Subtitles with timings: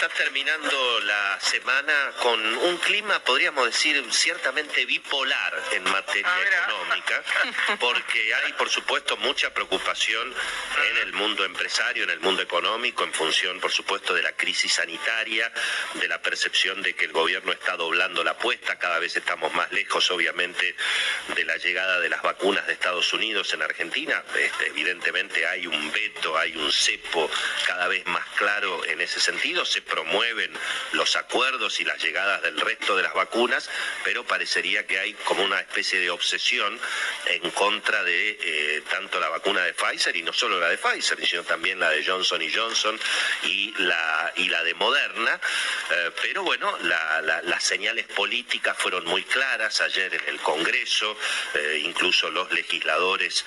[0.00, 7.24] Está terminando la semana con un clima, podríamos decir, ciertamente bipolar en materia Ah, económica,
[7.80, 10.32] porque hay, por supuesto, mucha preocupación
[10.88, 14.74] en el mundo empresario, en el mundo económico, en función, por supuesto, de la crisis
[14.74, 15.52] sanitaria,
[15.94, 19.72] de la percepción de que el gobierno está doblando la apuesta, cada vez estamos más
[19.72, 20.76] lejos, obviamente,
[21.34, 24.22] de la llegada de las vacunas de Estados Unidos en Argentina.
[24.36, 27.28] Este, evidentemente hay un veto, hay un cepo
[27.66, 30.52] cada vez más claro en ese sentido, se promueven
[30.92, 33.68] los acuerdos y las llegadas del resto de las vacunas,
[34.04, 36.78] pero parecería que hay como una especie de obsesión
[37.26, 41.24] en contra de eh, tanto la vacuna de Pfizer y no solo la de Pfizer,
[41.26, 42.98] sino también la de Johnson y Johnson
[43.44, 45.40] y la, y la de Moderna.
[45.90, 51.16] Eh, pero bueno, la- la- las señales políticas fueron muy claras ayer en el Congreso,
[51.54, 53.44] eh, incluso los legisladores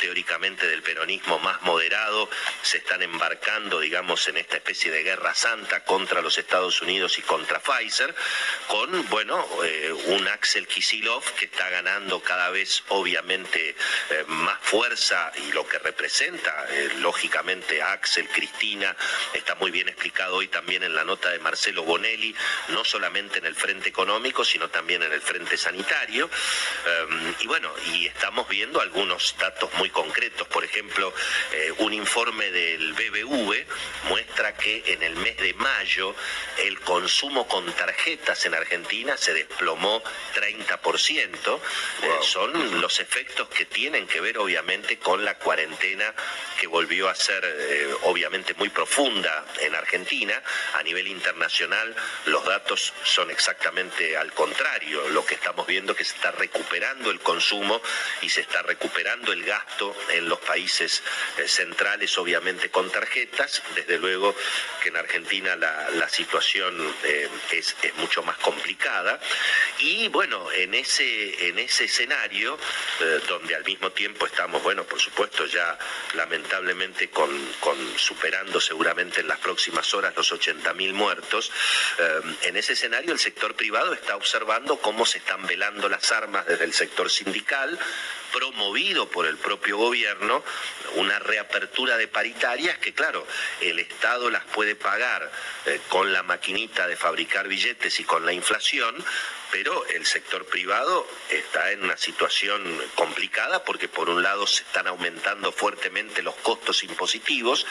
[0.00, 2.28] teóricamente del peronismo más moderado
[2.62, 7.22] se están embarcando, digamos, en esta especie de guerra santa contra los Estados Unidos y
[7.22, 8.14] contra Pfizer,
[8.68, 13.74] con, bueno, eh, un Axel Kisilov que está ganando cada vez, obviamente,
[14.10, 18.96] eh, más fuerza y lo que representa, eh, lógicamente, Axel, Cristina,
[19.32, 22.34] está muy bien explicado hoy también en la nota de Marcelo Bonelli,
[22.68, 26.30] no solamente en el frente económico, sino también en el frente sanitario.
[26.86, 30.46] Eh, y bueno, y estamos viendo algunos datos muy concretos.
[30.48, 31.12] Por ejemplo,
[31.78, 33.66] un informe del BBV
[34.08, 35.63] muestra que en el mes de mayo
[36.58, 40.02] el consumo con tarjetas en Argentina se desplomó
[40.34, 41.60] 30%.
[42.02, 46.12] Eh, son los efectos que tienen que ver obviamente con la cuarentena
[46.60, 50.40] que volvió a ser eh, obviamente muy profunda en Argentina.
[50.74, 51.94] A nivel internacional
[52.26, 55.08] los datos son exactamente al contrario.
[55.08, 57.80] Lo que estamos viendo es que se está recuperando el consumo
[58.20, 61.02] y se está recuperando el gasto en los países
[61.38, 63.62] eh, centrales, obviamente con tarjetas.
[63.74, 64.34] Desde luego
[64.82, 69.18] que en Argentina la, situación eh, es, mucho más complicada.
[69.78, 72.58] Y bueno, en ese, en ese escenario,
[73.00, 75.78] eh, donde al mismo tiempo estamos, bueno, por supuesto ya
[76.14, 77.34] lamentablemente con
[77.96, 81.50] superando seguramente en las próximas horas los 80.000 muertos,
[81.98, 86.46] eh, en ese escenario el sector privado está observando cómo se están velando las armas
[86.46, 87.78] desde el sector sindical,
[88.34, 90.42] promovido por el propio gobierno,
[90.96, 93.24] una reapertura de paritarias que, claro,
[93.60, 95.30] el Estado las puede pagar
[95.66, 98.96] eh, con la maquinita de fabricar billetes y con la inflación,
[99.54, 102.60] pero el sector privado está en una situación
[102.96, 107.64] complicada porque por un lado se están aumentando fuertemente los costos impositivos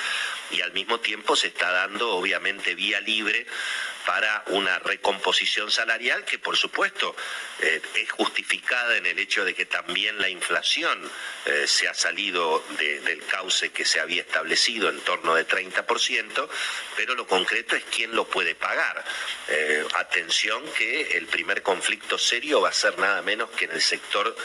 [0.50, 3.46] y al mismo tiempo se está dando obviamente vía libre
[4.06, 7.16] para una recomposición salarial que por supuesto
[7.60, 11.10] eh, es justificada en el hecho de que también la inflación
[11.46, 16.50] eh, se ha salido de- del cauce que se había establecido en torno de 30%,
[16.98, 19.04] pero lo concreto es quién lo puede pagar.
[19.48, 23.82] Eh, atención que el primer conflicto serio va a ser nada menos que en el
[23.82, 24.36] sector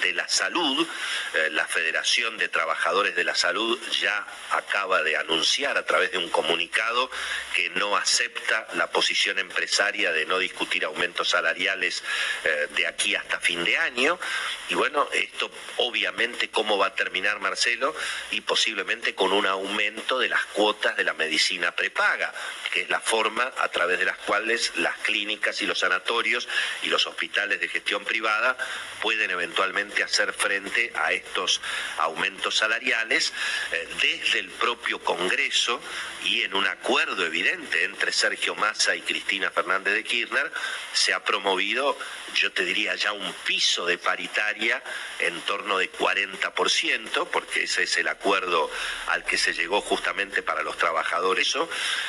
[0.00, 0.88] de la salud.
[1.34, 6.18] Eh, la Federación de Trabajadores de la Salud ya acaba de anunciar a través de
[6.18, 7.10] un comunicado
[7.54, 12.02] que no acepta la posición empresaria de no discutir aumentos salariales
[12.44, 14.18] eh, de aquí hasta fin de año.
[14.70, 17.94] Y bueno, esto obviamente cómo va a terminar Marcelo
[18.30, 22.32] y posiblemente con un aumento de las cuotas de la medicina prepaga,
[22.72, 26.48] que es la forma a través de las cuales las clínicas y los sanatorios
[26.82, 28.56] y los hospitales de gestión privada
[29.00, 31.60] pueden eventualmente hacer frente a estos
[31.98, 33.32] aumentos salariales
[33.72, 35.80] eh, desde el propio Congreso
[36.24, 40.50] y en un acuerdo evidente entre Sergio Massa y Cristina Fernández de Kirchner
[40.92, 41.96] se ha promovido,
[42.34, 44.82] yo te diría ya un piso de paritaria
[45.20, 48.70] en torno de 40%, porque ese es el acuerdo
[49.08, 51.48] al que se llegó justamente para los trabajadores.
[51.48, 51.68] Eso,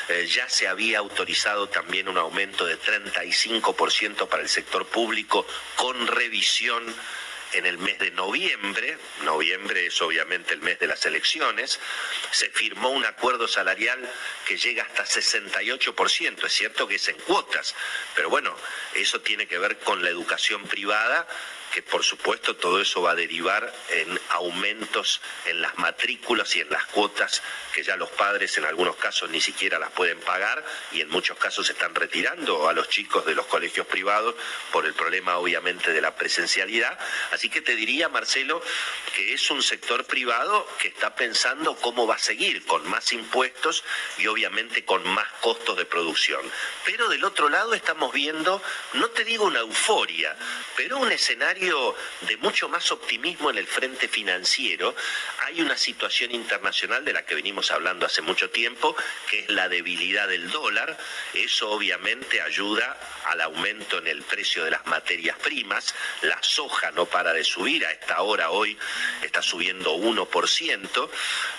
[0.10, 6.08] eh, ya se había autorizado también un aumento de 35% para el sector público con
[6.08, 6.84] revisión
[7.54, 11.80] en el mes de noviembre, noviembre es obviamente el mes de las elecciones,
[12.32, 14.00] se firmó un acuerdo salarial
[14.46, 17.76] que llega hasta 68%, es cierto que es en cuotas,
[18.16, 18.56] pero bueno,
[18.94, 21.28] eso tiene que ver con la educación privada
[21.74, 26.70] que por supuesto todo eso va a derivar en aumentos en las matrículas y en
[26.70, 27.42] las cuotas
[27.74, 31.38] que ya los padres en algunos casos ni siquiera las pueden pagar y en muchos
[31.38, 34.36] casos están retirando a los chicos de los colegios privados
[34.72, 36.98] por el problema obviamente de la presencialidad.
[37.32, 38.62] Así que te diría, Marcelo,
[39.16, 43.84] que es un sector privado que está pensando cómo va a seguir con más impuestos
[44.18, 46.42] y obviamente con más costos de producción.
[46.86, 48.62] Pero del otro lado estamos viendo,
[48.94, 50.36] no te digo una euforia,
[50.76, 54.96] pero un escenario de mucho más optimismo en el frente financiero.
[55.46, 58.96] Hay una situación internacional de la que venimos hablando hace mucho tiempo,
[59.30, 60.98] que es la debilidad del dólar.
[61.34, 65.94] Eso obviamente ayuda al aumento en el precio de las materias primas.
[66.22, 68.78] La soja no para de subir, a esta hora hoy
[69.22, 71.10] está subiendo 1%.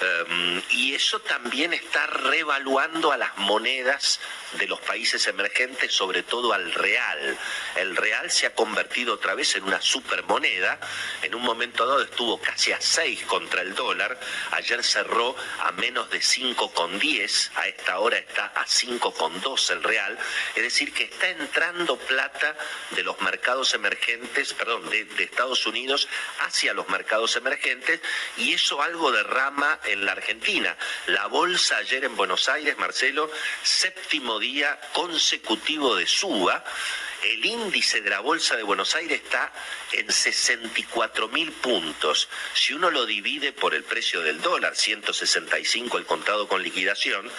[0.01, 4.19] Em, y eso también está revaluando a las monedas
[4.59, 7.39] de los países emergentes, sobre todo al real.
[7.77, 10.79] El real se ha convertido otra vez en una supermoneda.
[11.23, 14.19] En un momento dado estuvo casi a 6 contra el dólar.
[14.53, 17.51] Ayer cerró a menos de 5,10.
[17.57, 20.19] A esta hora está a 5,2 el real.
[20.55, 22.57] Es decir, que está entrando plata
[22.91, 26.09] de los mercados emergentes, perdón, de, de Estados Unidos
[26.47, 28.01] hacia los mercados emergentes
[28.37, 30.77] y eso algo derrama en la Argentina.
[31.07, 33.31] La bolsa ayer en Buenos Aires, Marcelo,
[33.63, 36.65] séptimo día consecutivo de suba.
[37.23, 39.53] El índice de la Bolsa de Buenos Aires está
[39.93, 42.29] en 64 mil puntos.
[42.55, 47.31] Si uno lo divide por el precio del dólar, 165 el contado con liquidación,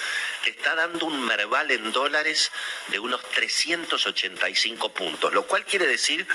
[0.46, 2.52] está dando un merval en dólares
[2.90, 6.28] de unos 385 puntos, lo cual quiere decir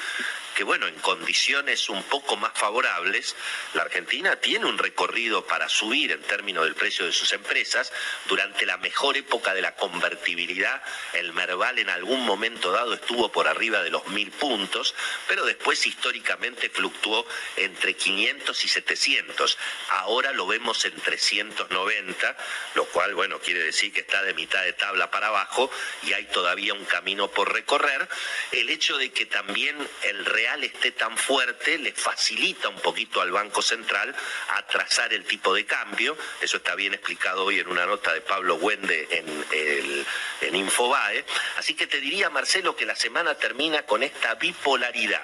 [0.56, 3.37] que bueno, en condiciones un poco más favorables,
[3.75, 7.93] la Argentina tiene un recorrido para subir en términos del precio de sus empresas.
[8.25, 10.82] Durante la mejor época de la convertibilidad,
[11.12, 14.94] el Merval en algún momento dado estuvo por arriba de los mil puntos,
[15.29, 17.26] pero después históricamente fluctuó
[17.56, 19.58] entre 500 y 700.
[19.91, 22.37] Ahora lo vemos en 390,
[22.75, 25.70] lo cual, bueno, quiere decir que está de mitad de tabla para abajo
[26.03, 28.08] y hay todavía un camino por recorrer.
[28.53, 33.31] El hecho de que también el real esté tan fuerte le facilita un poquito al
[33.31, 34.14] Banco Central
[34.50, 36.16] atrasar el tipo de cambio.
[36.40, 40.06] Eso está bien explicado hoy en una nota de Pablo Wende en, el,
[40.40, 41.25] en Infobae.
[41.58, 45.22] Así que te diría, Marcelo, que la semana termina con esta bipolaridad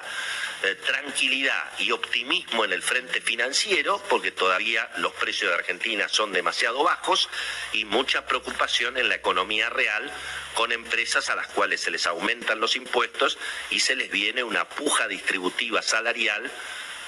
[0.64, 6.32] eh, tranquilidad y optimismo en el frente financiero, porque todavía los precios de Argentina son
[6.32, 7.28] demasiado bajos,
[7.72, 10.10] y mucha preocupación en la economía real
[10.54, 13.38] con empresas a las cuales se les aumentan los impuestos
[13.70, 16.50] y se les viene una puja distributiva salarial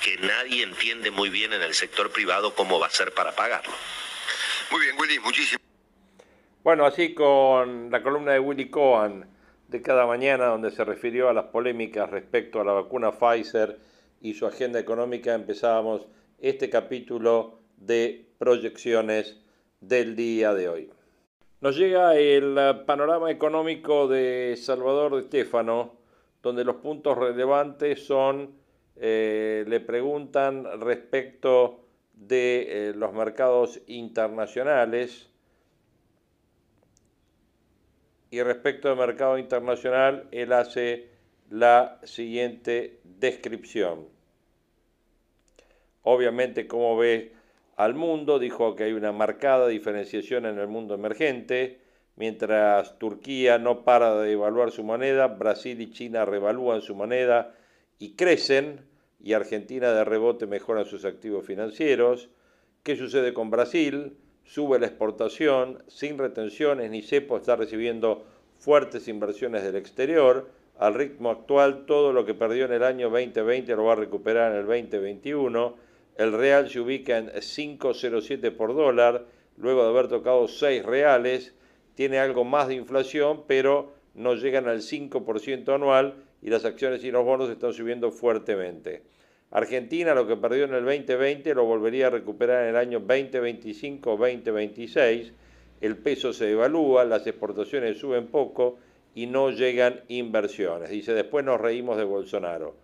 [0.02, 3.72] que nadie entiende muy bien en el sector privado cómo va a ser para pagarlo.
[4.70, 5.62] Muy bien, Willy, muchísimas
[6.62, 9.33] Bueno, así con la columna de Willy Cohen
[9.68, 13.78] de cada mañana donde se refirió a las polémicas respecto a la vacuna Pfizer
[14.20, 16.06] y su agenda económica, empezábamos
[16.38, 19.40] este capítulo de proyecciones
[19.80, 20.90] del día de hoy.
[21.60, 25.94] Nos llega el panorama económico de Salvador de Estéfano,
[26.42, 28.54] donde los puntos relevantes son,
[28.96, 31.80] eh, le preguntan respecto
[32.12, 35.30] de eh, los mercados internacionales,
[38.34, 41.08] y respecto al mercado internacional, él hace
[41.50, 44.08] la siguiente descripción.
[46.02, 47.32] Obviamente, como ve
[47.76, 51.78] al mundo, dijo que hay una marcada diferenciación en el mundo emergente,
[52.16, 57.54] mientras Turquía no para de devaluar su moneda, Brasil y China revalúan su moneda
[58.00, 58.80] y crecen,
[59.20, 62.30] y Argentina de rebote mejora sus activos financieros.
[62.82, 64.16] ¿Qué sucede con Brasil?
[64.44, 68.24] Sube la exportación sin retenciones, ni CEPO está recibiendo
[68.58, 70.48] fuertes inversiones del exterior.
[70.78, 74.52] Al ritmo actual, todo lo que perdió en el año 2020 lo va a recuperar
[74.52, 75.76] en el 2021.
[76.16, 79.24] El real se ubica en 5,07 por dólar,
[79.56, 81.54] luego de haber tocado 6 reales.
[81.94, 87.10] Tiene algo más de inflación, pero no llegan al 5% anual y las acciones y
[87.10, 89.02] los bonos están subiendo fuertemente.
[89.54, 95.30] Argentina lo que perdió en el 2020 lo volvería a recuperar en el año 2025-2026.
[95.80, 98.78] El peso se devalúa, las exportaciones suben poco
[99.14, 100.90] y no llegan inversiones.
[100.90, 102.74] Dice, después nos reímos de Bolsonaro.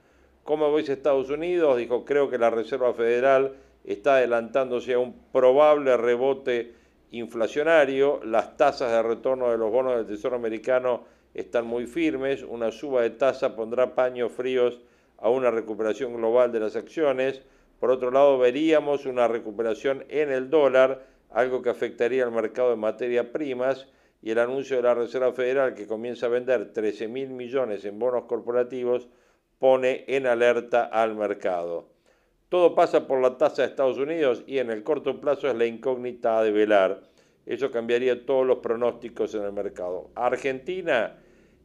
[0.44, 1.76] ¿Cómo veis Estados Unidos?
[1.76, 6.74] Dijo, creo que la Reserva Federal está adelantándose a un probable rebote
[7.10, 8.20] inflacionario.
[8.24, 11.02] Las tasas de retorno de los bonos del Tesoro americano
[11.34, 12.44] están muy firmes.
[12.44, 14.78] Una suba de tasa pondrá paños fríos
[15.20, 17.42] a una recuperación global de las acciones.
[17.78, 22.76] Por otro lado, veríamos una recuperación en el dólar, algo que afectaría al mercado de
[22.76, 23.86] materias primas
[24.22, 27.98] y el anuncio de la Reserva Federal que comienza a vender 13 mil millones en
[27.98, 29.08] bonos corporativos
[29.58, 31.88] pone en alerta al mercado.
[32.48, 35.66] Todo pasa por la tasa de Estados Unidos y en el corto plazo es la
[35.66, 37.02] incógnita de velar.
[37.46, 40.10] Eso cambiaría todos los pronósticos en el mercado.
[40.14, 41.16] Argentina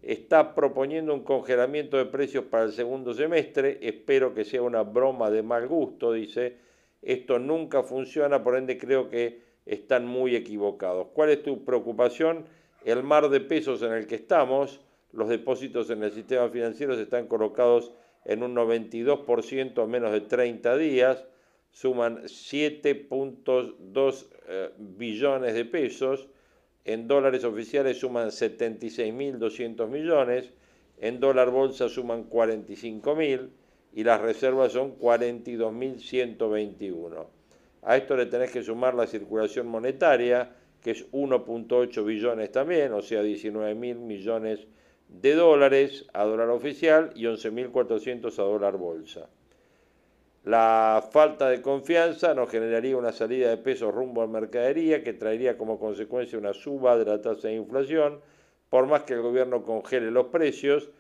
[0.06, 3.80] está proponiendo un congelamiento de precios para el segundo semestre.
[3.82, 6.58] Espero que sea una broma de mal gusto, dice.
[7.02, 11.08] Esto nunca funciona, por ende creo que están muy equivocados.
[11.14, 12.46] ¿Cuál es tu preocupación?
[12.84, 14.80] El mar de pesos en el que estamos,
[15.12, 17.92] los depósitos en el sistema financiero están colocados
[18.26, 21.26] en un 92% a menos de 30 días,
[21.72, 26.28] suman 7.2 eh, billones de pesos,
[26.86, 30.52] en dólares oficiales suman 76.200 millones,
[31.02, 33.50] en dólar bolsa suman 45.000
[33.94, 37.26] y las reservas son 42.121.
[37.82, 43.02] A esto le tenés que sumar la circulación monetaria, que es 1.8 billones también, o
[43.02, 44.68] sea, 19 mil millones
[45.10, 49.28] de dólares a dólar oficial y 11.400 a dólar bolsa.
[50.46, 55.58] La falta de confianza nos generaría una salida de pesos rumbo a mercadería que traería
[55.58, 58.20] como consecuencia una suba de la tasa de inflación,
[58.70, 60.92] por más que el gobierno congele los precios,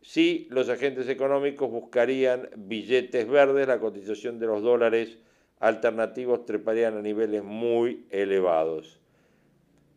[0.00, 5.18] si los agentes económicos buscarían billetes verdes, la cotización de los dólares
[5.60, 9.00] alternativos treparían a niveles muy elevados.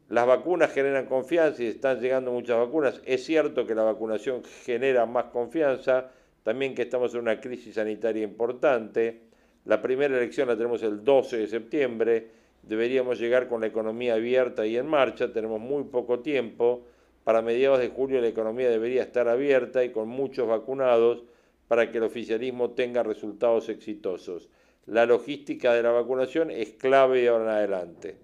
[0.09, 3.01] Las vacunas generan confianza y están llegando muchas vacunas.
[3.05, 6.11] Es cierto que la vacunación genera más confianza,
[6.47, 9.23] también que estamos en una crisis sanitaria importante.
[9.65, 12.27] La primera elección la tenemos el 12 de septiembre.
[12.63, 15.33] Deberíamos llegar con la economía abierta y en marcha.
[15.33, 16.85] Tenemos muy poco tiempo.
[17.25, 21.25] Para mediados de julio la economía debería estar abierta y con muchos vacunados
[21.67, 24.47] para que el oficialismo tenga resultados exitosos
[24.85, 28.15] la logística de la vacunación es clave de ahora en adelante.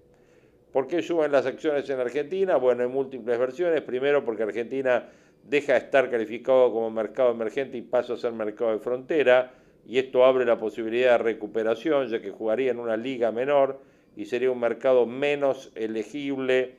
[0.72, 2.56] ¿Por qué suben las acciones en Argentina?
[2.56, 3.82] Bueno, hay múltiples versiones.
[3.82, 5.10] Primero, porque Argentina
[5.48, 9.52] deja de estar calificado como mercado emergente y pasa a ser mercado de frontera,
[9.86, 13.80] y esto abre la posibilidad de recuperación, ya que jugaría en una liga menor
[14.16, 16.76] y sería un mercado menos elegible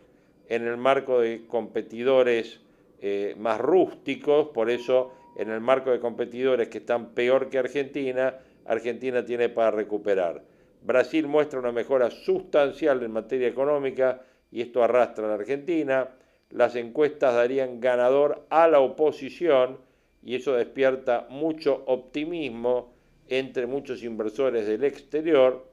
[0.50, 2.60] en el marco de competidores
[3.02, 8.36] eh, más rústicos, por eso en el marco de competidores que están peor que Argentina,
[8.66, 10.42] Argentina tiene para recuperar.
[10.82, 16.10] Brasil muestra una mejora sustancial en materia económica y esto arrastra a la Argentina.
[16.56, 19.78] Las encuestas darían ganador a la oposición
[20.24, 22.94] y eso despierta mucho optimismo
[23.28, 25.66] entre muchos inversores del exterior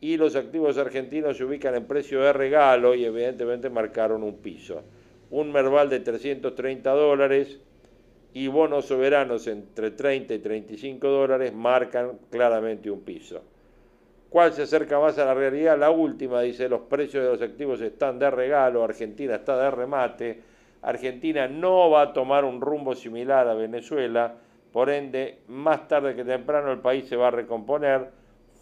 [0.00, 4.82] y los activos argentinos se ubican en precio de regalo y evidentemente marcaron un piso.
[5.30, 7.60] Un Merval de 330 dólares
[8.32, 13.42] y bonos soberanos entre 30 y 35 dólares marcan claramente un piso.
[14.32, 15.78] ¿Cuál se acerca más a la realidad?
[15.78, 20.40] La última dice los precios de los activos están de regalo, Argentina está de remate,
[20.80, 24.34] Argentina no va a tomar un rumbo similar a Venezuela,
[24.72, 28.08] por ende, más tarde que temprano el país se va a recomponer,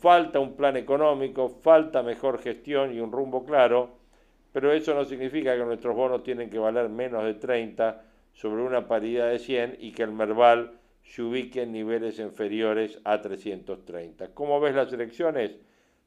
[0.00, 3.90] falta un plan económico, falta mejor gestión y un rumbo claro,
[4.52, 8.88] pero eso no significa que nuestros bonos tienen que valer menos de 30 sobre una
[8.88, 10.79] paridad de 100 y que el Merval
[11.10, 14.32] se ubique en niveles inferiores a 330.
[14.32, 15.56] ¿Cómo ves las elecciones?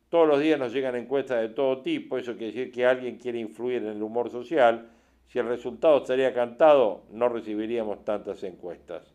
[0.08, 3.40] Todos los días nos llegan encuestas de todo tipo, eso quiere decir que alguien quiere
[3.40, 4.90] influir en el humor social.
[5.28, 9.14] Si el resultado estaría cantado, no recibiríamos tantas encuestas.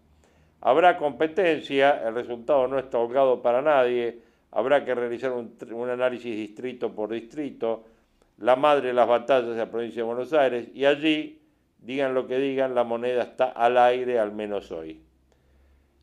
[0.61, 6.37] Habrá competencia, el resultado no está holgado para nadie, habrá que realizar un, un análisis
[6.37, 7.85] distrito por distrito,
[8.39, 11.39] la madre de las batallas es la provincia de Buenos Aires, y allí
[11.79, 15.01] Digan lo que digan, la moneda está al aire al menos hoy.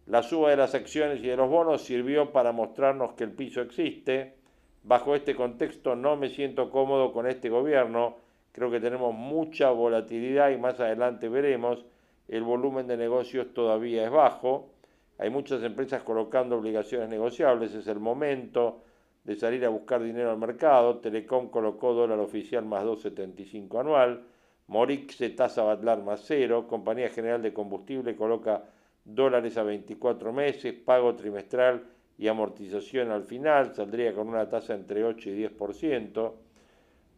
[0.07, 3.62] La suba de las acciones y de los bonos sirvió para mostrarnos que el piso
[3.62, 4.35] existe.
[4.83, 8.17] Bajo este contexto no me siento cómodo con este gobierno.
[8.51, 11.85] Creo que tenemos mucha volatilidad y más adelante veremos.
[12.27, 14.69] El volumen de negocios todavía es bajo.
[15.17, 17.74] Hay muchas empresas colocando obligaciones negociables.
[17.74, 18.83] Es el momento
[19.24, 21.00] de salir a buscar dinero al mercado.
[21.00, 24.24] Telecom colocó dólar oficial más 2,75 anual.
[24.67, 28.63] Morixe tasa Batlar más cero, Compañía General de Combustible coloca
[29.05, 31.85] dólares a 24 meses, pago trimestral
[32.17, 36.33] y amortización al final, saldría con una tasa entre 8 y 10%.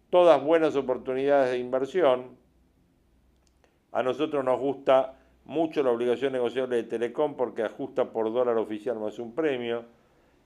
[0.10, 2.38] Todas buenas oportunidades de inversión.
[3.92, 5.16] A nosotros nos gusta
[5.46, 9.86] mucho la obligación negociable de Telecom porque ajusta por dólar oficial más un premio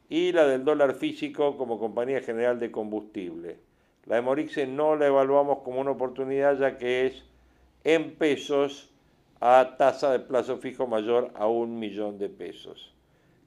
[0.10, 3.58] y la del dólar físico como compañía general de combustible.
[4.06, 7.24] La de Morixe no la evaluamos como una oportunidad ya que es
[7.84, 8.91] en pesos
[9.42, 12.94] a tasa de plazo fijo mayor a un millón de pesos.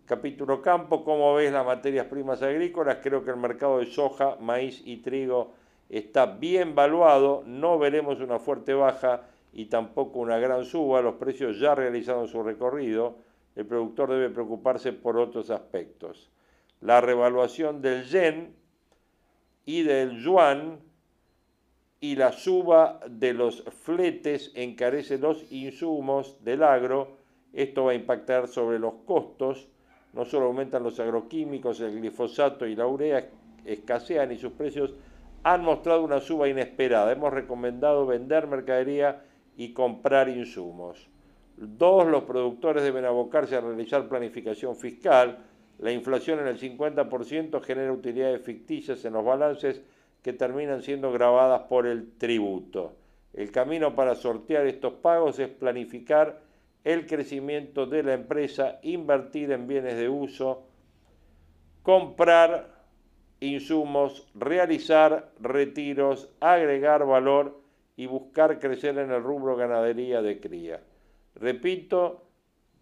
[0.06, 2.98] Capítulo campo, ¿cómo ves las materias primas agrícolas?
[3.00, 5.52] Creo que el mercado de soja, maíz y trigo
[5.88, 11.60] está bien valuado, no veremos una fuerte baja y tampoco una gran suba, los precios
[11.60, 13.18] ya realizaron su recorrido,
[13.54, 16.28] el productor debe preocuparse por otros aspectos.
[16.80, 18.56] La revaluación del yen
[19.64, 20.80] y del yuan
[22.04, 27.16] y la suba de los fletes encarece los insumos del agro,
[27.54, 29.68] esto va a impactar sobre los costos,
[30.12, 33.30] no solo aumentan los agroquímicos, el glifosato y la urea
[33.64, 34.92] escasean y sus precios
[35.44, 37.10] han mostrado una suba inesperada.
[37.10, 39.24] Hemos recomendado vender mercadería
[39.56, 41.08] y comprar insumos.
[41.56, 45.38] Dos, los productores deben abocarse a realizar planificación fiscal.
[45.78, 49.80] La inflación en el 50% genera utilidades ficticias en los balances
[50.24, 52.96] que terminan siendo grabadas por el tributo.
[53.34, 56.40] El camino para sortear estos pagos es planificar
[56.82, 60.66] el crecimiento de la empresa, invertir en bienes de uso,
[61.82, 62.72] comprar
[63.40, 67.60] insumos, realizar retiros, agregar valor
[67.94, 70.80] y buscar crecer en el rubro ganadería de cría.
[71.34, 72.22] Repito,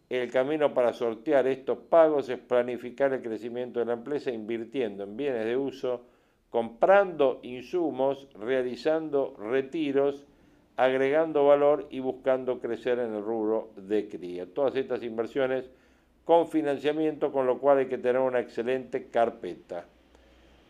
[0.08, 5.16] el camino para sortear estos pagos es planificar el crecimiento de la empresa invirtiendo en
[5.16, 6.11] bienes de uso,
[6.52, 10.26] comprando insumos, realizando retiros,
[10.76, 14.44] agregando valor y buscando crecer en el rubro de cría.
[14.44, 15.64] Todas estas inversiones
[16.26, 19.86] con financiamiento, con lo cual hay que tener una excelente carpeta.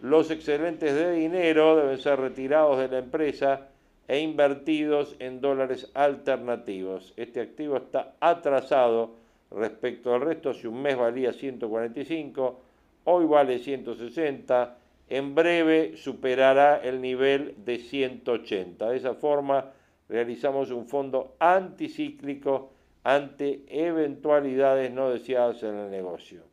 [0.00, 3.66] Los excedentes de dinero deben ser retirados de la empresa
[4.06, 7.12] e invertidos en dólares alternativos.
[7.16, 9.16] Este activo está atrasado
[9.50, 10.54] respecto al resto.
[10.54, 12.60] Si un mes valía 145,
[13.02, 14.76] hoy vale 160.
[15.12, 18.88] En breve superará el nivel de 180.
[18.88, 19.70] De esa forma
[20.08, 22.72] realizamos un fondo anticíclico
[23.04, 26.44] ante eventualidades no deseadas en el negocio.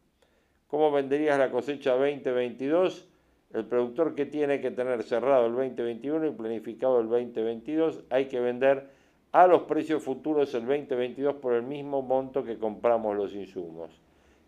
[0.67, 3.07] ¿Cómo venderías la cosecha 2022?
[3.53, 8.41] El productor que tiene que tener cerrado el 2021 y planificado el 2022, hay que
[8.41, 8.89] vender
[9.31, 14.01] a los precios futuros el 2022 por el mismo monto que compramos los insumos.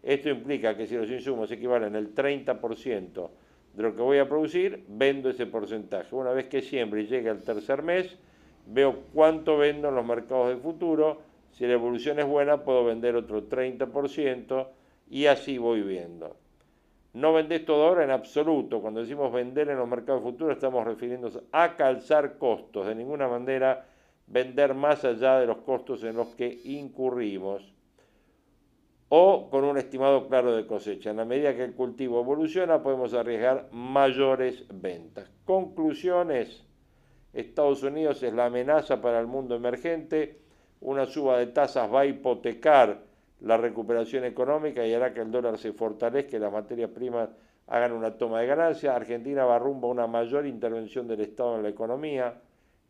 [0.04, 3.30] Esto implica que si los insumos equivalen al 30%
[3.73, 6.15] de lo que voy a producir, vendo ese porcentaje.
[6.15, 8.17] Una vez que siempre llegue al tercer mes,
[8.67, 11.21] veo cuánto vendo en los mercados de futuro.
[11.51, 14.67] Si la evolución es buena, puedo vender otro 30%
[15.10, 16.36] y así voy viendo.
[17.13, 18.81] No vendés todo ahora en absoluto.
[18.81, 22.88] Cuando decimos vender en los mercados futuros estamos refiriéndonos a calzar costos.
[22.88, 23.86] De ninguna manera
[24.27, 27.73] vender más allá de los costos en los que incurrimos.
[29.13, 31.10] O con un estimado claro de cosecha.
[31.10, 35.30] En la medida que el cultivo evoluciona podemos arriesgar mayores ventas.
[35.43, 36.63] Conclusiones.
[37.34, 40.39] Estados Unidos es la amenaza para el mundo emergente.
[40.80, 43.02] Una suba de tasas va a hipotecar
[43.41, 47.28] la recuperación económica y hará que el dólar se fortalezca y las materias primas
[47.67, 48.95] hagan una toma de ganancia.
[48.95, 52.39] Argentina va rumbo a una mayor intervención del Estado en la economía,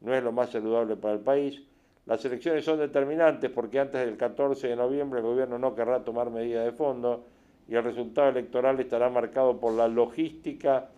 [0.02, 1.64] no es lo más saludable para el país.
[2.06, 6.30] Las elecciones son determinantes porque antes del 14 de noviembre el gobierno no querrá tomar
[6.30, 7.26] medidas de fondo
[7.68, 10.90] y el resultado electoral estará marcado por la logística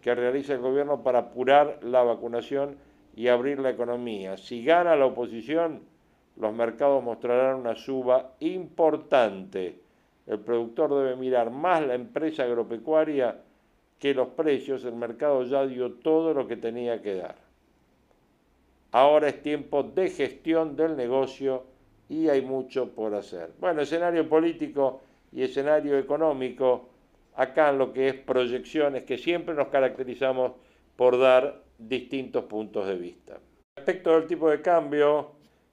[0.00, 2.76] que realiza el gobierno para apurar la vacunación
[3.16, 4.36] y abrir la economía.
[4.36, 5.82] Si gana la oposición,
[6.36, 9.80] los mercados mostrarán una suba importante.
[10.26, 13.40] El productor debe mirar más la empresa agropecuaria
[13.98, 14.84] que los precios.
[14.84, 17.43] El mercado ya dio todo lo que tenía que dar.
[18.94, 21.64] Ahora es tiempo de gestión del negocio
[22.08, 23.50] y hay mucho por hacer.
[23.58, 25.00] Bueno, escenario político
[25.32, 26.90] y escenario económico,
[27.34, 30.52] acá en lo que es proyecciones, que siempre nos caracterizamos
[30.94, 33.40] por dar distintos puntos de vista.
[33.74, 35.32] Respecto del tipo de cambio,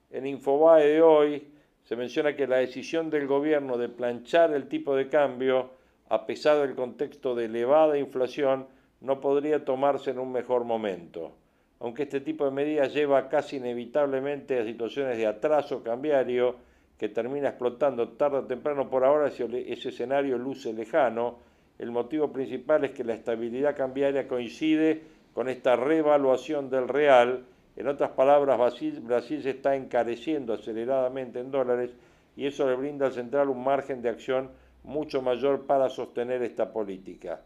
[0.10, 1.48] en Infobae de hoy
[1.84, 5.70] se menciona que la decisión del gobierno de planchar el tipo de cambio,
[6.10, 8.66] a pesar del contexto de elevada inflación,
[9.00, 11.34] no podría tomarse en un mejor momento.
[11.82, 16.56] Aunque este tipo de medidas lleva casi inevitablemente a situaciones de atraso cambiario
[16.98, 21.40] que termina explotando tarde o temprano, por ahora ese escenario luce lejano.
[21.80, 25.02] El motivo principal es que la estabilidad cambiaria coincide
[25.34, 31.92] con esta revaluación del real en otras palabras, Brasil, se está encareciendo aceleradamente en dólares
[32.36, 34.52] y eso le brinda al central un margen de acción
[34.84, 37.42] mucho mayor para sostener esta política.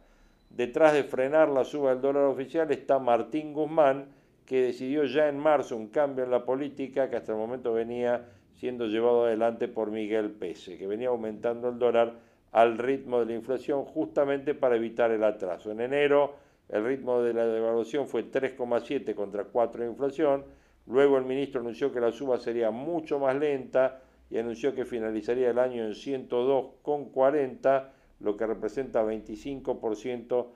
[0.49, 4.07] Detrás de frenar la suba del dólar oficial está Martín Guzmán,
[4.45, 8.25] que decidió ya en marzo un cambio en la política que hasta el momento venía
[8.55, 12.13] siendo llevado adelante por Miguel Pese, que venía aumentando el dólar
[12.51, 15.71] al ritmo de la inflación justamente para evitar el atraso.
[15.71, 16.35] En enero
[16.69, 20.45] el ritmo de la devaluación fue 3,7 contra 4 de inflación.
[20.87, 25.49] Luego el ministro anunció que la suba sería mucho más lenta y anunció que finalizaría
[25.49, 27.89] el año en 102,40,
[28.21, 30.47] lo que representa 25%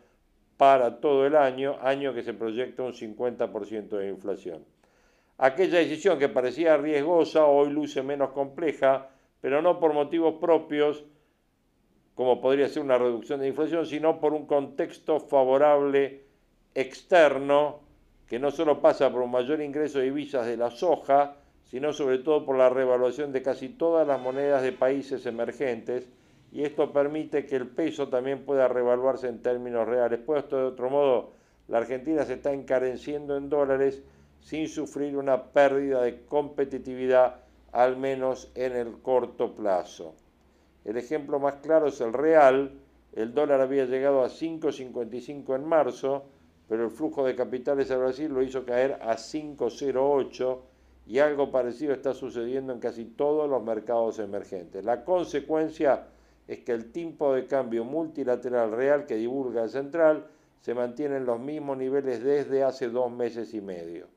[0.59, 4.65] para todo el año, año que se proyecta un 50% de inflación.
[5.37, 9.07] Aquella decisión que parecía riesgosa hoy luce menos compleja,
[9.39, 11.05] pero no por motivos propios,
[12.13, 16.25] como podría ser una reducción de inflación, sino por un contexto favorable
[16.75, 17.79] externo
[18.27, 22.17] que no solo pasa por un mayor ingreso de divisas de la soja, sino sobre
[22.17, 26.09] todo por la revaluación de casi todas las monedas de países emergentes,
[26.51, 30.19] y esto permite que el peso también pueda revaluarse en términos reales.
[30.19, 31.31] Puesto de otro modo,
[31.67, 34.01] la Argentina se está encareciendo en dólares
[34.41, 40.15] sin sufrir una pérdida de competitividad, al menos en el corto plazo.
[40.85, 42.71] El ejemplo más claro es el real.
[43.13, 46.25] El dólar había llegado a 5,55 en marzo,
[46.67, 50.57] pero el flujo de capitales a Brasil lo hizo caer a 5,08
[51.05, 54.85] y algo parecido está sucediendo en casi todos los mercados emergentes.
[54.85, 56.05] La consecuencia
[56.49, 60.25] es que el tipo de cambio multilateral real que divulga el central
[60.61, 64.07] se mantiene en los mismos niveles desde hace dos meses y medio.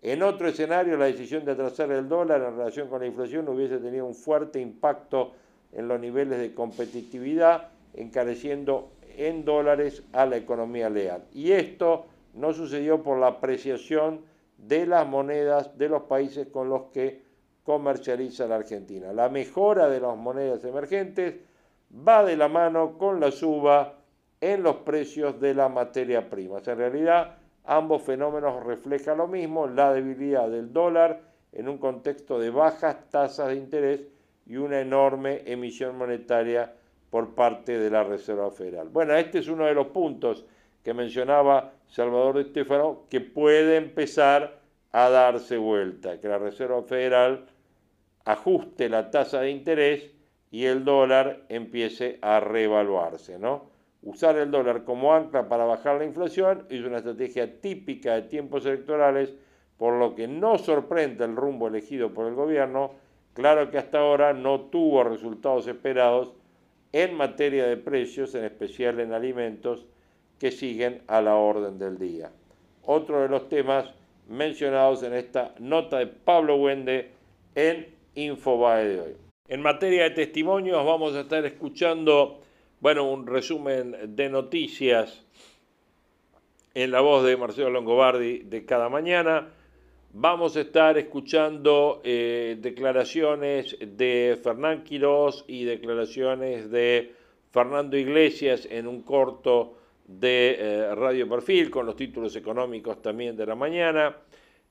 [0.00, 3.76] En otro escenario, la decisión de atrasar el dólar en relación con la inflación hubiese
[3.78, 5.32] tenido un fuerte impacto
[5.72, 11.24] en los niveles de competitividad, encareciendo en dólares a la economía leal.
[11.34, 14.22] Y esto no sucedió por la apreciación
[14.56, 17.20] de las monedas de los países con los que
[17.62, 19.12] comercializa la Argentina.
[19.12, 21.34] La mejora de las monedas emergentes
[21.90, 23.98] va de la mano con la suba
[24.40, 26.66] en los precios de las materias primas.
[26.68, 32.50] En realidad, Ambos fenómenos reflejan lo mismo, la debilidad del dólar en un contexto de
[32.50, 34.00] bajas tasas de interés
[34.46, 36.74] y una enorme emisión monetaria
[37.08, 38.90] por parte de la Reserva Federal.
[38.90, 40.44] Bueno, este es uno de los puntos
[40.82, 44.60] que mencionaba Salvador Estefano que puede empezar
[44.92, 47.46] a darse vuelta, que la Reserva Federal
[48.26, 50.10] ajuste la tasa de interés
[50.54, 53.64] y el dólar empiece a revaluarse, ¿no?
[54.02, 58.64] Usar el dólar como ancla para bajar la inflación es una estrategia típica de tiempos
[58.64, 59.34] electorales,
[59.78, 62.92] por lo que no sorprende el rumbo elegido por el gobierno.
[63.32, 66.34] Claro que hasta ahora no tuvo resultados esperados
[66.92, 69.86] en materia de precios, en especial en alimentos,
[70.38, 72.30] que siguen a la orden del día.
[72.84, 73.92] Otro de los temas
[74.28, 77.10] mencionados en esta nota de Pablo Wende
[77.56, 79.23] en Infobae de hoy.
[79.46, 82.40] En materia de testimonios vamos a estar escuchando
[82.80, 85.22] bueno, un resumen de noticias
[86.72, 89.50] en la voz de Marcelo Longobardi de cada mañana.
[90.14, 97.12] Vamos a estar escuchando eh, declaraciones de Fernán Quirós y declaraciones de
[97.50, 99.76] Fernando Iglesias en un corto
[100.06, 104.16] de eh, Radio Perfil con los títulos económicos también de la mañana.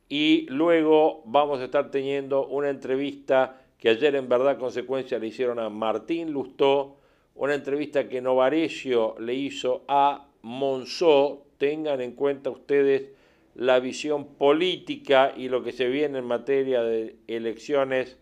[0.09, 5.59] Y luego vamos a estar teniendo una entrevista que ayer en verdad consecuencia le hicieron
[5.59, 7.01] a Martín Lustó,
[7.35, 13.09] una entrevista que Novarecio le hizo a Monzó, tengan en cuenta ustedes
[13.55, 18.17] la visión política y lo que se viene en materia de elecciones,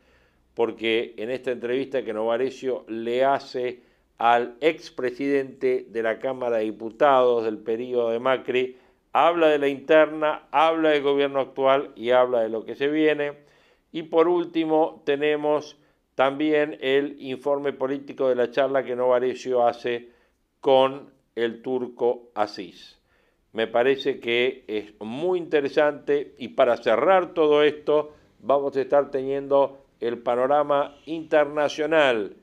[0.56, 3.84] porque en esta entrevista que Novarecio le hace
[4.17, 8.78] al expresidente de la Cámara de Diputados del periodo de Macri,
[9.13, 13.50] habla de la interna, habla del gobierno actual y habla de lo que se viene.
[13.91, 15.77] Y por último tenemos
[16.15, 20.10] también el informe político de la charla que Novarecio hace
[20.60, 22.99] con el turco Asís.
[23.54, 29.86] Me parece que es muy interesante y para cerrar todo esto vamos a estar teniendo
[29.99, 32.36] el panorama internacional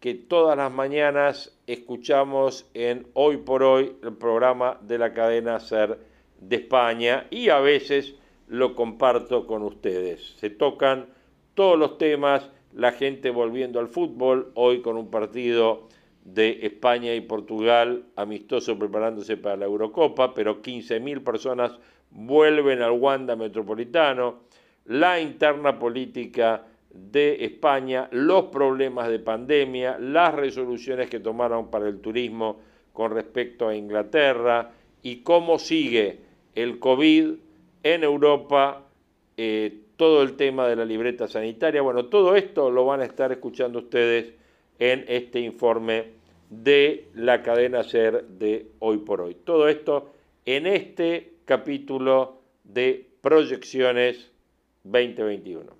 [0.00, 5.98] que todas las mañanas escuchamos en Hoy por Hoy, el programa de la cadena Ser
[6.38, 8.14] de España y a veces
[8.50, 10.34] lo comparto con ustedes.
[10.36, 11.06] Se tocan
[11.54, 15.88] todos los temas la gente volviendo al fútbol, hoy con un partido
[16.24, 21.78] de España y Portugal amistoso preparándose para la Eurocopa, pero 15.000 personas
[22.10, 24.40] vuelven al Wanda Metropolitano,
[24.84, 32.00] la interna política de España, los problemas de pandemia, las resoluciones que tomaron para el
[32.00, 32.58] turismo
[32.92, 36.18] con respecto a Inglaterra y cómo sigue
[36.56, 37.34] el COVID
[37.82, 38.82] en Europa,
[39.36, 41.82] eh, todo el tema de la libreta sanitaria.
[41.82, 44.32] Bueno, todo esto lo van a estar escuchando ustedes
[44.78, 46.04] en este informe
[46.48, 49.36] de la cadena SER de hoy por hoy.
[49.44, 50.10] Todo esto
[50.44, 54.30] en este capítulo de proyecciones
[54.84, 55.79] 2021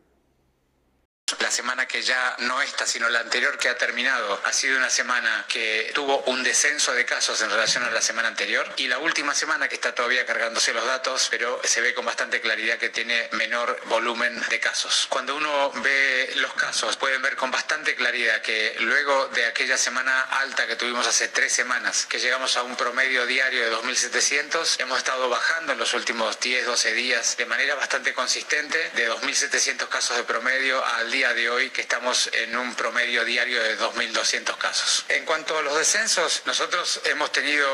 [1.51, 5.45] semana que ya no esta, sino la anterior que ha terminado, ha sido una semana
[5.49, 9.35] que tuvo un descenso de casos en relación a la semana anterior y la última
[9.35, 13.29] semana que está todavía cargándose los datos, pero se ve con bastante claridad que tiene
[13.33, 15.07] menor volumen de casos.
[15.09, 20.21] Cuando uno ve los casos, pueden ver con bastante claridad que luego de aquella semana
[20.23, 24.99] alta que tuvimos hace tres semanas, que llegamos a un promedio diario de 2.700, hemos
[24.99, 30.17] estado bajando en los últimos 10, 12 días de manera bastante consistente de 2.700 casos
[30.17, 35.05] de promedio al día de hoy que estamos en un promedio diario de 2.200 casos.
[35.09, 37.67] En cuanto a los descensos, nosotros hemos tenido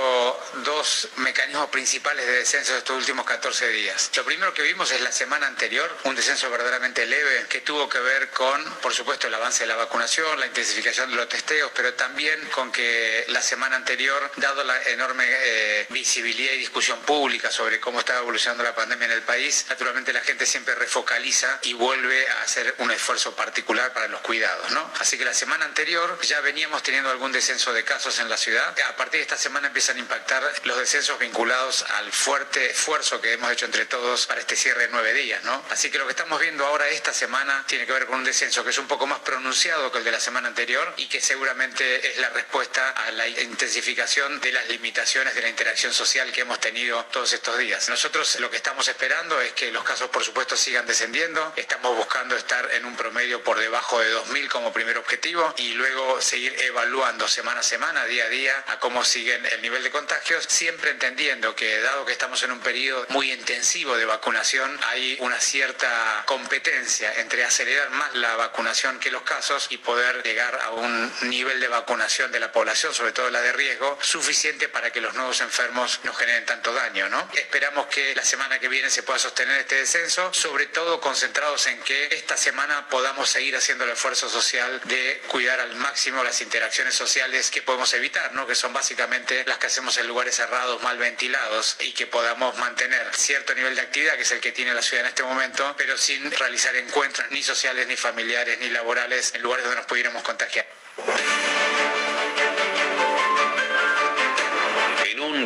[0.65, 4.11] dos mecanismos principales de descenso estos últimos 14 días.
[4.17, 7.99] Lo primero que vimos es la semana anterior, un descenso verdaderamente leve que tuvo que
[7.99, 11.95] ver con, por supuesto, el avance de la vacunación, la intensificación de los testeos, pero
[11.95, 17.81] también con que la semana anterior, dado la enorme eh, visibilidad y discusión pública sobre
[17.81, 22.29] cómo estaba evolucionando la pandemia en el país, naturalmente la gente siempre refocaliza y vuelve
[22.29, 24.91] a hacer un esfuerzo particular para los cuidados, ¿no?
[24.99, 28.75] Así que la semana anterior ya veníamos teniendo algún descenso de casos en la ciudad.
[28.89, 33.33] A partir de esta semana empiezan a impactar los descensos vinculados al fuerte esfuerzo que
[33.33, 35.65] hemos hecho entre todos para este cierre de nueve días, ¿no?
[35.71, 38.65] Así que lo que estamos viendo ahora esta semana tiene que ver con un descenso
[38.65, 42.11] que es un poco más pronunciado que el de la semana anterior y que seguramente
[42.11, 46.61] es la respuesta a la intensificación de las limitaciones de la interacción social que hemos
[46.61, 47.89] tenido todos estos días.
[47.89, 51.53] Nosotros lo que estamos esperando es que los casos, por supuesto, sigan descendiendo.
[51.57, 56.21] Estamos buscando estar en un promedio por debajo de 2.000 como primer objetivo y luego
[56.21, 60.45] seguir evaluando semana a semana, día a día, a cómo siguen el nivel de contagios,
[60.49, 65.41] siempre entendiendo que dado que estamos en un periodo muy intensivo de vacunación, hay una
[65.41, 71.13] cierta competencia entre acelerar más la vacunación que los casos y poder llegar a un
[71.23, 75.15] nivel de vacunación de la población, sobre todo la de riesgo, suficiente para que los
[75.15, 77.09] nuevos enfermos no generen tanto daño.
[77.09, 77.29] ¿no?
[77.35, 81.81] Esperamos que la semana que viene se pueda sostener este descenso, sobre todo concentrados en
[81.83, 86.95] que esta semana podamos seguir haciendo el esfuerzo social de cuidar al máximo las interacciones
[86.95, 91.77] sociales que podemos evitar, que son básicamente las que hacemos en lugares cerrados, mal ventilados,
[91.81, 95.05] y que podamos mantener cierto nivel de actividad, que es el que tiene la ciudad
[95.05, 99.65] en este momento, pero sin realizar encuentros ni sociales, ni familiares, ni laborales en lugares
[99.65, 100.67] donde nos pudiéramos contagiar.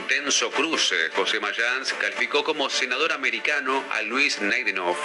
[0.01, 4.99] En un tenso cruce, José Mayans calificó como senador americano a Luis Neidenhoff.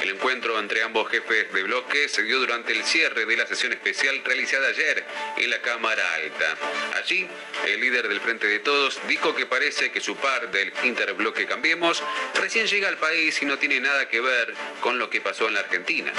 [0.00, 3.74] El encuentro entre ambos jefes de bloque se dio durante el cierre de la sesión
[3.74, 5.04] especial realizada ayer
[5.36, 6.56] en la Cámara Alta.
[6.96, 7.28] Allí,
[7.66, 12.02] el líder del Frente de Todos dijo que parece que su par del interbloque Cambiemos
[12.34, 15.54] recién llega al país y no tiene nada que ver con lo que pasó en
[15.54, 16.12] la Argentina.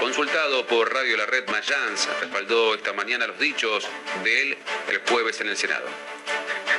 [0.00, 3.86] Consultado por Radio La Red, Mayans respaldó esta mañana los dichos
[4.24, 5.86] de él el jueves en el Senado.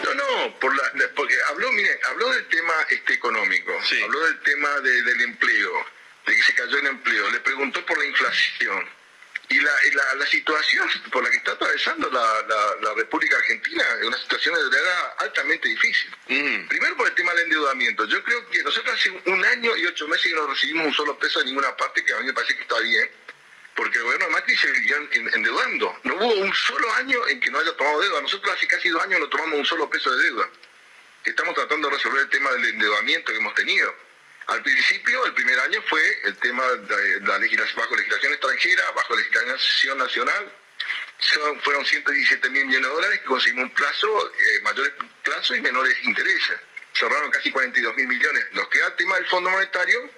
[0.03, 3.71] No, no, por la, porque habló, mire, habló del tema este económico,
[4.03, 5.85] habló del tema de, del empleo,
[6.25, 8.97] de que se cayó el empleo, le preguntó por la inflación.
[9.49, 14.07] Y la, la, la situación por la que está atravesando la, la, República Argentina es
[14.07, 16.13] una situación de verdad altamente difícil.
[16.67, 18.03] Primero por el tema del endeudamiento.
[18.07, 21.17] Yo creo que nosotros hace un año y ocho meses que no recibimos un solo
[21.17, 23.09] peso de ninguna parte, que a mí me parece que está bien
[23.77, 24.97] porque el gobierno de Macri se vivió
[25.35, 25.99] endeudando.
[26.03, 28.21] No hubo un solo año en que no haya tomado deuda.
[28.21, 30.49] Nosotros hace casi dos años no tomamos un solo peso de deuda.
[31.23, 33.93] Estamos tratando de resolver el tema del endeudamiento que hemos tenido.
[34.47, 39.15] Al principio, el primer año fue el tema de la legislación, bajo legislación extranjera, bajo
[39.15, 40.53] legislación nacional.
[41.61, 45.95] fueron 117 mil millones de dólares que conseguimos un plazo, eh, mayores plazos y menores
[46.03, 46.57] intereses.
[46.93, 48.45] Cerraron casi 42 mil millones.
[48.53, 50.09] Nos queda el tema del Fondo Monetario,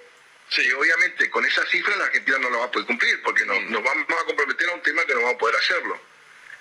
[0.50, 3.60] Sí, obviamente con esa cifra la Argentina no la va a poder cumplir porque no,
[3.60, 6.00] nos vamos a comprometer a un tema que no vamos a poder hacerlo.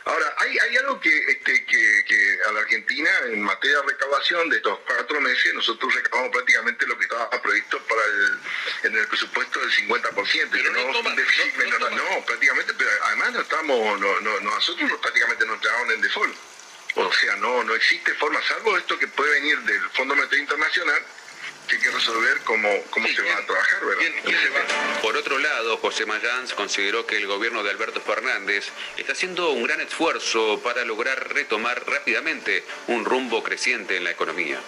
[0.05, 4.57] Ahora, hay, hay algo que, este, que, a la Argentina en materia de recaudación de
[4.57, 8.39] estos cuatro meses nosotros recabamos prácticamente lo que estaba previsto para el,
[8.83, 10.49] en el presupuesto del 50%.
[10.51, 16.01] Pero no, no, prácticamente, pero además no estamos, no, no, nosotros prácticamente nos quedamos en
[16.01, 16.35] default.
[16.95, 21.05] O sea, no, no existe forma, salvo esto que puede venir del Fondo Monetario Internacional,
[21.69, 25.01] que hay que resolver cómo, cómo se va a trabajar, ¿verdad?
[25.01, 29.63] Por otro lado, José Mayans consideró que el gobierno de Alberto Fernández está haciendo un
[29.63, 34.59] gran esfuerzo para lograr retomar rápidamente un rumbo creciente en la economía.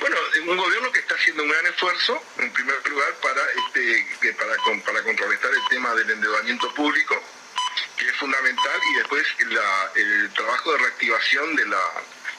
[0.00, 4.54] Bueno, un gobierno que está haciendo un gran esfuerzo, en primer lugar, para, este, para,
[4.84, 7.20] para contrarrestar el tema del endeudamiento público,
[7.96, 9.26] que es fundamental, y después
[9.96, 11.80] el trabajo de reactivación de la,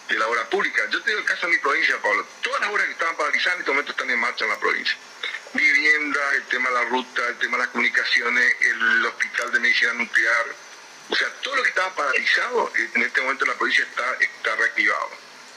[0.07, 0.81] de la obra pública.
[0.89, 2.25] Yo tengo el caso de mi provincia, Pablo.
[2.41, 4.97] Todas las obras que estaban paralizadas en este momento están en marcha en la provincia.
[5.53, 9.93] Vivienda, el tema de la ruta, el tema de las comunicaciones, el hospital de medicina
[9.93, 10.45] nuclear.
[11.09, 14.55] O sea, todo lo que estaba paralizado en este momento en la provincia está, está
[14.55, 15.09] reactivado.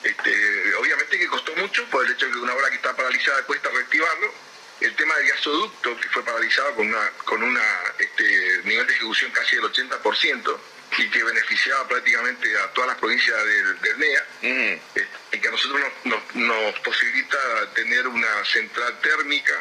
[0.02, 3.44] Este, obviamente que costó mucho por el hecho de que una obra que está paralizada
[3.44, 4.32] cuesta reactivarlo,
[4.80, 7.62] el tema del gasoducto, que fue paralizado con una con una
[7.98, 10.58] este, nivel de ejecución casi del 80%,
[10.98, 14.26] y que beneficiaba prácticamente a todas las provincias del, NEA,
[14.94, 15.80] este, y que a nosotros
[16.34, 17.38] nos, posibilita
[17.74, 19.54] tener una central térmica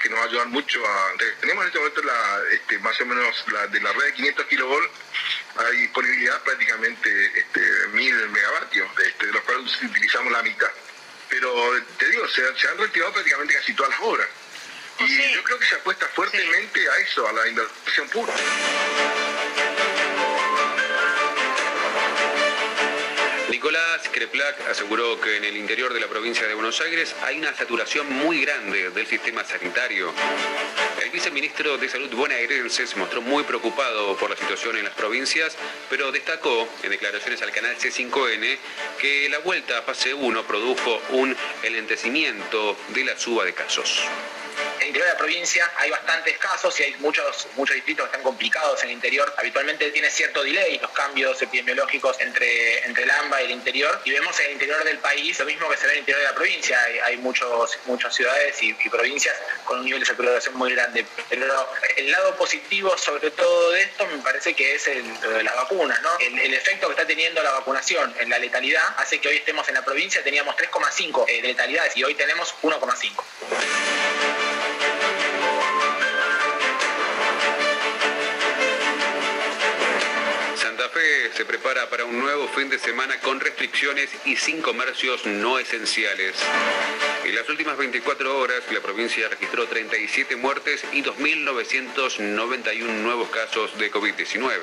[0.00, 1.12] que nos va a ayudar mucho a...
[1.40, 4.46] Tenemos en este momento la, este, más o menos la, de la red de 500
[4.46, 4.90] kilovolts,
[5.56, 7.60] hay disponibilidad prácticamente este,
[7.92, 10.70] 1000 megavatios, este, de los cuales utilizamos la mitad.
[11.28, 14.28] Pero te digo, se, han retirado prácticamente casi todas las obras.
[14.98, 18.32] Y yo creo que se apuesta fuertemente a eso, a la inversión pura.
[23.52, 27.54] Nicolás Creplac aseguró que en el interior de la provincia de Buenos Aires hay una
[27.54, 30.10] saturación muy grande del sistema sanitario.
[31.02, 35.54] El viceministro de Salud bonaerense se mostró muy preocupado por la situación en las provincias,
[35.90, 38.56] pero destacó en declaraciones al canal C5N
[38.98, 44.02] que la vuelta a fase 1 produjo un elentecimiento de la suba de casos
[44.82, 48.22] el interior de la provincia hay bastantes casos y hay muchos, muchos distritos que están
[48.22, 49.32] complicados en el interior.
[49.38, 54.00] Habitualmente tiene cierto delay los cambios epidemiológicos entre, entre el AMBA y el interior.
[54.04, 56.20] Y vemos en el interior del país lo mismo que se ve en el interior
[56.20, 56.78] de la provincia.
[57.04, 61.06] Hay, muchos, muchas ciudades y, provincias con un nivel de saturación muy grande.
[61.28, 65.54] Pero el lado positivo sobre todo de esto me parece que es el, de las
[65.56, 66.00] vacunas.
[66.02, 66.10] ¿no?
[66.18, 69.74] El, efecto que está teniendo la vacunación en la letalidad hace que hoy estemos en
[69.74, 74.41] la provincia, teníamos 3,5 de letalidad y hoy tenemos 1,5.
[81.34, 86.36] Se prepara para un nuevo fin de semana con restricciones y sin comercios no esenciales.
[87.24, 93.92] En las últimas 24 horas, la provincia registró 37 muertes y 2.991 nuevos casos de
[93.92, 94.58] COVID-19.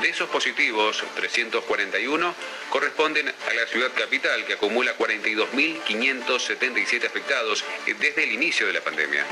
[0.00, 2.36] De esos positivos, 341
[2.70, 9.26] corresponden a la ciudad capital, que acumula 42.577 afectados desde el inicio de la pandemia.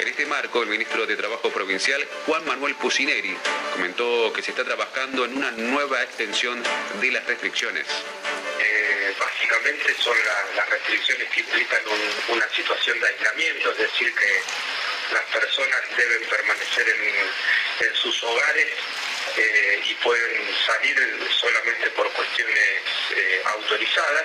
[0.00, 3.36] En este marco, el ministro de Trabajo Provincial, Juan Manuel Pusineri,
[3.74, 6.60] comentó que se está trabajando en una nueva extensión
[7.00, 7.86] de las restricciones.
[9.46, 10.16] Básicamente son
[10.56, 11.80] las restricciones que implican
[12.28, 14.42] una situación de aislamiento, es decir, que
[15.14, 18.66] las personas deben permanecer en, sus hogares
[19.36, 22.82] eh, y pueden salir solamente por cuestiones
[23.14, 24.24] eh, autorizadas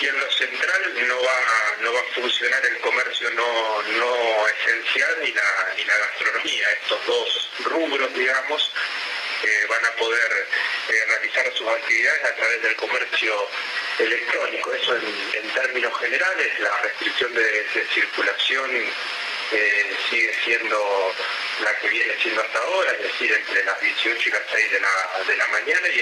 [0.00, 5.16] y en lo central no va, no va a funcionar el comercio no, no esencial
[5.20, 6.70] ni ni la gastronomía.
[6.82, 8.72] Estos dos rubros, digamos,
[9.42, 10.46] eh, van a poder
[10.88, 13.48] eh, realizar sus actividades a través del comercio
[13.98, 14.72] electrónico.
[14.72, 18.70] Eso en, términos generales, la restricción de, circulación
[19.52, 21.14] eh, sigue siendo
[21.62, 24.80] la que viene siendo hasta ahora, es decir, entre las 18 y las 6 de
[24.80, 26.00] la, de la mañana y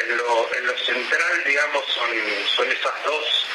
[0.00, 2.10] en, lo, en lo central, digamos, son,
[2.54, 3.46] son esas dos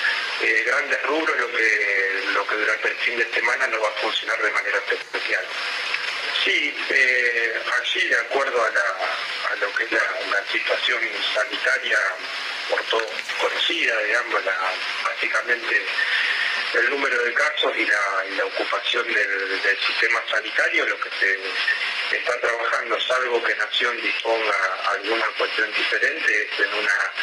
[0.66, 4.42] grandes rubros lo que, lo que durante el fin de semana no va a funcionar
[4.42, 5.46] de manera especial.
[6.48, 11.02] Sí, eh, allí de acuerdo a, lo que es la, situación
[11.34, 12.00] sanitaria
[12.70, 14.42] por todos conocida, digamos,
[15.04, 15.86] básicamente
[16.76, 22.98] el número de casos y la, ocupación del, sistema sanitario, lo que se está trabajando,
[23.02, 27.14] salvo que Nación disponga alguna cuestión diferente, es en una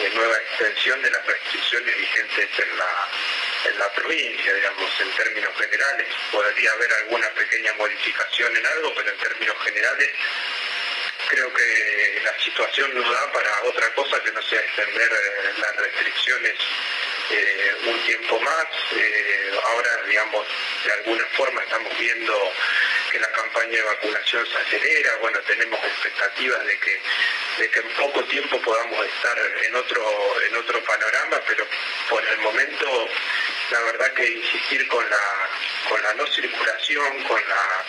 [0.00, 3.08] eh, nueva extensión de las restricciones vigentes en la
[3.68, 6.06] en la provincia, digamos, en términos generales.
[6.30, 10.10] Podría haber alguna pequeña modificación en algo, pero en términos generales
[11.28, 15.76] creo que la situación no da para otra cosa que no sea extender eh, las
[15.76, 16.54] restricciones
[17.30, 18.66] eh, un tiempo más.
[18.92, 20.46] Eh, ahora, digamos,
[20.84, 22.52] de alguna forma estamos viendo
[23.10, 27.00] que la campaña de vacunación se acelera, bueno, tenemos expectativas de que,
[27.58, 31.66] de que en poco tiempo podamos estar en otro, en otro panorama, pero
[32.08, 33.08] por el momento
[33.70, 35.48] la verdad que insistir con la,
[35.88, 37.84] con la no circulación, con la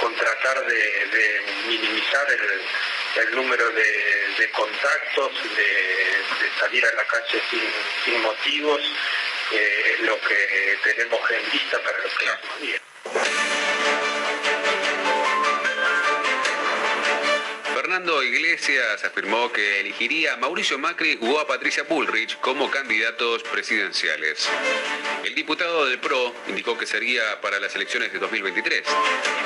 [0.00, 2.60] con tratar de, minimizar el,
[3.34, 7.42] número de, contactos, de, salir a la calle
[8.04, 8.80] sin, motivos,
[9.52, 14.11] eh, es lo que tenemos en vista para los próximos días.
[17.92, 24.48] Fernando Iglesias afirmó que elegiría a Mauricio Macri o a Patricia Bullrich como candidatos presidenciales.
[25.22, 28.82] El diputado del PRO indicó que sería para las elecciones de 2023.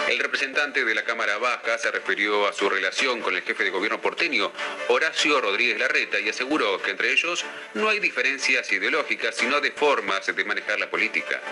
[0.07, 3.71] El representante de la Cámara Baja se refirió a su relación con el jefe de
[3.71, 4.53] gobierno porteño,
[4.87, 7.45] Horacio Rodríguez Larreta, y aseguró que entre ellos
[7.75, 11.43] no hay diferencias ideológicas, sino de formas de manejar la política.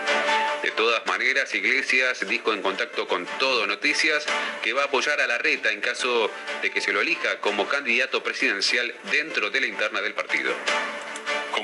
[0.63, 4.25] De todas maneras, Iglesias dijo en contacto con Todo Noticias
[4.63, 8.21] que va a apoyar a Larreta en caso de que se lo elija como candidato
[8.21, 10.53] presidencial dentro de la interna del partido.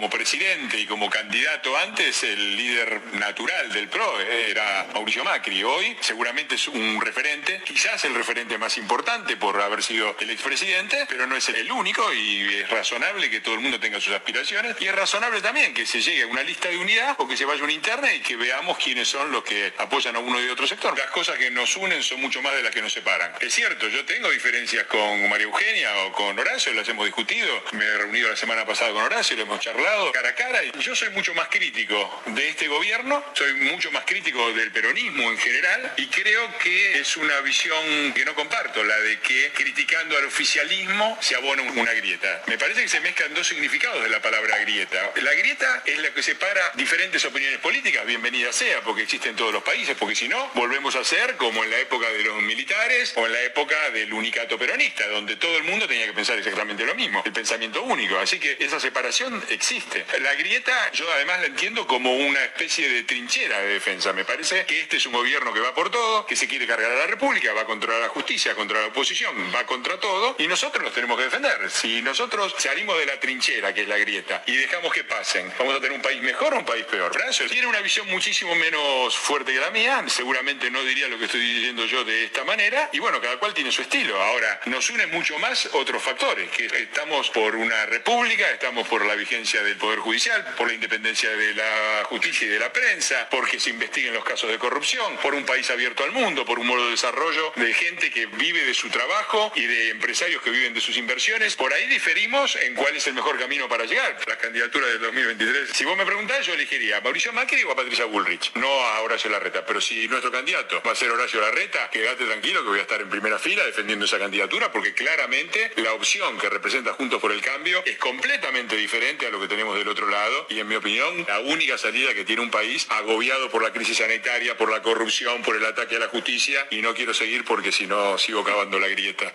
[0.01, 5.63] Como presidente y como candidato antes, el líder natural del PRO era Mauricio Macri.
[5.63, 11.05] Hoy seguramente es un referente, quizás el referente más importante por haber sido el expresidente,
[11.07, 14.75] pero no es el único y es razonable que todo el mundo tenga sus aspiraciones
[14.79, 17.45] y es razonable también que se llegue a una lista de unidad o que se
[17.45, 20.65] vaya una interna y que veamos quiénes son los que apoyan a uno y otro
[20.65, 20.97] sector.
[20.97, 23.33] Las cosas que nos unen son mucho más de las que nos separan.
[23.39, 27.63] Es cierto, yo tengo diferencias con María Eugenia o con Horacio, las hemos discutido.
[27.73, 30.95] Me he reunido la semana pasada con Horacio, lo hemos charlado cara a cara yo
[30.95, 35.93] soy mucho más crítico de este gobierno, soy mucho más crítico del peronismo en general
[35.97, 41.17] y creo que es una visión que no comparto, la de que criticando al oficialismo
[41.21, 42.43] se abona una grieta.
[42.47, 45.11] Me parece que se mezclan dos significados de la palabra grieta.
[45.15, 49.53] La grieta es la que separa diferentes opiniones políticas, bienvenida sea, porque existe en todos
[49.53, 53.13] los países, porque si no, volvemos a ser como en la época de los militares
[53.15, 56.85] o en la época del unicato peronista, donde todo el mundo tenía que pensar exactamente
[56.85, 58.17] lo mismo, el pensamiento único.
[58.17, 59.80] Así que esa separación existe.
[60.21, 64.13] La grieta yo además la entiendo como una especie de trinchera de defensa.
[64.13, 66.91] Me parece que este es un gobierno que va por todo, que se quiere cargar
[66.91, 70.83] a la República, va contra la justicia, contra la oposición, va contra todo, y nosotros
[70.83, 71.69] nos tenemos que defender.
[71.69, 75.75] Si nosotros salimos de la trinchera, que es la grieta, y dejamos que pasen, vamos
[75.75, 77.13] a tener un país mejor o un país peor.
[77.13, 81.25] Francia tiene una visión muchísimo menos fuerte que la mía, seguramente no diría lo que
[81.25, 84.21] estoy diciendo yo de esta manera, y bueno, cada cual tiene su estilo.
[84.21, 89.15] Ahora, nos une mucho más otros factores, que estamos por una república, estamos por la
[89.15, 93.57] vigencia del Poder Judicial, por la independencia de la justicia y de la prensa, porque
[93.57, 96.83] se investiguen los casos de corrupción, por un país abierto al mundo, por un modo
[96.85, 100.81] de desarrollo de gente que vive de su trabajo y de empresarios que viven de
[100.81, 101.55] sus inversiones.
[101.55, 104.17] Por ahí diferimos en cuál es el mejor camino para llegar.
[104.27, 107.75] La candidatura del 2023, si vos me preguntás, yo elegiría a Mauricio Macri o a
[107.75, 109.65] Patricia Bullrich, no a Horacio Larreta.
[109.65, 112.99] Pero si nuestro candidato va a ser Horacio Larreta, quédate tranquilo que voy a estar
[112.99, 117.41] en primera fila defendiendo esa candidatura porque claramente la opción que representa Juntos por el
[117.41, 120.47] Cambio es completamente diferente a lo que tenemos del otro lado.
[120.49, 123.97] Y en mi opinión la única salida que tiene un país agobiado por la crisis
[123.97, 126.67] sanitaria, por la corrupción, por el ataque a la justicia.
[126.71, 129.33] Y no quiero seguir porque si no sigo cavando la grieta.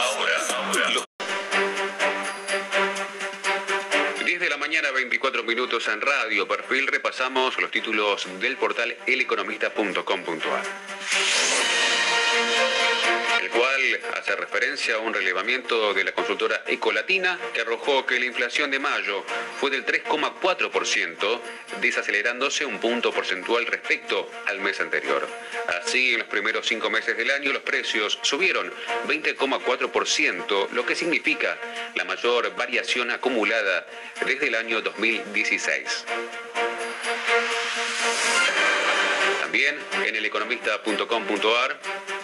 [0.00, 0.66] Ahora,
[4.24, 6.46] 10 de la mañana, 24 minutos en Radio.
[6.46, 11.75] Perfil, repasamos los títulos del portal eleconomista.com.ar
[14.16, 18.78] hace referencia a un relevamiento de la consultora Ecolatina que arrojó que la inflación de
[18.78, 19.24] mayo
[19.60, 21.40] fue del 3,4%,
[21.80, 25.26] desacelerándose un punto porcentual respecto al mes anterior.
[25.68, 28.72] Así, en los primeros cinco meses del año los precios subieron
[29.08, 31.58] 20,4%, lo que significa
[31.94, 33.86] la mayor variación acumulada
[34.24, 36.04] desde el año 2016.
[39.40, 42.15] También en eleconomista.com.ar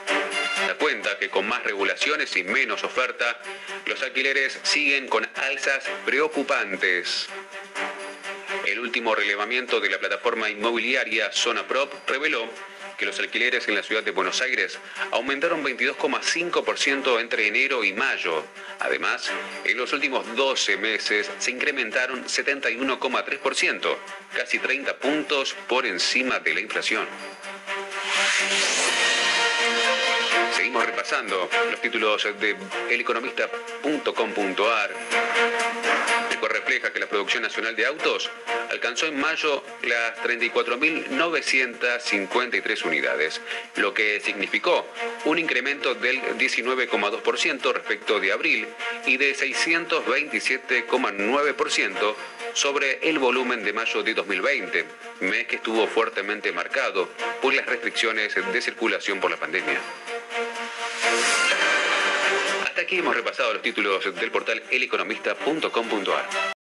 [0.66, 3.40] da cuenta que con más regulaciones y menos oferta,
[3.86, 7.28] los alquileres siguen con alzas preocupantes.
[8.66, 12.48] El último relevamiento de la plataforma inmobiliaria Zona Prop reveló
[12.98, 14.78] que los alquileres en la ciudad de Buenos Aires
[15.10, 18.44] aumentaron 22,5% entre enero y mayo.
[18.78, 19.30] Además,
[19.64, 23.96] en los últimos 12 meses se incrementaron 71,3%,
[24.34, 27.06] casi 30 puntos por encima de la inflación.
[30.72, 32.56] Seguimos repasando los títulos de
[32.88, 34.90] eleconomista.com.ar.
[36.30, 38.30] El refleja que la producción nacional de autos
[38.70, 43.42] alcanzó en mayo las 34.953 unidades,
[43.76, 44.86] lo que significó
[45.26, 48.66] un incremento del 19,2% respecto de abril
[49.04, 52.14] y de 627,9%
[52.54, 54.86] sobre el volumen de mayo de 2020,
[55.20, 57.10] mes que estuvo fuertemente marcado
[57.42, 59.78] por las restricciones de circulación por la pandemia.
[62.64, 66.61] Hasta aquí hemos repasado los títulos del portal eleconomista.com.ar.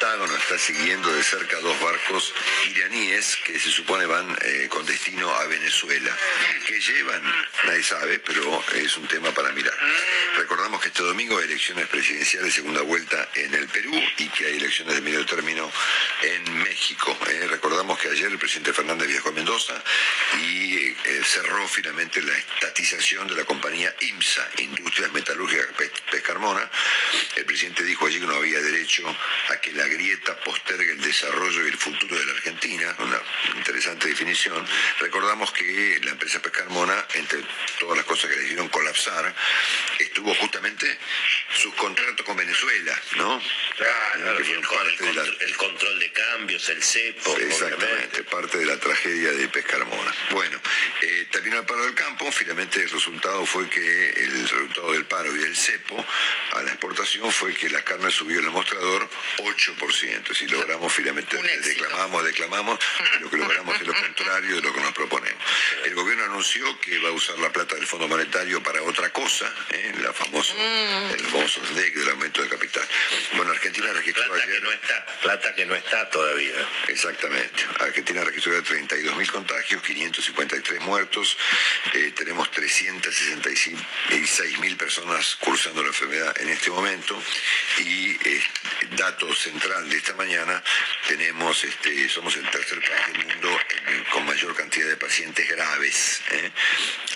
[0.00, 2.32] Pentágono está siguiendo de cerca dos barcos
[2.70, 6.16] iraníes que se supone van eh, con destino a Venezuela.
[6.66, 7.22] ¿Qué llevan?
[7.64, 9.74] Nadie sabe, pero es un tema para mirar.
[10.38, 14.46] Recordamos que este domingo hay elecciones presidenciales de segunda vuelta en el Perú y que
[14.46, 15.70] hay elecciones de medio término
[16.22, 17.18] en México.
[17.28, 17.46] Eh.
[17.50, 19.74] recordamos que ayer el presidente Fernández viajó a Mendoza
[20.40, 25.66] y eh, cerró finalmente la estatización de la compañía IMSA, Industrias Metalúrgicas
[26.10, 26.70] Pescarmona.
[27.36, 29.04] El presidente dijo allí que no había derecho
[29.50, 33.20] a que la grieta postergue el desarrollo y el futuro de la Argentina, una
[33.56, 34.64] interesante definición.
[35.00, 37.40] Recordamos que la empresa Pescarmona, entre
[37.78, 39.34] todas las cosas que le hicieron colapsar,
[39.98, 40.98] estuvo justamente
[41.54, 43.42] sus contratos con Venezuela, ¿no?
[43.76, 47.36] Claro, el, control de de cambios, el cepo.
[47.38, 50.14] Exactamente, parte de la tragedia de Pescarmona.
[50.30, 50.60] Bueno,
[51.02, 55.34] eh, terminó el paro del campo, finalmente el resultado fue que el resultado del paro
[55.34, 56.04] y del cepo
[56.52, 60.34] a la exportación fue que la carne subió en el mostrador 8%.
[60.34, 62.78] Si logramos finalmente, declamamos, declamamos,
[63.20, 65.42] lo que logramos es lo contrario de lo que nos proponemos.
[65.84, 69.52] El gobierno anunció que va a usar la plata del Fondo Monetario para otra cosa,
[69.70, 69.92] ¿eh?
[70.00, 71.14] la famosa, mm.
[71.14, 72.86] el famoso DEC del aumento de capital.
[73.36, 76.68] Bueno, Argentina registró plata Que no está, plata que no está todavía.
[76.88, 77.64] Exactamente.
[77.78, 81.38] Argentina registró 32.000 contagios, 553 muertos,
[81.94, 87.20] eh, tenemos 366.000 personas cursando la enfermedad en este momento
[87.78, 88.42] y eh,
[88.96, 90.62] dato central de esta mañana,
[91.08, 93.58] tenemos, este, somos el tercer país del mundo
[94.12, 96.20] con mayor cantidad de pacientes graves.
[96.32, 96.50] ¿eh?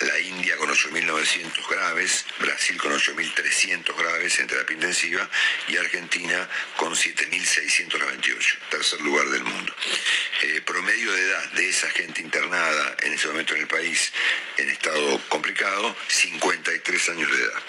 [0.01, 5.29] La India con 8.900 graves, Brasil con 8.300 graves en terapia intensiva
[5.67, 9.75] y Argentina con 7.698, tercer lugar del mundo.
[10.41, 14.11] Eh, promedio de edad de esa gente internada en ese momento en el país
[14.57, 17.63] en estado complicado, 53 años de edad.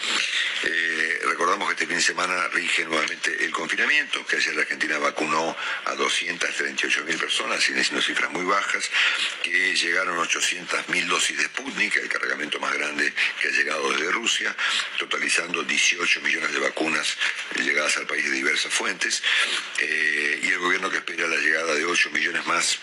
[0.64, 4.98] Eh, recordamos que este fin de semana rige nuevamente el confinamiento, que ayer la Argentina
[4.98, 8.90] vacunó a 238.000 personas, siguen siendo cifras muy bajas,
[9.42, 14.56] que llegaron 800.000 dosis de Sputnik, el cargamento más grande que ha llegado desde Rusia,
[14.98, 17.16] totalizando 18 millones de vacunas
[17.56, 19.22] llegadas al país de diversas fuentes,
[19.78, 22.78] eh, y el gobierno que espera la llegada de 8 millones más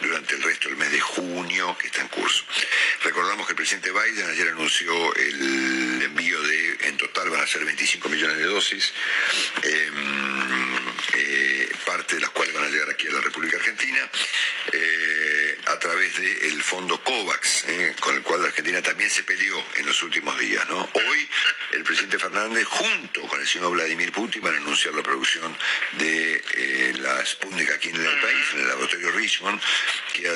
[0.00, 2.44] durante el resto del mes de junio, que está en curso.
[3.04, 7.64] Recordamos que el presidente Biden ayer anunció el envío de, en total van a ser
[7.64, 8.92] 25 millones de dosis,
[9.62, 10.76] em,
[11.14, 14.10] eh, parte de las cuales van a llegar aquí a la República Argentina,
[14.72, 19.62] eh, a través del fondo COVAX, eh, con el cual la Argentina también se peleó
[19.76, 20.66] en los últimos días.
[20.70, 21.28] Hoy
[21.72, 25.56] el presidente Fernández, junto con el señor Vladimir Putin, van a anunciar la producción
[25.92, 29.60] de la Sputnik aquí en el país, en el laboratorio Richmond,
[30.12, 30.28] que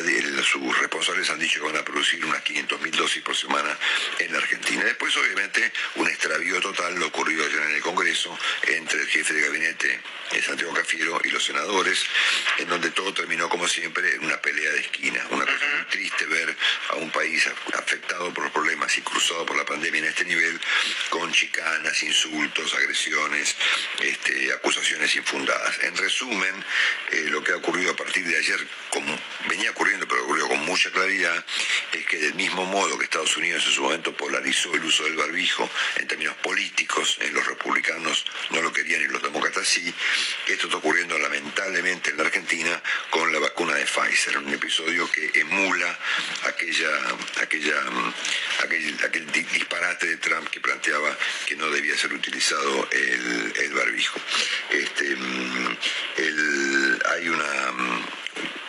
[0.43, 3.77] sus responsables han dicho que van a producir unas 500.000 dosis por semana
[4.19, 4.85] en la Argentina.
[4.85, 9.43] Después, obviamente, un extravío total lo ocurrió ayer en el Congreso entre el jefe de
[9.43, 10.01] gabinete,
[10.33, 12.05] eh, Santiago Cafiero, y los senadores,
[12.59, 15.16] en donde todo terminó, como siempre, en una pelea de esquina.
[15.31, 16.55] Una cosa muy triste ver
[16.91, 20.61] a un país afectado por los problemas y cruzado por la pandemia en este nivel,
[21.11, 23.57] con chicanas, insultos, agresiones,
[24.01, 25.79] este, acusaciones infundadas.
[25.83, 26.65] En resumen,
[27.13, 30.61] eh, lo que ha ocurrido a partir de ayer, como venía ocurriendo, pero ocurrió con
[30.67, 31.45] mucha claridad,
[31.93, 35.17] es que del mismo modo que Estados Unidos en su momento polarizó el uso del
[35.17, 39.93] barbijo en términos políticos, en los republicanos no lo querían y los demócratas sí,
[40.47, 45.41] esto está ocurriendo lamentablemente en la Argentina con la vacuna de Pfizer, un episodio que
[45.41, 45.99] emula
[46.45, 46.89] aquella,
[47.41, 47.75] aquella,
[48.63, 54.19] aquel, disparate de Trump que planteaba que no debía ser utilizado el, barbijo.
[54.71, 55.77] Este, mm,
[57.13, 58.07] hay una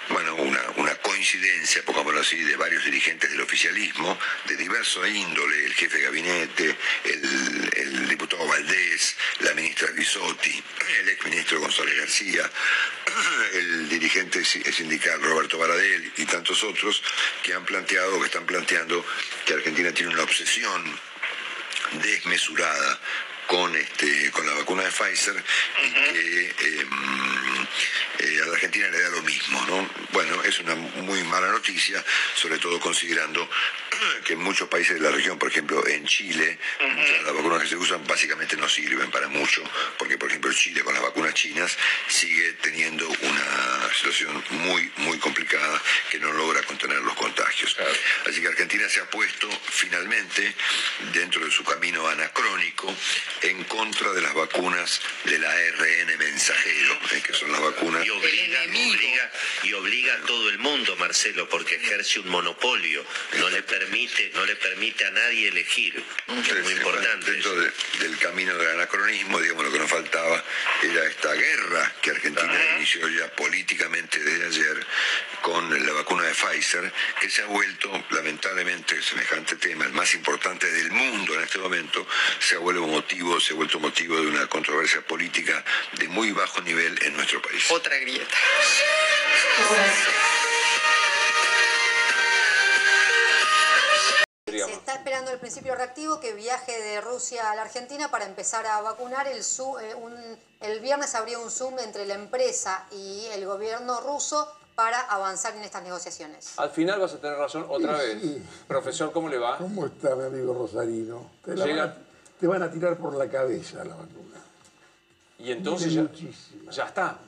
[0.10, 5.74] bueno, una, una coincidencia, pongámoslo así, de varios dirigentes del oficialismo, de diverso índole, el
[5.74, 10.63] jefe de gabinete, el, diputado Valdés, la ministra Bisotti,
[10.99, 12.47] el exministro González García,
[13.53, 17.01] el dirigente sindical Roberto Baradel y tantos otros
[17.41, 19.03] que han planteado, que están planteando
[19.43, 20.99] que Argentina tiene una obsesión
[21.93, 22.99] desmesurada
[23.48, 25.43] con, este, con la vacuna de Pfizer
[25.84, 27.68] y que em,
[28.20, 29.66] eh, a la Argentina le da lo mismo.
[29.68, 29.89] ¿no?
[30.12, 32.04] Bueno, es una muy mala noticia,
[32.36, 33.50] sobre todo considerando
[34.26, 36.60] que en muchos países de la región, por ejemplo en Chile,
[37.24, 39.64] las vacunas que se usan básicamente no sirven para mucho,
[39.98, 41.78] porque por ejemplo Chile con las vacunas chinas
[42.08, 47.76] sigue teniendo una situación muy, muy complicada que no logra contener los contagios.
[48.28, 50.54] Así que Argentina se ha puesto finalmente
[51.14, 52.93] dentro de su camino anacrónico
[53.42, 58.06] en contra de las vacunas del ARN mensajero, eh, que son las vacunas...
[58.06, 59.32] Y obliga,
[59.64, 63.06] y obliga a todo el mundo, Marcelo, porque ejerce un monopolio,
[63.40, 66.04] no le permite, no le permite a nadie elegir.
[66.28, 67.32] Es muy importante.
[67.32, 70.44] Dentro del camino del anacronismo, digamos, lo que nos faltaba
[70.84, 74.86] era esta guerra que Argentina inició ya políticamente desde ayer
[75.42, 80.70] con la vacuna de Pfizer, que se ha vuelto, lamentablemente, semejante tema, el más importante
[80.70, 82.08] del mundo en este momento,
[82.40, 85.63] se ha vuelto motivo, se ha vuelto motivo de una controversia política
[85.99, 87.69] de muy bajo nivel en nuestro país.
[87.71, 88.36] Otra grieta.
[94.45, 98.65] Se está esperando el principio reactivo que viaje de Rusia a la Argentina para empezar
[98.65, 99.28] a vacunar.
[99.28, 105.01] El, eh, el viernes habría un Zoom entre la empresa y el gobierno ruso para
[105.01, 106.53] avanzar en estas negociaciones.
[106.57, 108.21] Al final vas a tener razón otra vez.
[108.67, 109.57] Profesor, ¿cómo le va?
[109.57, 111.32] ¿Cómo está mi amigo Rosarino?
[111.43, 111.97] Te, van a,
[112.38, 114.42] tirar por la cabeza la vacuna.
[115.40, 116.10] Y entonces ya,
[116.72, 117.20] ya está.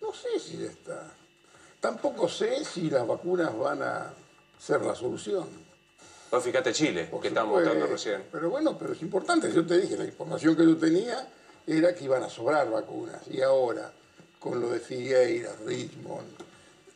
[0.00, 1.10] No sé si ya está.
[1.80, 4.12] Tampoco sé si las vacunas van a
[4.58, 5.48] ser la solución.
[6.30, 8.24] No, fíjate Chile, que estamos mostrando recién.
[8.30, 9.52] Pero bueno, pero es importante.
[9.52, 11.28] Yo te dije, la información que yo tenía
[11.66, 13.20] era que iban a sobrar vacunas.
[13.30, 13.92] Y ahora,
[14.38, 16.36] con lo de Figueira, Richmond,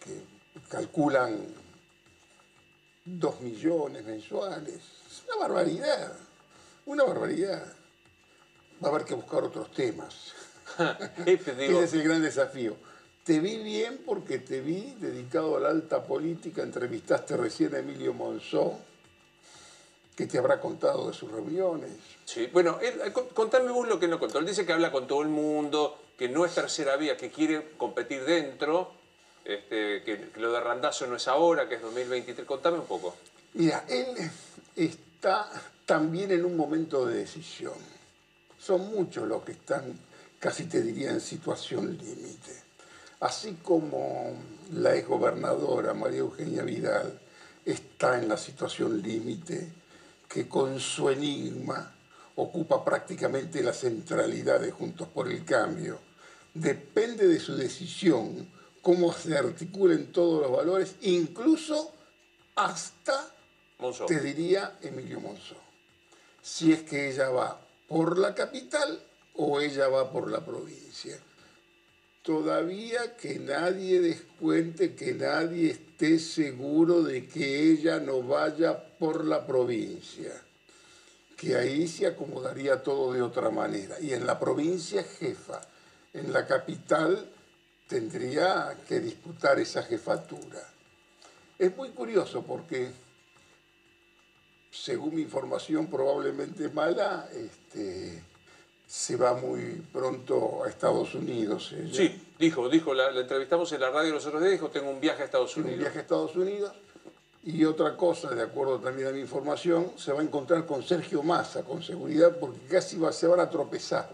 [0.03, 0.22] que
[0.68, 1.39] calculan
[3.05, 6.12] dos millones mensuales, es una barbaridad.
[6.87, 7.66] Una barbaridad.
[8.82, 10.32] Va a haber que buscar otros temas.
[11.26, 12.76] Ese es el gran desafío.
[13.24, 18.14] Te vi bien porque te vi dedicado a la alta política, entrevistaste recién a Emilio
[18.14, 18.78] Monzó,
[20.14, 21.91] que te habrá contado de sus reuniones.
[22.24, 24.39] Sí, bueno, eh, contame vos lo que no contó.
[24.39, 27.72] Él dice que habla con todo el mundo, que no es tercera vía, que quiere
[27.76, 28.93] competir dentro,
[29.45, 32.47] este, que, lo de Randazo no es ahora, que es 2023.
[32.47, 33.16] Contame un poco.
[33.55, 34.14] Mira, él
[35.26, 35.50] está
[35.84, 37.74] también en un momento de decisión.
[38.60, 39.98] Son muchos los que están,
[40.38, 42.62] casi te diría, en situación límite.
[43.18, 44.36] Así como
[44.72, 47.18] la exgobernadora María Eugenia Vidal
[47.64, 49.68] está en la situación límite,
[50.28, 51.92] que con su enigma
[52.36, 55.98] ocupa prácticamente la centralidad de Juntos por el Cambio.
[56.54, 58.48] Depende de su decisión
[58.80, 61.92] cómo se articulen todos los valores, incluso
[62.54, 63.28] hasta,
[64.06, 65.56] te diría, Emilio Monzó.
[66.42, 69.00] Si es que ella va por la capital
[69.34, 71.18] o ella va por la provincia.
[72.22, 79.46] Todavía que nadie descuente, que nadie esté seguro de que ella no vaya por la
[79.46, 80.32] provincia,
[81.36, 84.00] que ahí se acomodaría todo de otra manera.
[84.00, 85.60] Y en la provincia jefa,
[86.12, 87.30] en la capital
[87.86, 90.68] tendría que disputar esa jefatura.
[91.58, 92.90] Es muy curioso porque,
[94.82, 98.22] según mi información probablemente mala, este,
[98.86, 101.74] se va muy pronto a Estados Unidos.
[101.92, 105.22] Sí, dijo, dijo, la, entrevistamos en la radio los otros días, dijo, tengo un viaje
[105.22, 105.74] a Estados Unidos.
[105.74, 106.72] Un viaje a Estados Unidos.
[107.44, 111.22] Y otra cosa, de acuerdo también a mi información, se va a encontrar con Sergio
[111.22, 114.08] Massa, con seguridad, porque casi se van a tropezar,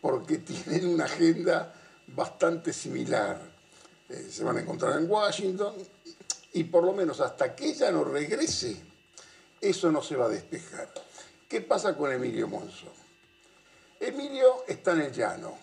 [0.00, 1.72] porque tienen una agenda
[2.08, 3.40] bastante similar.
[4.08, 5.74] Eh, se van a encontrar en Washington
[6.54, 8.87] y por lo menos hasta que ella no regrese,
[9.60, 10.92] eso no se va a despejar.
[11.48, 12.92] ¿Qué pasa con Emilio Monzo?
[14.00, 15.58] Emilio está en el llano.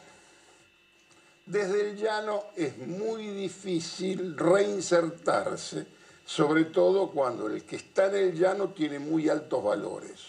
[1.45, 5.85] Desde el llano es muy difícil reinsertarse,
[6.25, 10.21] sobre todo cuando el que está en el llano tiene muy altos valores.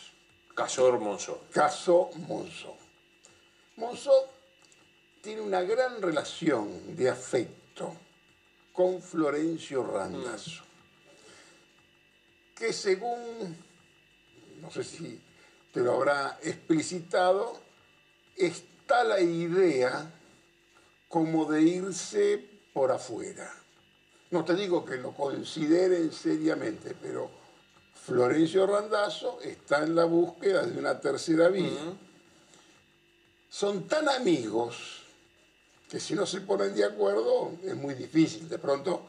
[0.55, 1.45] Caso Monzó.
[1.53, 2.77] Caso Monzó.
[3.77, 4.13] Monzó
[5.21, 7.93] tiene una gran relación de afecto
[8.73, 10.63] con Florencio Randazzo,
[12.57, 13.57] que según,
[14.61, 15.21] no sé si
[15.73, 17.61] te lo habrá explicitado,
[18.35, 20.11] está la idea
[21.09, 22.43] como de irse
[22.73, 23.53] por afuera.
[24.31, 27.31] No te digo que lo consideren seriamente, pero
[27.95, 31.95] Florencio Randazzo está en la búsqueda de una tercera vía.
[33.51, 35.03] Son tan amigos
[35.89, 38.49] que si no se ponen de acuerdo es muy difícil.
[38.49, 39.07] De pronto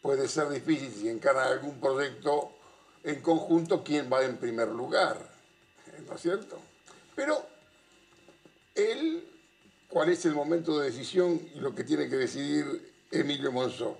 [0.00, 2.53] puede ser difícil si encaran algún proyecto
[3.04, 5.18] en conjunto quién va en primer lugar,
[6.08, 6.58] ¿no es cierto?
[7.14, 7.46] Pero
[8.74, 9.28] él,
[9.88, 13.98] ¿cuál es el momento de decisión y lo que tiene que decidir Emilio Monzó?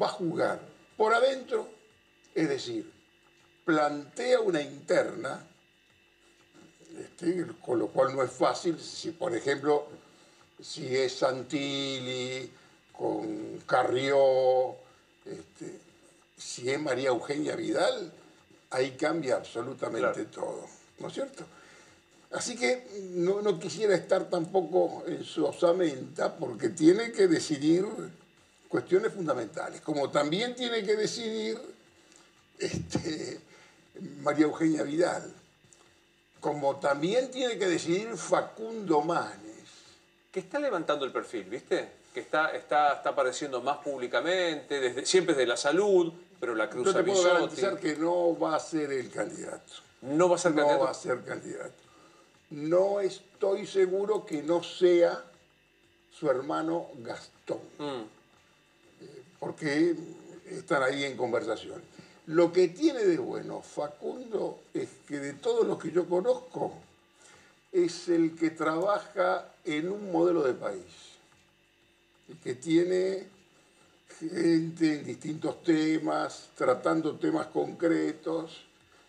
[0.00, 0.60] Va a jugar
[0.96, 1.68] por adentro,
[2.34, 2.90] es decir,
[3.64, 5.46] plantea una interna,
[6.98, 9.88] este, con lo cual no es fácil, si por ejemplo
[10.60, 12.50] si es Santilli,
[12.92, 14.76] con Carrió,
[15.24, 15.78] este,
[16.36, 18.12] si es María Eugenia Vidal,
[18.74, 20.66] ahí cambia absolutamente todo,
[20.98, 21.44] ¿no es cierto?
[22.32, 27.86] Así que no, quisiera estar tampoco en su osamenta porque tiene que decidir
[28.68, 31.58] cuestiones fundamentales, como también tiene que decidir
[32.58, 33.40] este,
[34.20, 35.32] María Eugenia Vidal,
[36.40, 39.44] como también tiene que decidir Facundo Man
[40.34, 41.90] que está levantando el perfil, ¿viste?
[42.12, 46.12] Que está, está, está apareciendo más públicamente, desde, siempre de la salud,
[46.44, 49.72] pero la cruz Yo te puedo garantizar que no va a ser el candidato.
[50.02, 50.78] No va a ser candidato.
[50.78, 51.82] No va a ser candidato.
[52.50, 55.24] No estoy seguro que no sea
[56.12, 57.60] su hermano Gastón.
[57.78, 58.02] Mm.
[59.00, 59.96] Eh, porque
[60.50, 61.80] están ahí en conversación.
[62.26, 66.74] Lo que tiene de bueno Facundo es que de todos los que yo conozco,
[67.72, 70.84] es el que trabaja en un modelo de país,
[72.28, 73.33] y que tiene
[74.18, 78.64] gente en distintos temas, tratando temas concretos,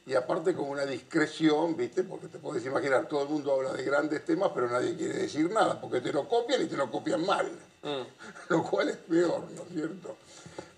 [0.07, 2.03] y aparte con una discreción, ¿viste?
[2.03, 5.49] Porque te puedes imaginar, todo el mundo habla de grandes temas, pero nadie quiere decir
[5.49, 7.49] nada, porque te lo copian y te lo copian mal.
[8.49, 10.17] lo cual es peor, ¿no es cierto?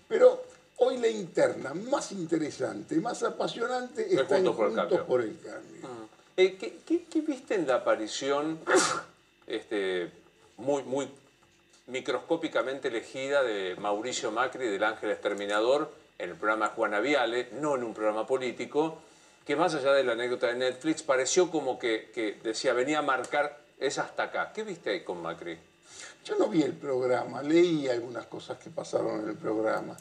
[0.08, 0.44] Pero
[0.76, 6.08] hoy la interna más interesante, más apasionante está en Juntos por el Cambio.
[6.36, 8.60] Eh, ¿qué, viste en la aparición
[9.46, 10.10] este,
[10.56, 11.08] muy, muy
[11.88, 17.84] microscópicamente elegida de Mauricio Macri, del Ángel Exterminador, en el programa Juana Viale, no en
[17.84, 18.98] un programa político,
[19.44, 23.58] que más allá de la anécdota de Netflix, pareció como que, decía, venía a marcar,
[23.78, 24.52] es hasta acá.
[24.52, 25.58] ¿Qué viste ahí con Macri?
[26.24, 29.96] Yo no vi el programa, leí algunas cosas que pasaron en el programa.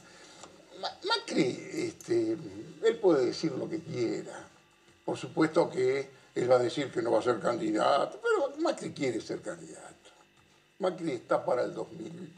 [1.08, 2.38] Macri, este,
[2.84, 4.46] él puede decir lo que quiera.
[5.06, 8.92] Por supuesto que él va a decir que no va a ser candidato, pero Macri
[8.92, 9.97] quiere ser candidato.
[10.80, 12.34] Macri está para el 2000,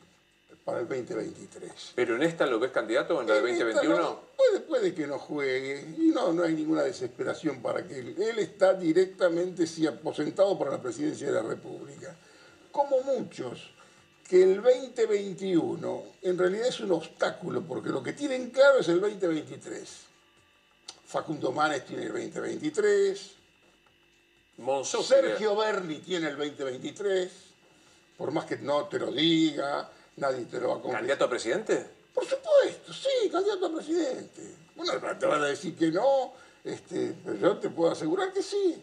[0.64, 1.94] para el 2023.
[1.96, 4.20] ¿Pero en esta lo ves candidato en la de 2021?
[4.38, 8.16] puede, puede que no juegue y no, no hay ninguna desesperación para que él.
[8.18, 12.16] Él está directamente sí, aposentado para la presidencia de la República.
[12.72, 13.72] Como muchos,
[14.28, 19.02] que el 2021 en realidad es un obstáculo, porque lo que tienen claro es el
[19.02, 19.90] 2023.
[21.08, 23.32] Facundo Manes tiene el 2023.
[25.04, 27.49] Sergio Berni tiene el 2023
[28.20, 31.00] por más que no te lo diga, nadie te lo va a confesar.
[31.00, 31.86] ¿Candidato a presidente?
[32.14, 34.56] Por supuesto, sí, candidato a presidente.
[34.76, 36.34] Bueno, te van a decir que no,
[36.66, 38.76] este, pero yo te puedo asegurar que sí.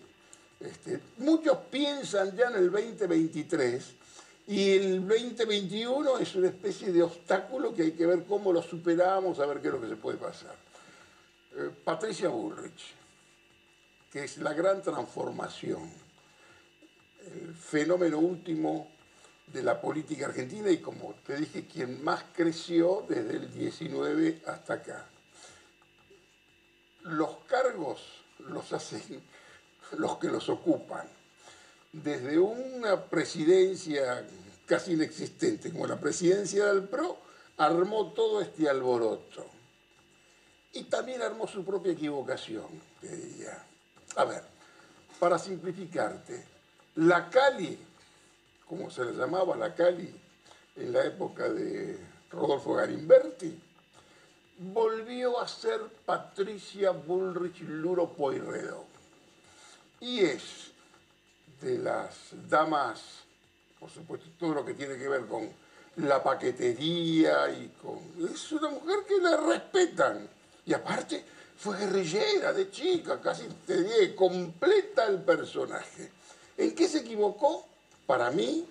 [0.58, 3.84] Este, muchos piensan ya en el 2023
[4.46, 9.38] y el 2021 es una especie de obstáculo que hay que ver cómo lo superamos,
[9.38, 10.54] a ver qué es lo que se puede pasar.
[11.56, 12.94] Eh, Patricia Bullrich,
[14.10, 15.90] que es la gran transformación,
[17.20, 18.95] el fenómeno último
[19.46, 24.74] de la política argentina y como te dije, quien más creció desde el 19 hasta
[24.74, 25.06] acá.
[27.02, 28.00] Los cargos
[28.38, 29.22] los hacen
[29.98, 31.06] los que los ocupan.
[31.92, 34.26] Desde una presidencia
[34.66, 37.16] casi inexistente como la presidencia del PRO,
[37.56, 39.46] armó todo este alboroto.
[40.72, 42.66] Y también armó su propia equivocación,
[43.00, 43.64] te diría.
[44.16, 44.42] A ver,
[45.18, 46.44] para simplificarte,
[46.96, 47.78] la Cali
[48.68, 50.12] como se le llamaba la Cali
[50.76, 51.98] en la época de
[52.30, 53.58] Rodolfo Garimberti,
[54.58, 58.84] volvió a ser Patricia Bullrich Luro Poirredo.
[60.00, 60.70] Y es
[61.60, 62.14] de las
[62.48, 63.02] damas,
[63.78, 65.48] por supuesto, todo lo que tiene que ver con
[65.96, 67.98] la paquetería y con...
[68.32, 70.28] Es una mujer que la respetan.
[70.66, 71.24] Y aparte
[71.56, 76.10] fue guerrillera de chica, casi te diré, completa el personaje.
[76.58, 77.66] ¿En qué se equivocó?
[78.06, 78.66] Para mí,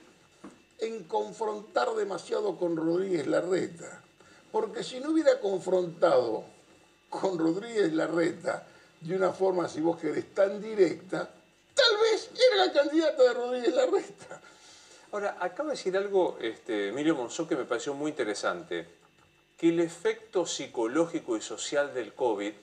[0.79, 4.01] en confrontar demasiado con Rodríguez Larreta.
[4.51, 6.45] Porque si no hubiera confrontado
[7.09, 8.65] con Rodríguez Larreta
[9.01, 11.29] de una forma, si vos querés, tan directa,
[11.73, 14.41] tal vez era la candidata de Rodríguez Larreta.
[15.11, 18.87] Ahora, acaba de decir algo este, Emilio Monzó que me pareció muy interesante,
[19.57, 22.53] que el efecto psicológico y social del COVID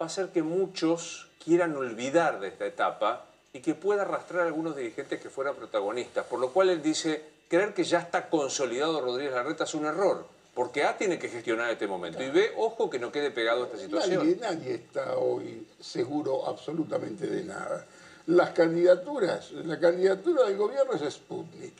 [0.00, 4.46] va a hacer que muchos quieran olvidar de esta etapa y que pueda arrastrar a
[4.46, 6.24] algunos dirigentes que fueran protagonistas.
[6.26, 10.26] Por lo cual él dice, creer que ya está consolidado Rodríguez Larreta es un error.
[10.54, 13.66] Porque A tiene que gestionar este momento y B, ojo que no quede pegado a
[13.66, 14.36] esta situación.
[14.38, 17.86] Nadie, está hoy seguro absolutamente de nada.
[18.26, 21.74] Las candidaturas, la candidatura del gobierno es Sputnik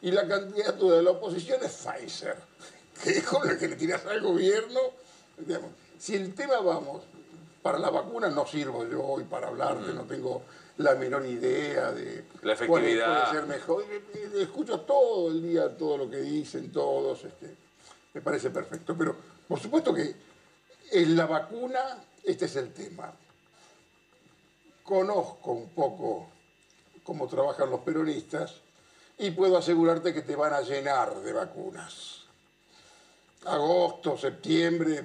[0.00, 2.36] y la candidatura de la oposición es Pfizer,
[3.02, 4.80] que es con la que le tiras al gobierno.
[5.98, 7.02] si el tema, vamos,
[7.62, 10.42] para la vacuna no sirvo yo hoy para hablarte, no tengo
[10.78, 13.30] la menor idea de la efectividad.
[13.30, 13.84] puede ser mejor.
[14.34, 17.54] Escucho todo el día todo lo que dicen todos, este,
[18.14, 18.96] me parece perfecto.
[18.96, 19.16] Pero
[19.46, 20.14] por supuesto que
[20.90, 21.80] en la vacuna
[22.24, 23.12] este es el tema.
[24.82, 26.28] Conozco un poco
[27.02, 28.60] cómo trabajan los peronistas
[29.18, 32.24] y puedo asegurarte que te van a llenar de vacunas.
[33.44, 35.02] Agosto, septiembre,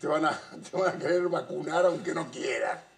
[0.00, 0.40] te van a,
[0.70, 2.93] te van a querer vacunar aunque no quieras.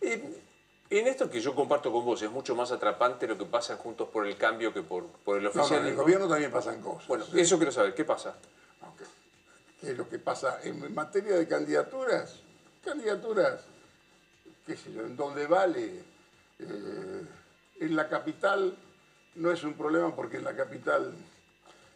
[0.00, 4.08] En esto que yo comparto con vos, es mucho más atrapante lo que pasa Juntos
[4.08, 5.82] por el Cambio que por, por el oficial.
[5.82, 7.06] en el gobierno también pasan cosas.
[7.06, 8.34] Bueno, eso quiero saber, ¿qué pasa?
[9.80, 12.40] ¿Qué es lo que pasa en materia de candidaturas?
[12.84, 13.62] Candidaturas,
[14.66, 16.02] qué sé yo, en donde vale.
[16.58, 17.26] Eh,
[17.80, 18.76] en la capital
[19.36, 21.14] no es un problema porque en la capital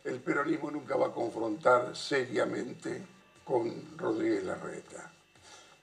[0.05, 3.03] el peronismo nunca va a confrontar seriamente
[3.45, 5.11] con Rodríguez Larreta.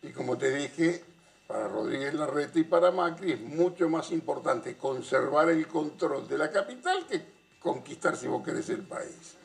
[0.02, 1.04] Y como te dije,
[1.52, 6.49] para Rodríguez Larreta y para Macri es mucho más importante conservar el control de la
[6.49, 7.26] capital que
[7.60, 9.36] conquistar, si vos querés, el país.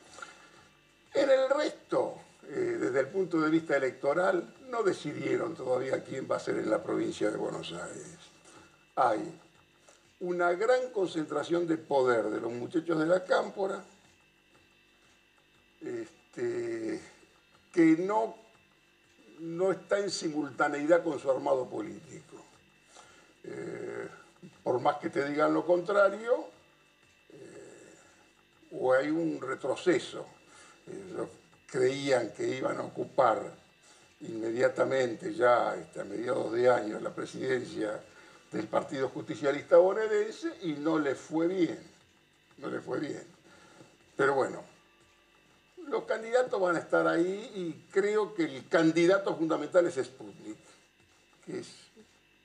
[1.12, 6.36] En el resto, eh, desde el punto de vista electoral, no decidieron todavía quién va
[6.36, 8.18] a ser en la provincia de Buenos Aires.
[8.94, 9.40] Hay
[10.20, 13.82] una gran concentración de poder de los muchachos de la cámpora,
[15.80, 17.00] este,
[17.72, 18.36] que no,
[19.40, 22.36] no está en simultaneidad con su armado político.
[23.44, 24.08] Eh,
[24.62, 26.48] por más que te digan lo contrario,
[27.30, 27.94] eh,
[28.72, 30.26] o hay un retroceso.
[30.86, 31.28] Ellos
[31.66, 33.42] creían que iban a ocupar
[34.20, 38.00] inmediatamente, ya este, a mediados de año, la presidencia
[38.50, 41.78] del Partido Justicialista bonaerense y no le fue bien.
[42.58, 43.24] No le fue bien.
[44.16, 44.62] Pero bueno,
[45.86, 50.56] los candidatos van a estar ahí y creo que el candidato fundamental es Sputnik,
[51.44, 51.68] que es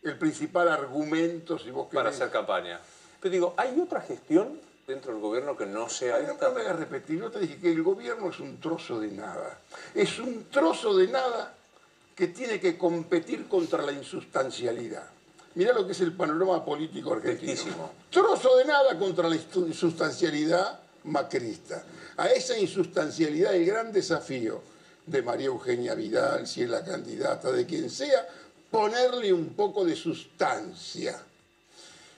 [0.03, 2.79] el principal argumento, si vos Para hacer campaña.
[3.19, 6.49] Pero digo, ¿hay otra gestión dentro del gobierno que no sea esta?
[6.49, 9.59] No me a repetir, yo te dije que el gobierno es un trozo de nada.
[9.93, 11.55] Es un trozo de nada
[12.15, 15.07] que tiene que competir contra la insustancialidad.
[15.55, 17.91] Mirá lo que es el panorama político argentino.
[18.09, 21.83] Trozo de nada contra la insustancialidad macrista.
[22.17, 24.61] A esa insustancialidad el gran desafío
[25.05, 28.27] de María Eugenia Vidal, si es la candidata, de quien sea,
[28.69, 31.19] ponerle un poco de sustancia.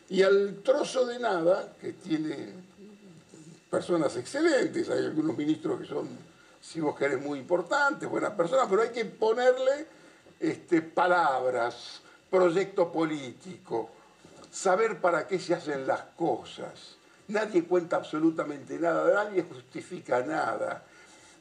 [0.09, 2.53] Y al trozo de nada, que tiene
[3.69, 6.07] personas excelentes, hay algunos ministros que son,
[6.61, 9.87] si vos querés, muy importantes, buenas personas, pero hay que ponerle
[10.39, 13.89] este, palabras, proyecto político,
[14.51, 16.97] saber para qué se hacen las cosas.
[17.28, 20.84] Nadie cuenta absolutamente nada, nadie justifica nada.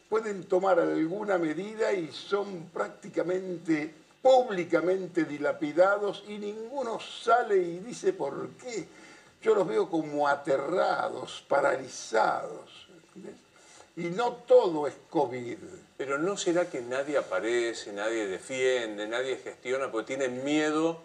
[0.08, 8.50] Pueden tomar alguna medida y son prácticamente públicamente dilapidados y ninguno sale y dice por
[8.50, 8.86] qué.
[9.42, 12.86] Yo los veo como aterrados, paralizados.
[13.96, 15.58] Y no todo es COVID.
[15.96, 21.00] Pero ¿no será que nadie aparece, nadie defiende, nadie gestiona porque tienen miedo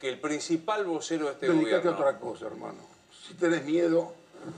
[0.00, 2.89] que el principal vocero de este Dedicate a otra cosa, hermano.
[3.30, 4.12] Si tenés miedo,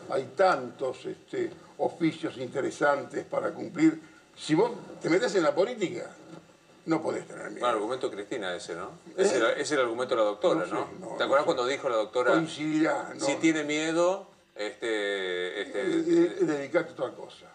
[0.08, 4.00] hay tantos este, oficios interesantes para cumplir.
[4.34, 6.08] Si vos te metes en la política,
[6.86, 7.60] no podés tener miedo.
[7.60, 8.92] Bueno, argumento Cristina ese, ¿no?
[9.14, 11.16] Ese, era, el argumento de la doctora, ¿no?
[11.18, 12.32] ¿Te acuerdas cuando dijo la doctora?
[12.32, 15.60] Coincidirá, Si tiene miedo, este...
[15.60, 15.84] este
[16.46, 17.52] dedicate a otra cosa.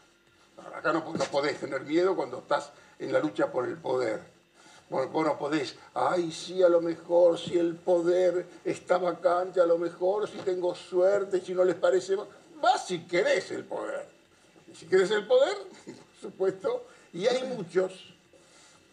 [0.75, 4.21] Acá no, no, podés tener miedo cuando estás en la lucha por el poder.
[4.89, 9.65] Bueno, vos no podés, ay, sí, a lo mejor, si el poder está vacante, a
[9.65, 12.15] lo mejor, si tengo suerte, si no les parece...
[12.61, 14.07] Vas si querés el poder.
[14.73, 18.13] Si querés el poder, por supuesto, y hay muchos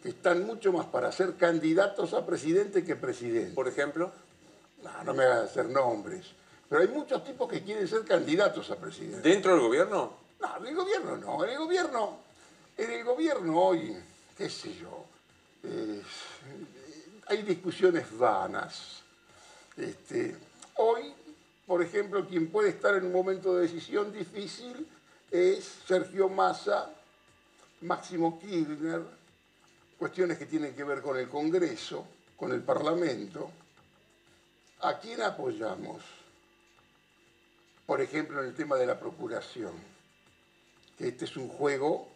[0.02, 3.54] que están mucho más para ser candidatos a presidente que presidente.
[3.54, 4.12] ¿Por ejemplo?
[4.82, 6.26] No, no me hagas hacer nombres.
[6.68, 9.26] Pero hay muchos tipos que quieren ser candidatos a presidente.
[9.26, 10.12] ¿Dentro del gobierno?
[10.40, 11.44] No, del gobierno no.
[11.44, 12.18] En el gobierno,
[12.76, 13.96] en el gobierno hoy,
[14.36, 15.03] qué sé yo,
[17.26, 19.02] hay discusiones vanas.
[19.76, 20.36] Este,
[20.76, 21.12] hoy,
[21.66, 24.86] por ejemplo, quien puede estar en un momento de decisión difícil
[25.30, 26.90] es Sergio Massa,
[27.80, 29.02] Máximo Kirchner,
[29.98, 32.06] cuestiones que tienen que ver con el Congreso,
[32.36, 33.50] con el Parlamento.
[34.82, 36.02] ¿A quién apoyamos?
[37.86, 39.72] Por ejemplo, en el tema de la procuración,
[40.96, 42.08] que este es un juego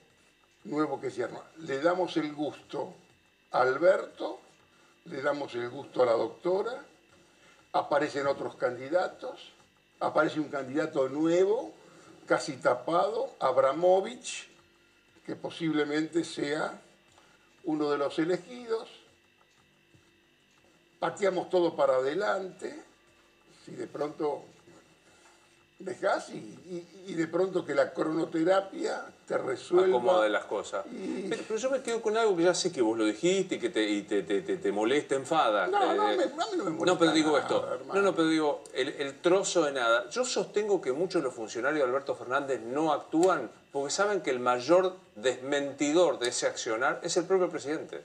[0.64, 1.42] nuevo que se arma.
[1.58, 2.94] Le damos el gusto
[3.50, 4.40] Alberto,
[5.06, 6.84] le damos el gusto a la doctora,
[7.72, 9.52] aparecen otros candidatos,
[10.00, 11.72] aparece un candidato nuevo,
[12.26, 14.48] casi tapado, Abramovich,
[15.24, 16.80] que posiblemente sea
[17.64, 18.88] uno de los elegidos,
[20.98, 22.82] pateamos todo para adelante,
[23.64, 24.44] si de pronto
[25.78, 29.98] dejas y, de pronto que la cronoterapia te resuelva.
[29.98, 30.84] Acomoda las cosas.
[31.28, 33.70] Pero, yo me quedo con algo que ya sé que vos lo dijiste y que
[33.70, 35.66] te, y te, te, te, molesta, enfada.
[35.66, 36.92] No, no, eh, me, a mí no me molesta.
[36.92, 37.78] No, pero digo esto.
[37.86, 40.08] No, no, pero digo, el, el, trozo de nada.
[40.10, 44.30] Yo sostengo que muchos de los funcionarios de Alberto Fernández no actúan porque saben que
[44.30, 48.02] el mayor desmentidor de ese accionar es el propio presidente.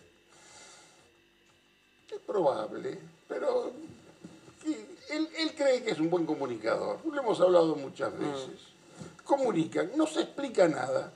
[2.12, 3.72] Es probable, pero
[5.10, 7.00] él, cree que es un buen comunicador.
[7.06, 8.20] Lo hemos hablado muchas mm.
[8.20, 8.62] veces.
[9.24, 11.12] Comunica, no se explica nada.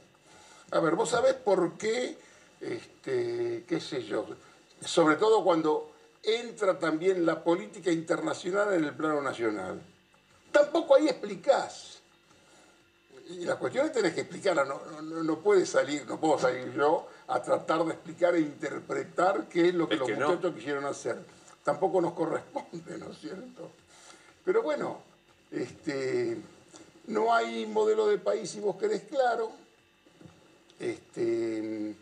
[0.72, 2.18] A ver, vos sabés por qué,
[2.62, 4.26] este, qué sé yo,
[4.82, 5.92] sobre todo cuando
[6.24, 9.82] entra también la política internacional en el plano nacional.
[10.52, 12.00] Tampoco ahí explicás.
[13.30, 17.08] Y la cuestión es tener que explicarla, no, no, puede salir, no puedo salir yo
[17.28, 21.18] a tratar de explicar e interpretar qué es lo que los muchachos quisieron hacer.
[21.68, 23.70] Tampoco nos corresponde, ¿no es cierto?
[24.46, 25.02] Pero bueno,
[25.52, 26.38] este,
[27.08, 29.52] no hay modelo de país si vos querés claro.
[30.80, 31.94] Este,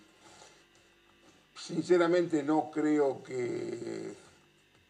[1.59, 4.13] sinceramente no creo que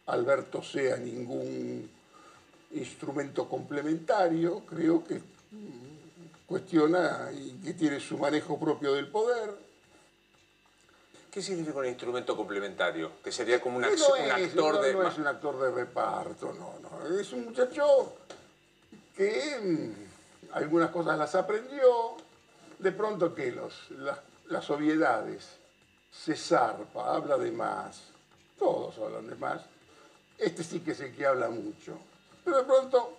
[0.08, 1.90] Alberto sea ningún
[2.72, 5.22] instrumento complementario, creo que
[6.46, 9.65] cuestiona y que tiene su manejo propio del poder.
[11.36, 13.22] ¿Qué significa un instrumento complementario?
[13.22, 14.94] Que sería como un, no un es, actor no, de...
[14.94, 17.20] no es un actor de reparto, no, no.
[17.20, 18.16] Es un muchacho
[19.18, 19.92] que
[20.54, 22.16] algunas cosas las aprendió,
[22.80, 25.46] de pronto que los, las, las obviedades
[26.10, 28.04] se zarpa, habla de más,
[28.58, 29.60] todos hablan de más,
[30.38, 31.98] este sí que es el que habla mucho.
[32.46, 33.18] Pero de pronto,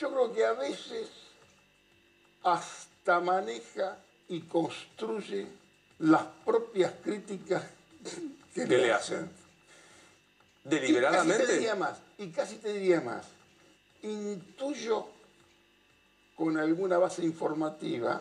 [0.00, 1.08] yo creo que a veces
[2.42, 3.98] hasta maneja
[4.30, 5.46] y construye
[5.98, 7.62] las propias críticas
[8.54, 9.30] que, que le hacen.
[10.64, 11.44] Deliberadamente.
[11.44, 13.26] Y casi te diría más, y casi te diría más,
[14.02, 15.06] intuyo
[16.34, 18.20] con alguna base informativa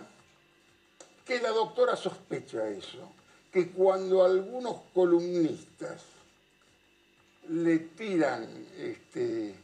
[1.26, 3.12] que la doctora sospecha eso,
[3.52, 6.04] que cuando algunos columnistas
[7.50, 8.48] le tiran
[8.78, 9.56] este,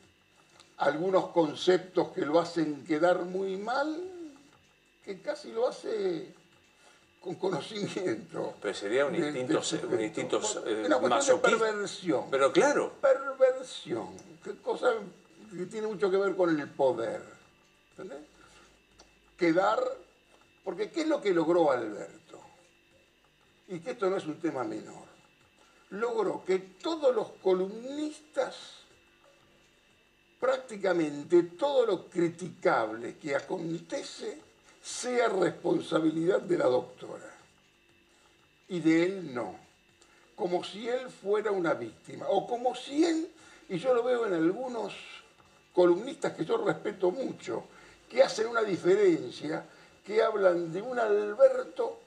[0.77, 3.95] algunos conceptos que lo hacen quedar muy mal,
[5.05, 6.33] que casi lo hace
[7.21, 8.55] con conocimiento.
[8.61, 12.25] Pero sería un instinto, un instinto eh, Una cuestión de perversión.
[12.31, 14.93] Pero claro, Perversión, que cosa
[15.55, 17.21] que tiene mucho que ver con el poder.
[17.91, 18.27] ¿Entendés?
[19.37, 19.79] Quedar,
[20.63, 22.41] porque ¿qué es lo que logró Alberto?
[23.67, 25.05] Y que esto no es un tema menor.
[25.91, 28.55] Logró que todos los columnistas,
[30.39, 34.50] prácticamente todo lo criticable que acontece,
[34.81, 37.29] sea responsabilidad de la doctora.
[38.67, 39.61] Y de él no
[40.41, 43.29] como si él fuera una víctima, o como si él,
[43.69, 44.91] y yo lo veo en algunos
[45.71, 47.65] columnistas que yo respeto mucho,
[48.09, 49.63] que hacen una diferencia,
[50.03, 51.99] que hablan de un Alberto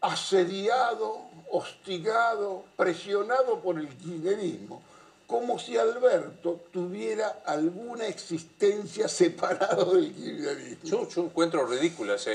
[0.00, 4.82] asediado, hostigado, presionado por el kirchnerismo,
[5.26, 10.84] como si Alberto tuviera alguna existencia separado del kirchnerismo.
[10.84, 12.34] yo, yo encuentro ridícula esa,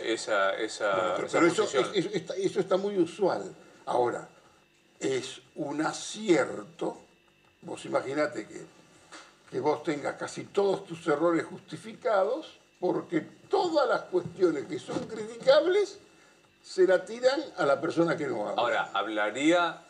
[0.56, 1.86] esa, pero eso, posición.
[1.94, 3.56] es- eso está, eso está muy usual.
[3.86, 4.28] Ahora,
[5.00, 6.98] es un acierto,
[7.62, 8.62] vos imaginate que,
[9.50, 15.98] que vos tengas casi todos tus errores justificados, porque todas las cuestiones que son criticables
[16.64, 18.62] se la tiran a la persona que no habla.
[18.62, 19.82] Ahora, hablaría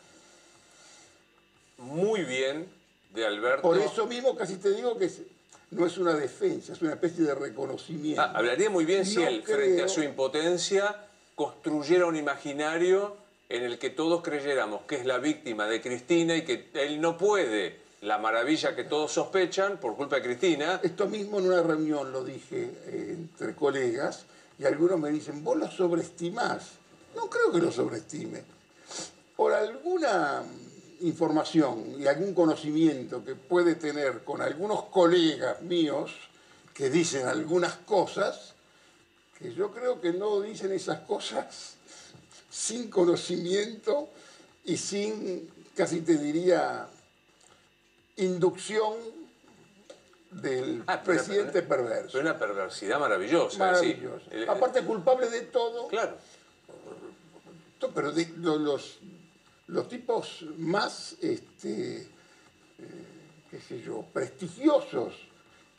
[1.78, 2.68] muy bien
[3.14, 3.62] de Alberto.
[3.62, 5.22] Por eso mismo casi te digo que es-
[5.70, 8.20] no es una defensa, es una especie de reconocimiento.
[8.20, 10.96] Ah, hablaría muy bien si él, frente a su impotencia,
[11.34, 13.16] construyera un imaginario
[13.48, 17.16] en el que todos creyéramos que es la víctima de Cristina y que él no
[17.18, 20.80] puede la maravilla que todos sospechan por culpa de Cristina.
[20.82, 24.24] Esto mismo en una reunión lo dije eh, entre colegas
[24.58, 26.72] y algunos me dicen, vos lo sobreestimás.
[27.14, 28.42] No creo que lo sobreestime.
[29.36, 30.42] Por alguna
[31.02, 36.12] información y algún conocimiento que puede tener con algunos colegas míos
[36.74, 38.54] que dicen algunas cosas,
[39.38, 41.74] que yo creo que no dicen esas cosas
[42.50, 44.08] sin conocimiento
[44.64, 46.86] y sin, casi te diría,
[48.16, 48.94] inducción
[50.30, 52.12] del Ah, presidente perverso.
[52.12, 53.72] Pero una perversidad maravillosa.
[53.72, 55.88] es decir, el- Aparte culpable de todo.
[55.88, 56.16] Claro.
[57.94, 58.98] Pero de- lo- los,
[59.72, 62.06] los tipos más, este, eh,
[63.50, 65.14] qué sé yo, prestigiosos,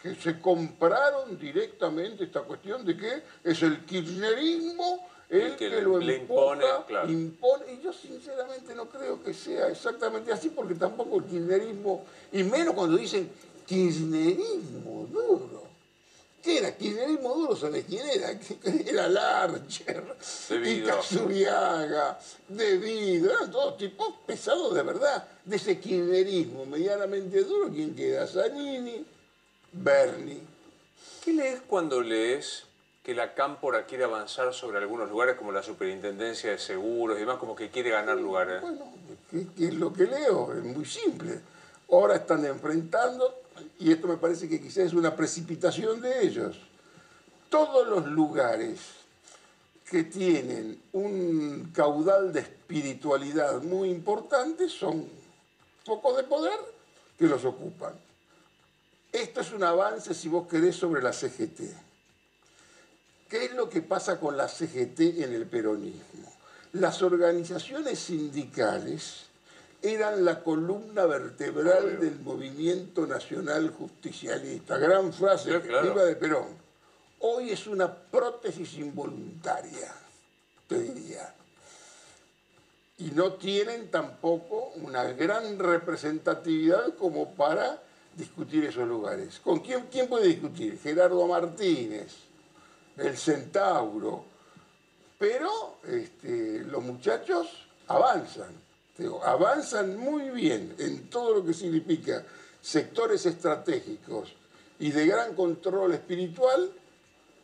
[0.01, 5.97] que se compraron directamente esta cuestión de que es el kirchnerismo el, El que lo
[5.99, 7.11] le empuja, impone, claro.
[7.11, 7.73] impone.
[7.73, 12.75] Y yo sinceramente no creo que sea exactamente así, porque tampoco el kirchnerismo, y menos
[12.75, 13.31] cuando dicen
[13.65, 15.62] kirchnerismo duro.
[16.43, 16.75] ¿Qué era?
[16.75, 18.31] Kirchnerismo duro, ¿sabes quién era?
[18.85, 20.03] Era Larcher,
[20.49, 20.87] Devido.
[20.89, 22.19] Icazuriaga,
[22.49, 25.25] Devido, eran todos tipos pesados de verdad.
[25.45, 28.27] De ese kirchnerismo medianamente duro, ¿quién queda?
[28.27, 29.05] Zanini,
[29.71, 30.41] Berni.
[31.23, 32.65] ¿Qué lees cuando lees
[33.03, 37.37] que la Cámpora quiere avanzar sobre algunos lugares como la Superintendencia de Seguros y demás,
[37.37, 38.61] como que quiere ganar lugares?
[38.61, 38.91] Bueno,
[39.31, 40.53] ¿qué, qué es lo que leo?
[40.53, 41.39] Es muy simple.
[41.89, 43.42] Ahora están enfrentando,
[43.79, 46.57] y esto me parece que quizás es una precipitación de ellos,
[47.49, 48.79] todos los lugares
[49.89, 55.07] que tienen un caudal de espiritualidad muy importante son
[55.85, 56.59] focos de poder
[57.17, 57.93] que los ocupan.
[59.11, 61.61] Esto es un avance, si vos querés, sobre la CGT.
[63.29, 66.33] ¿Qué es lo que pasa con la CGT en el peronismo?
[66.73, 69.27] Las organizaciones sindicales
[69.83, 74.77] eran la columna vertebral del movimiento nacional justicialista.
[74.77, 75.89] Gran frase, Sí, claro.
[75.89, 76.47] viva de Perón.
[77.19, 79.93] Hoy es una prótesis involuntaria,
[80.67, 81.35] te diría.
[82.99, 87.81] Y no tienen tampoco una gran representatividad como para
[88.15, 89.39] discutir esos lugares.
[89.43, 90.79] ¿Con quién, quién puede discutir?
[90.81, 92.13] Gerardo Martínez,
[92.97, 94.23] el Centauro.
[95.19, 98.51] Pero este, los muchachos avanzan,
[99.23, 102.23] avanzan muy bien en todo lo que significa
[102.61, 104.33] sectores estratégicos
[104.79, 106.71] y de gran control espiritual,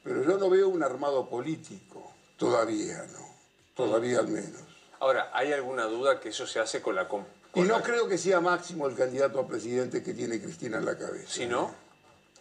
[0.03, 3.35] pero yo no veo un armado político, todavía no,
[3.75, 4.61] todavía al menos.
[4.99, 7.07] Ahora, ¿hay alguna duda que eso se hace con la...
[7.55, 10.97] y no creo que sea Máximo el candidato a presidente que tiene Cristina en la
[10.97, 11.27] cabeza.
[11.29, 11.73] ¿Si no?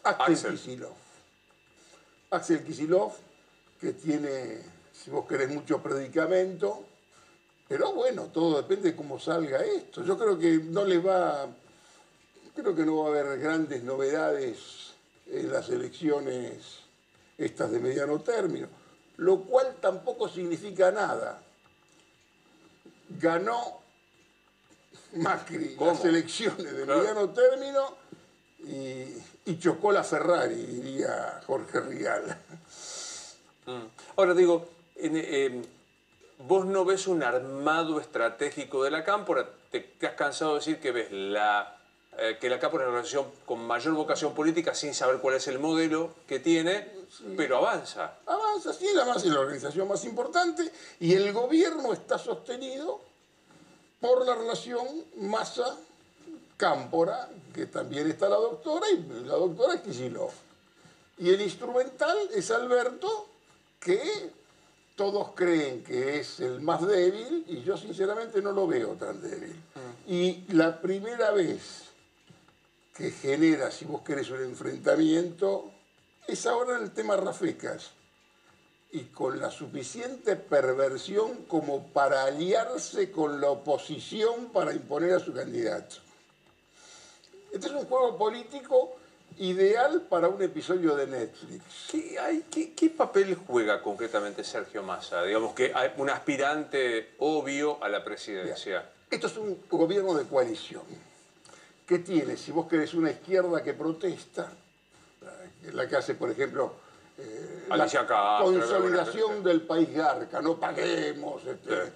[0.03, 0.53] Axel, Axel.
[0.53, 0.97] Kicillof.
[2.31, 3.17] Axel Kicillof,
[3.81, 4.61] que tiene,
[4.93, 6.85] si vos querés, mucho predicamento,
[7.69, 10.03] pero bueno, todo depende de cómo salga esto.
[10.03, 11.47] Yo creo que no les va,
[12.55, 14.95] creo que no va a haber grandes novedades
[15.27, 16.81] en las elecciones
[17.37, 18.69] estas de mediano término,
[19.19, 21.43] lo cual tampoco significa nada
[23.11, 23.81] ganó
[25.15, 27.97] Macri las elecciones de mediano término
[28.65, 32.39] y, chocó la Ferrari, diría Jorge Rial.
[33.65, 33.87] Mm.
[34.17, 35.63] Ahora digo, em,
[36.39, 40.93] vos no ves un armado estratégico de la Cámpora, te, has cansado de decir que
[40.93, 41.77] ves la,
[42.17, 45.47] eh, que la Cámpora es una organización con mayor vocación política sin saber cuál es
[45.49, 46.89] el modelo que tiene,
[47.37, 48.15] pero avanza.
[48.27, 50.71] Avanza, sí, además es la organización más importante
[51.01, 53.01] y el gobierno está sostenido
[54.01, 54.87] por la relación
[55.17, 60.33] masa-cámpora, que también está la doctora, y la doctora es Kicillof.
[61.19, 63.27] Y el instrumental es Alberto,
[63.81, 64.31] que
[64.99, 69.55] todos creen que es el más débil, y yo sinceramente no lo veo tan débil.
[69.55, 70.13] Mm.
[70.13, 71.85] Y la primera vez
[72.93, 75.71] que genera, si vos querés, un enfrentamiento,
[76.27, 77.93] es ahora en el tema Rafecas
[78.91, 85.33] y con la suficiente perversión como para aliarse con la oposición para imponer a su
[85.33, 85.97] candidato.
[87.53, 88.98] Este es un juego político
[89.39, 91.63] ideal para un episodio de Netflix.
[91.91, 95.23] ¿Qué, papel juega concretamente Sergio Massa?
[95.25, 98.91] Digamos que hay un aspirante obvio a la presidencia.
[99.11, 100.83] Esto es un gobierno de coalición.
[101.87, 102.37] ¿Qué tiene?
[102.37, 104.53] Si vos querés una izquierda que protesta,
[105.73, 106.75] la que hace, por ejemplo,
[107.19, 111.93] eh, la consolidación del país garca, no paguemos, este,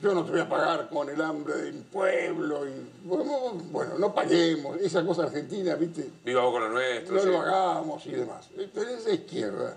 [0.00, 2.72] yo no te voy a pagar con el hambre del pueblo, y
[3.04, 6.10] bueno, no paguemos, esa cosa argentina, ¿viste?
[6.24, 7.16] Vivamos con lo nuestro.
[7.16, 8.48] No lo hagamos y demás.
[8.56, 9.76] Entonces esa izquierda,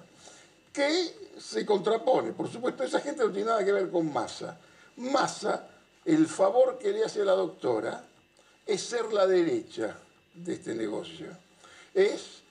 [0.71, 4.57] que se contrapone, por supuesto, esa gente no tiene nada que ver con masa.
[4.95, 5.67] Masa,
[6.05, 8.03] el favor que le hace a la doctora
[8.65, 9.97] es ser la derecha
[10.33, 11.27] de este negocio.
[11.93, 12.42] Es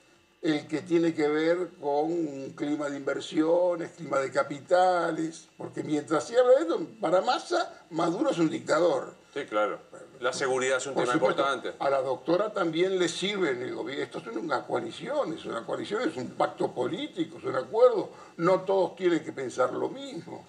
[0.43, 6.27] el que tiene que ver con un clima de inversiones, clima de capitales, porque mientras
[6.27, 9.13] se habla de esto, para Massa, Maduro es un dictador.
[9.33, 9.79] Sí, claro.
[10.19, 11.73] La seguridad es un tema importante.
[11.79, 14.03] A la doctora también le sirve en el gobierno.
[14.03, 18.09] Esto es una coalición, es una coalición, es un pacto político, es un acuerdo.
[18.37, 20.45] No todos tienen que pensar lo mismo.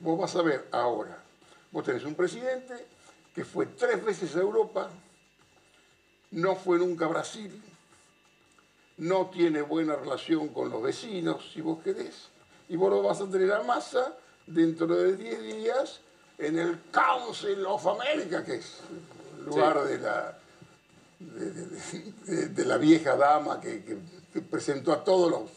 [0.00, 1.16] Vos vas a ver ahora,
[1.70, 2.74] vos tenés un presidente
[3.32, 4.90] que fue tres veces a Europa,
[6.32, 7.62] no fue nunca a Brasil,
[8.98, 12.28] no tiene buena relación con los vecinos, si vos querés,
[12.68, 14.14] y vos lo vas a tener a masa
[14.46, 16.00] dentro de 10 días
[16.38, 18.80] en el Council of America, que es
[19.38, 20.38] el lugar de, la,
[21.18, 23.98] de, la vieja dama que,
[24.50, 25.50] presentó a todos los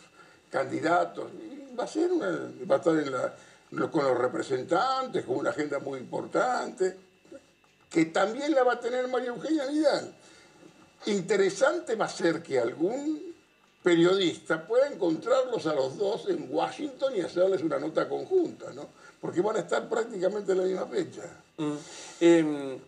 [0.52, 1.32] candidatos.
[1.34, 3.38] Y va a, ser va a estar
[3.92, 6.98] con los representantes, con una agenda muy importante,
[7.90, 10.14] que también la va a tener María Eugenia Vidal.
[11.08, 13.36] Interesante va a ser que algún
[13.84, 18.88] periodista pueda encontrarlos a los dos en Washington y hacerles una nota conjunta, ¿no?
[19.22, 21.22] Porque van a estar prácticamente en la misma fecha.
[21.58, 21.74] Mm.
[22.20, 22.80] Em,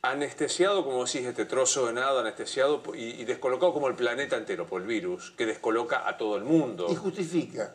[0.00, 4.80] anestesiado, como decís, este trozo de nada, anestesiado y, descolocado como el planeta entero por
[4.80, 6.86] el virus, que descoloca a todo el mundo.
[6.90, 7.74] Y justifica.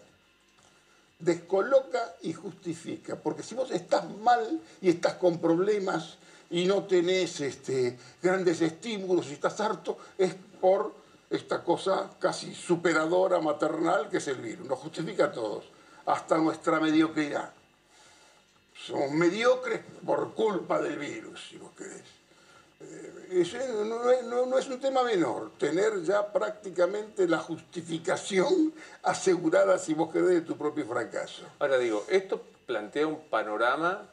[1.19, 3.15] Descoloca y justifica.
[3.15, 6.17] Porque si vos estás mal y estás con problemas
[6.49, 10.93] y no tenés este, grandes estímulos y estás harto, es por
[11.29, 14.67] esta cosa casi superadora, maternal, que es el virus.
[14.67, 15.65] Nos justifica a todos,
[16.05, 17.51] hasta nuestra mediocridad.
[18.85, 22.03] Somos mediocres por culpa del virus, si vos querés.
[22.81, 23.45] Eh,
[24.27, 30.41] no, es un tema menor, tener ya prácticamente la justificación asegurada, si vos querés, de
[30.41, 31.43] tu propio fracaso.
[31.59, 34.07] Ahora digo, esto plantea un panorama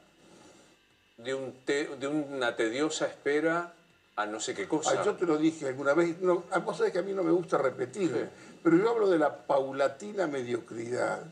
[1.17, 3.73] de, un de una tediosa espera
[4.17, 5.03] a no sé qué cosa.
[5.05, 7.57] yo te lo dije alguna vez, no, vos sabés que a mí no me gusta
[7.59, 8.29] repetir,
[8.63, 11.23] pero yo hablo de la paulatina mediocridad,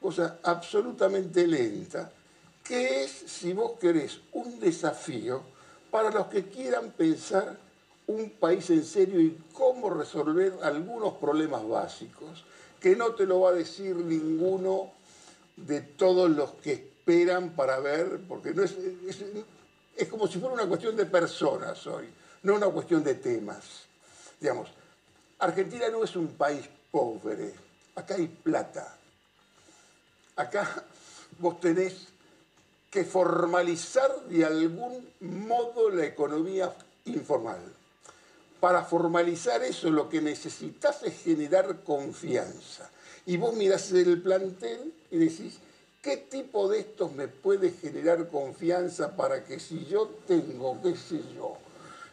[0.00, 2.10] cosa absolutamente lenta,
[2.62, 5.42] que es, si vos querés, un desafío
[5.90, 7.56] para los que quieran pensar
[8.06, 12.44] un país en serio y cómo resolver algunos problemas básicos,
[12.80, 14.90] que no te lo va a decir ninguno
[15.56, 18.74] de todos los que esperan para ver, porque no es,
[19.94, 22.08] es, como si fuera una cuestión de personas hoy,
[22.42, 23.82] no una cuestión de temas.
[24.40, 24.70] Digamos,
[25.38, 27.52] Argentina no es un país pobre,
[27.94, 28.96] acá hay plata.
[30.36, 30.82] Acá
[31.38, 32.08] vos tenés
[32.90, 36.74] que formalizar de algún modo la economía
[37.04, 37.60] informal.
[38.60, 42.90] Para formalizar eso lo que necesitas es generar confianza.
[43.26, 45.58] Y vos mirás el plantel y decís,
[46.04, 51.20] ¿qué tipo de estos me puede generar confianza para que si yo tengo, qué sé
[51.34, 51.56] yo,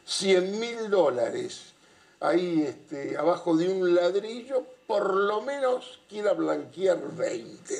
[0.05, 1.73] 100 mil dólares
[2.21, 7.75] ahí este, abajo de un ladrillo, por lo menos quiera blanquear 20?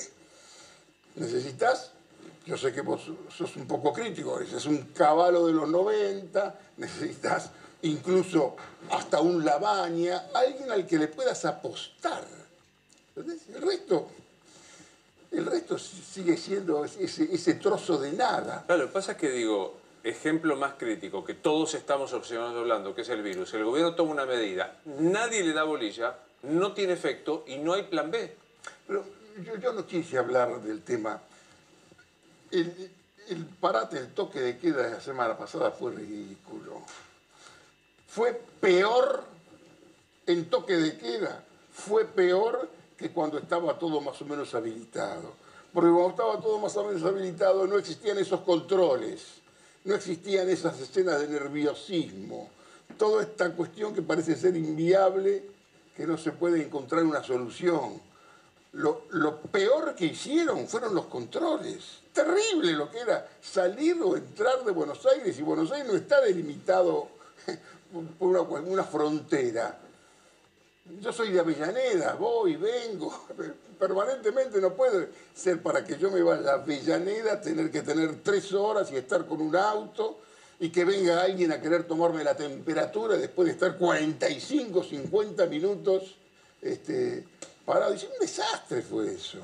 [1.15, 1.91] Necesitas
[2.45, 7.51] yo sé que vos sos un poco crítico, es un caballo de los 90, necesitas
[7.83, 8.55] incluso
[8.89, 12.25] hasta un Labaña, alguien al que le puedas apostar.
[13.15, 14.09] El resto,
[15.31, 18.63] el resto sigue siendo ese, ese trozo de nada.
[18.65, 22.93] Claro, lo que pasa es que digo, ejemplo más crítico que todos estamos observando hablando,
[22.93, 23.53] que es el virus.
[23.53, 27.83] El gobierno toma una medida, nadie le da bolilla, no tiene efecto y no hay
[27.83, 28.35] plan B.
[28.87, 29.05] Pero
[29.43, 31.21] yo, yo no quise hablar del tema
[32.51, 36.81] el, parate del toque de queda de la semana pasada fue ridículo.
[38.07, 39.23] Fue peor
[40.25, 42.69] el toque de queda, fue peor
[43.01, 45.33] que cuando estaba todo más o menos habilitado.
[45.73, 49.41] Porque cuando estaba todo más o menos habilitado no existían esos controles,
[49.85, 52.49] no existían esas escenas de nerviosismo,
[52.97, 55.43] toda esta cuestión que parece ser inviable,
[55.97, 57.99] que no se puede encontrar una solución.
[58.73, 59.01] Lo,
[59.51, 65.05] peor que hicieron fueron los controles terrible lo que era salir o entrar de Buenos
[65.05, 67.07] Aires y Buenos Aires no está delimitado
[68.19, 69.77] por una, frontera.
[70.99, 73.27] Yo soy de Avellaneda, voy, vengo,
[73.79, 78.51] permanentemente no puede ser para que yo me vaya a Avellaneda tener que tener tres
[78.53, 80.19] horas y estar con un auto
[80.59, 86.15] y que venga alguien a querer tomarme la temperatura después de estar 45, 50 minutos
[86.61, 87.25] este,
[87.65, 87.93] parado.
[87.93, 89.39] un desastre fue eso.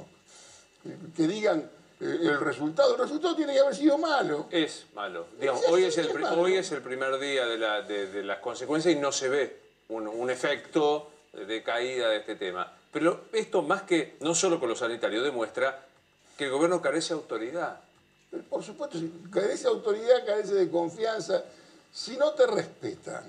[1.15, 1.69] Que digan,
[1.99, 2.93] eh, el resultado.
[2.93, 4.47] El resultado tiene que haber sido malo.
[4.51, 5.27] Es malo.
[5.69, 9.59] hoy, es el, hoy es el primer día de, las consecuencias y no se ve
[9.89, 12.71] un, efecto de caída de este tema.
[12.91, 15.85] Pero esto, más que no solo con los sanitarios, demuestra
[16.37, 17.79] que el gobierno carece de autoridad.
[18.49, 18.97] Por supuesto,
[19.31, 21.43] carece de autoridad, carece de confianza.
[21.91, 23.23] Si no te respetan,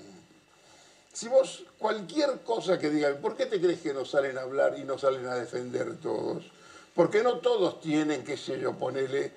[1.13, 4.77] si vos cualquier cosa que digan, ¿por qué te crees que no salen a hablar
[4.77, 6.45] y no salen a defender todos?
[6.93, 9.31] Porque no todos tienen, qué sé yo, ponerle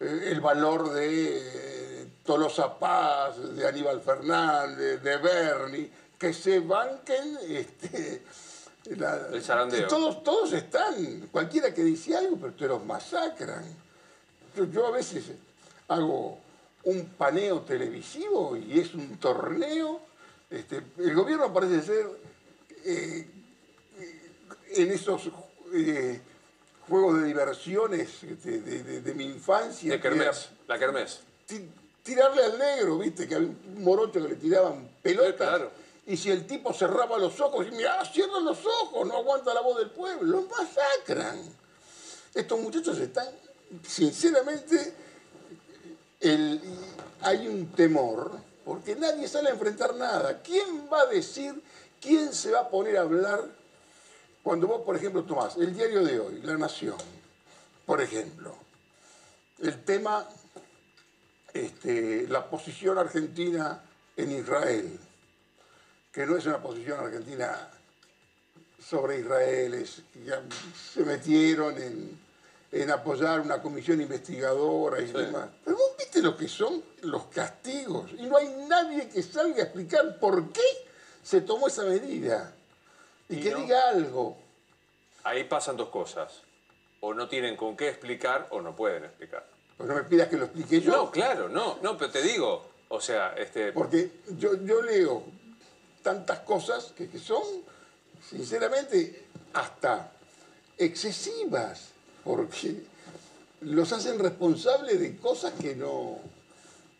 [0.00, 7.38] eh, el valor de eh, Tolosa Paz, de Aníbal Fernández, de Bernie, que se banquen
[7.48, 8.22] este,
[8.86, 9.88] el zarandeo.
[9.88, 13.64] Todos, todos están, cualquiera que dice algo, pero te los masacran.
[14.72, 15.24] Yo, a veces
[15.88, 16.38] hago
[16.84, 20.00] un paneo televisivo y es un torneo.
[20.50, 22.06] Este, el gobierno parece ser
[22.84, 23.26] eh,
[24.76, 25.30] en esos
[26.88, 29.92] juegos de diversiones de, mi infancia.
[29.92, 31.20] De kermés, la kermés.
[32.02, 35.62] Tirarle al negro, viste, que había un morocho que le tiraban pelotas.
[36.06, 39.62] Y si el tipo cerraba los ojos, y mira, cierra los ojos, no aguanta la
[39.62, 41.40] voz del pueblo, los masacran.
[42.34, 43.28] Estos muchachos están,
[43.86, 44.94] sinceramente,
[47.22, 48.32] hay un temor,
[48.64, 50.42] porque nadie sale a enfrentar nada.
[50.42, 51.62] ¿Quién va a decir,
[52.00, 53.42] quién se va a poner a hablar
[54.42, 56.98] cuando vos, por ejemplo, tomás el diario de hoy, La Nación,
[57.86, 58.54] por ejemplo,
[59.62, 60.28] el tema,
[61.54, 63.82] este, la posición argentina
[64.16, 64.98] en Israel,
[66.14, 67.68] que no es una posición argentina
[68.78, 70.02] sobre Israel, es,
[70.92, 75.48] se metieron en, apoyar una comisión investigadora y demás.
[75.64, 79.64] Pero vos viste lo que son los castigos y no hay nadie que salga a
[79.64, 80.60] explicar por qué
[81.22, 82.52] se tomó esa medida
[83.28, 84.36] y, que diga algo.
[85.24, 86.42] Ahí pasan dos cosas.
[87.00, 89.46] O no tienen con qué explicar o no pueden explicar.
[89.76, 90.92] Pues no me pidas que lo explique yo.
[90.92, 93.72] No, claro, no, no, pero te digo, o sea, este...
[93.72, 95.24] Porque yo, yo leo
[96.04, 97.42] tantas cosas que, son,
[98.30, 99.24] sinceramente,
[99.54, 100.12] hasta
[100.76, 101.88] excesivas,
[102.22, 102.84] porque
[103.62, 106.18] los hacen responsables de cosas que no,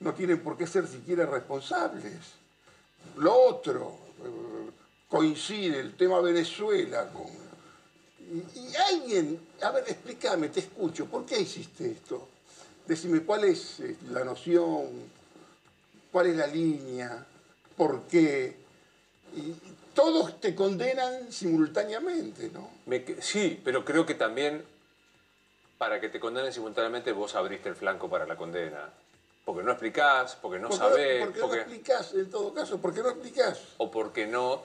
[0.00, 2.14] no tienen por qué ser siquiera responsables.
[3.18, 3.98] Lo otro,
[5.08, 7.44] coincide el tema Venezuela con...
[8.32, 12.26] Y, alguien, a ver, explícame, te escucho, ¿por qué hiciste esto?
[12.86, 14.88] Decime cuál es eh, la noción,
[16.10, 17.26] cuál es la línea.
[17.76, 18.63] porque
[19.36, 19.56] y
[19.94, 22.70] todos te condenan simultáneamente, ¿no?
[23.20, 24.64] sí, pero creo que también
[25.78, 28.90] para que te condenen simultáneamente vos abriste el flanco para la condena.
[29.44, 31.26] Porque no explicás, porque no sabés.
[31.26, 32.80] ¿Por qué no explicás en todo caso?
[32.80, 33.60] ¿Por qué no explicás?
[33.76, 34.62] O porque no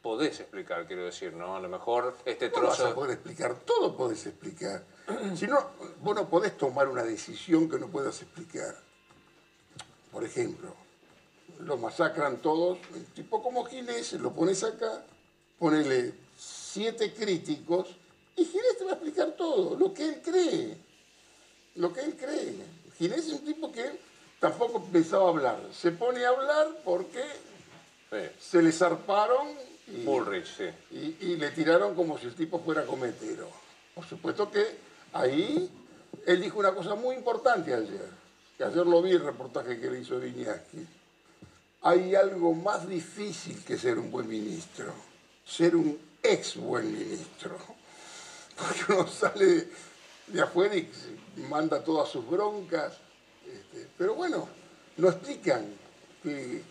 [0.00, 1.56] podés explicar, quiero decir, ¿no?
[1.56, 2.84] A lo mejor este no trozo...
[2.84, 4.82] vas a poder explicar, todo podés explicar.
[5.36, 5.58] si no,
[6.00, 8.74] vos no podés tomar una decisión que no puedas explicar.
[10.10, 10.74] Por ejemplo,
[11.60, 15.02] lo masacran todos, un tipo como Ginés, lo pones acá,
[15.58, 17.88] ponele siete críticos,
[18.36, 20.76] y Ginés te va a explicar todo, lo que él cree,
[21.76, 22.56] lo que él cree.
[22.98, 23.98] Ginés es un tipo que
[24.40, 27.22] tampoco pensaba hablar, se pone a hablar porque
[28.38, 29.48] se le zarparon
[29.86, 31.16] y, Bullrich, sí.
[31.20, 33.48] y, le tiraron como si el tipo fuera cometero.
[33.94, 34.64] Por supuesto que
[35.12, 35.70] ahí
[36.26, 38.08] él dijo una cosa muy importante ayer,
[38.56, 40.86] que ayer lo vi el reportaje que le hizo Viñaski.
[41.82, 44.92] Hay algo más difícil que ser un buen ministro,
[45.44, 47.56] ser un ex buen ministro.
[48.56, 49.68] Porque uno sale
[50.26, 50.88] de afuera y
[51.48, 52.94] manda todas sus broncas.
[53.46, 54.48] Este, pero bueno,
[54.96, 55.66] no explican
[56.22, 56.62] que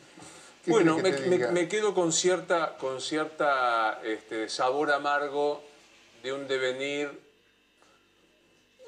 [0.67, 5.63] bueno, me, quedo con cierta, con cierta este, sabor amargo
[6.21, 7.19] de un devenir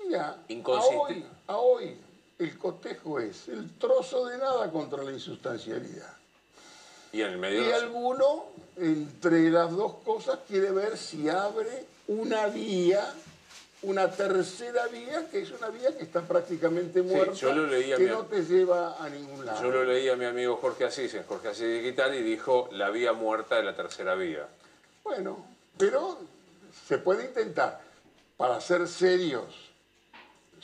[0.05, 1.25] Mira, inconsistente.
[1.47, 1.97] A hoy,
[2.44, 6.14] el cotejo es el trozo de nada contra la insustancialidad.
[7.11, 7.68] Y en el medio.
[7.68, 8.45] Y alguno,
[8.78, 13.14] entre las dos cosas, quiere ver si abre una vía
[13.84, 19.03] una tercera vía, que es una vía que está prácticamente muerta, que no te lleva
[19.03, 19.61] a ningún lado.
[19.61, 22.90] Yo lo leí a mi amigo Jorge Asís en Jorge Asís Digital y dijo la
[22.90, 24.48] vía muerta de la tercera vía.
[25.03, 25.45] Bueno,
[25.78, 26.18] pero
[26.88, 27.82] se puede intentar.
[28.38, 29.72] Para ser serios,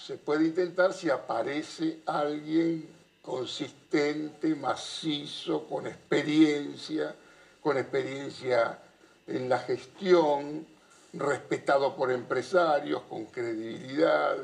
[0.06, 2.88] se puede intentar si aparece alguien
[3.22, 7.16] consistente, macizo, con experiencia,
[7.62, 8.80] con experiencia
[9.28, 10.66] en la gestión,
[11.14, 14.38] respetado por empresarios, con credibilidad.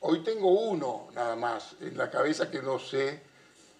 [0.00, 3.20] Hoy tengo uno nada más en la cabeza que no sé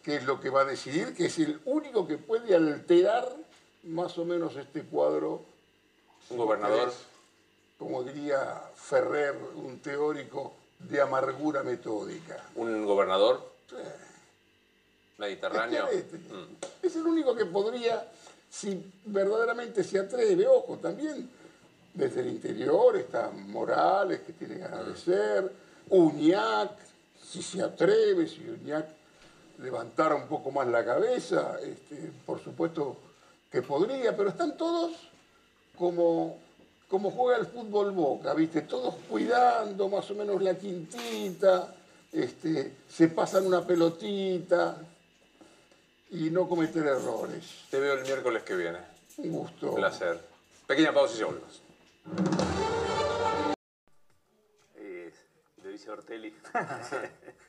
[0.02, 3.28] qué es lo que va a decidir, que es el único que puede alterar
[3.84, 5.42] más o menos este cuadro.
[6.30, 6.92] Un gobernador.
[7.78, 12.44] como diría Ferrer, un teórico de amargura metódica.
[12.54, 13.52] ¿Un gobernador?
[13.68, 13.76] Sí.
[15.18, 15.88] Mediterráneo.
[15.88, 16.56] Este, mm.
[16.82, 18.08] Es el único que podría,
[18.50, 21.28] si verdaderamente se atreve, ojo, también
[21.94, 25.52] desde el interior está Morales, que tiene ganas de ser,
[25.90, 26.70] Uñac,
[27.22, 28.86] si se atreve, si Uñac
[29.58, 32.96] levantara un poco más la cabeza, este, por supuesto
[33.50, 34.92] que podría, pero están todos
[35.76, 36.38] como,
[36.92, 38.60] como juega el fútbol Boca, ¿viste?
[38.60, 41.74] Todos cuidando más o menos la quintita,
[42.12, 44.76] este, se pasan una pelotita
[46.10, 47.64] y no cometer errores.
[47.70, 48.76] Te veo el miércoles que viene.
[49.16, 49.70] Un gusto.
[49.70, 50.20] Un placer.
[50.66, 51.62] Pequeña pausa y ya volvemos.
[54.76, 55.12] Eh,
[55.64, 56.36] dice Ortelli.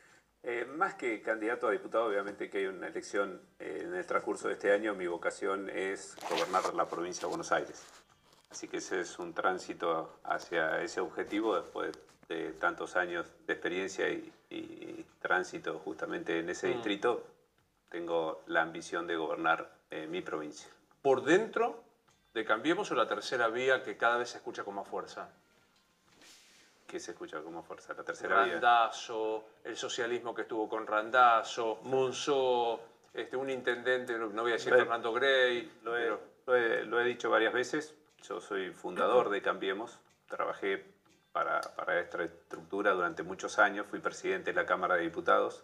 [0.45, 4.49] Eh, más que candidato a diputado, obviamente que hay una elección eh, en el transcurso
[4.49, 4.93] de este año.
[4.93, 7.81] Mi vocación es gobernar la provincia de Buenos Aires.
[8.53, 11.91] Así que ese es un tránsito hacia ese objetivo después
[12.27, 14.31] de tantos años de experiencia y,
[15.19, 16.73] tránsito justamente en ese mm.
[16.73, 17.25] distrito.
[17.89, 19.71] Tengo la ambición de gobernar
[20.07, 20.69] mi provincia.
[21.01, 21.84] ¿Por dentro
[22.35, 25.30] de Cambiemos o la tercera vía que cada vez se escucha con más fuerza?
[26.85, 27.95] ¿Qué se escucha con más fuerza?
[27.95, 32.80] La tercera Randazo, el socialismo que estuvo con Randazo, Monzó,
[33.13, 35.71] este, un intendente, no voy a decir Fernando Grey.
[35.81, 40.85] Lo he, lo, he, dicho varias veces, yo soy fundador de Cambiemos, trabajé
[41.31, 41.59] para,
[41.99, 45.63] esta estructura durante muchos años, fui presidente de la Cámara de Diputados.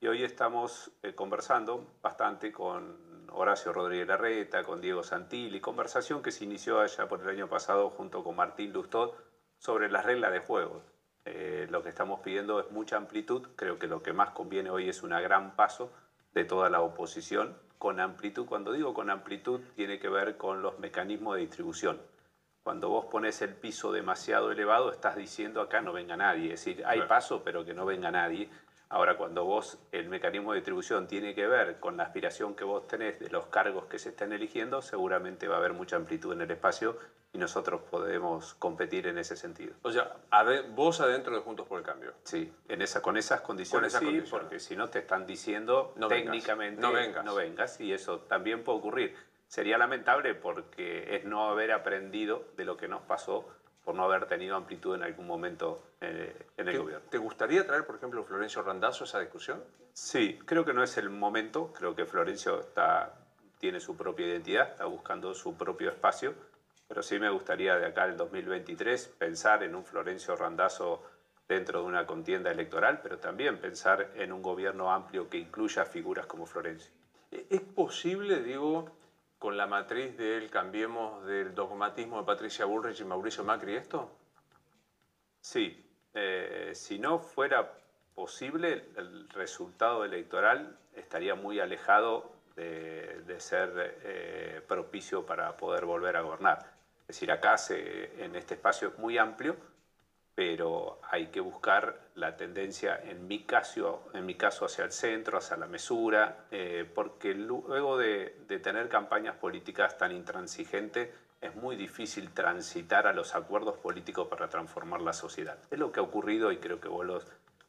[0.00, 6.32] Y hoy estamos eh, conversando bastante con Horacio Rodríguez Larreta, con Diego Santilli, conversación que
[6.32, 9.16] se inició allá por el año pasado junto con Martín Lustó
[9.58, 10.82] sobre las reglas de juego.
[11.24, 14.88] Eh, lo que estamos pidiendo es mucha amplitud, creo que lo que más conviene hoy
[14.88, 15.92] es un gran paso
[16.32, 18.44] de toda la oposición con amplitud.
[18.44, 21.98] Cuando digo con amplitud tiene que ver con los mecanismos de distribución.
[22.62, 26.52] Cuando vos pones el piso demasiado elevado, estás diciendo acá no venga nadie.
[26.52, 28.50] Es decir, hay paso, pero que no venga nadie.
[28.92, 32.88] Ahora, cuando vos, el mecanismo de distribución tiene que ver con la aspiración que vos
[32.88, 36.40] tenés de los cargos que se están eligiendo, seguramente va a haber mucha amplitud en
[36.40, 36.98] el espacio
[37.32, 39.74] y nosotros podemos competir en ese sentido.
[39.82, 40.16] O sea,
[40.74, 42.14] vos adentro de Juntos por el Cambio.
[42.24, 46.92] Sí, en esa, con esas condiciones sí, porque si no te están diciendo técnicamente no,
[46.92, 47.24] vengas.
[47.24, 49.16] no vengas y eso también puede ocurrir.
[49.46, 53.48] Sería lamentable porque es no haber aprendido de lo que nos pasó
[53.90, 57.08] por no haber tenido amplitud en algún momento eh, en el ¿Te, gobierno.
[57.10, 59.64] ¿Te gustaría traer, por ejemplo, Florencio Randazzo a esa discusión?
[59.92, 61.72] Sí, creo que no es el momento.
[61.72, 63.10] Creo que Florencio está,
[63.58, 66.34] tiene su propia identidad, está buscando su propio espacio.
[66.86, 71.02] Pero sí me gustaría de acá al 2023 pensar en un Florencio Randazzo
[71.48, 76.26] dentro de una contienda electoral, pero también pensar en un gobierno amplio que incluya figuras
[76.26, 76.92] como Florencio.
[77.32, 78.84] ¿E-, ¿Es posible, digo,
[79.40, 84.10] con la matriz del cambiemos del dogmatismo de Patricia Bullrich y Mauricio Macri esto?
[85.40, 87.72] Sí, eh, si no fuera
[88.14, 96.20] posible, el resultado electoral estaría muy alejado de, ser eh, propicio para poder volver a
[96.20, 96.58] gobernar.
[97.08, 99.56] Es decir, acá se, en este espacio es muy amplio,
[100.34, 105.38] pero hay que buscar la tendencia, en mi caso, en mi caso hacia el centro,
[105.38, 111.76] hacia la mesura, eh, porque luego de, de tener campañas políticas tan intransigentes, es muy
[111.76, 115.58] difícil transitar a los acuerdos políticos para transformar la sociedad.
[115.70, 117.20] Es lo que ha ocurrido y creo que vos lo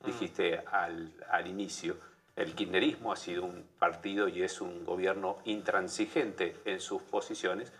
[0.06, 1.96] dijiste al, al inicio.
[2.36, 7.72] El kirchnerismo ha sido un partido y es un gobierno intransigente en sus posiciones,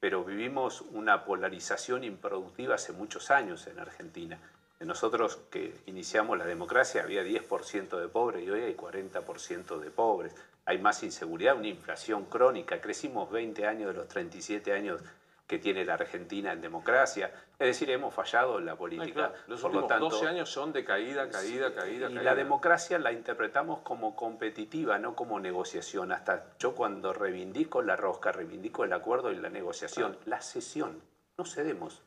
[0.00, 4.38] pero vivimos una polarización improductiva hace muchos años en Argentina.
[4.80, 10.34] Nosotros que iniciamos la democracia había 10% de pobres y hoy hay 40% de pobres.
[10.66, 12.80] Hay más inseguridad, una inflación crónica.
[12.80, 15.00] Crecimos 20 años de los 37 años
[15.48, 17.32] que tiene la Argentina en democracia.
[17.58, 19.04] Es decir, hemos fallado en la política.
[19.06, 19.34] Ay, claro.
[19.46, 22.22] Los Por últimos lo tanto, 12 años son de caída, caída, caída, y caída.
[22.22, 26.12] la democracia la interpretamos como competitiva, no como negociación.
[26.12, 31.00] Hasta yo cuando reivindico la rosca, reivindico el acuerdo y la negociación, la cesión.
[31.38, 32.02] No cedemos,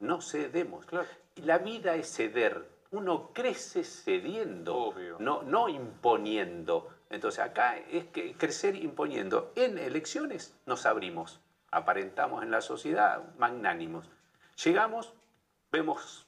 [0.00, 0.84] no cedemos.
[1.36, 2.68] La vida es ceder.
[2.90, 6.90] Uno crece cediendo, no, no imponiendo.
[7.08, 9.52] Entonces acá es que crecer imponiendo.
[9.56, 11.40] En elecciones nos abrimos,
[11.74, 14.06] aparentamos en la sociedad magnánimos.
[14.62, 15.12] Llegamos,
[15.72, 16.24] vemos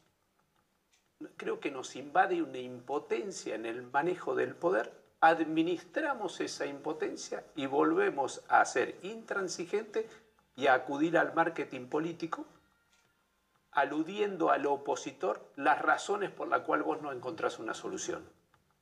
[1.36, 7.66] creo que nos invade una impotencia en el manejo del poder, administramos esa impotencia y
[7.66, 10.06] volvemos a ser intransigentes
[10.56, 12.44] y a acudir al marketing político,
[13.72, 18.22] aludiendo al opositor las razones por las cuales vos no encontrás una solución.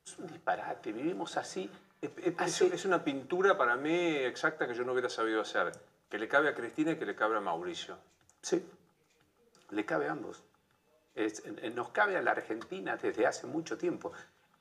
[0.05, 1.71] Es un disparate, vivimos así.
[2.01, 5.73] Es, es una pintura para mí exacta que yo no hubiera sabido hacer,
[6.15, 7.99] que le cabe a Cristina y que le cabe a Mauricio.
[8.41, 8.65] Sí,
[9.71, 10.45] le cabe a ambos.
[11.13, 11.43] Es,
[11.75, 14.13] nos cabe a la Argentina desde hace mucho tiempo.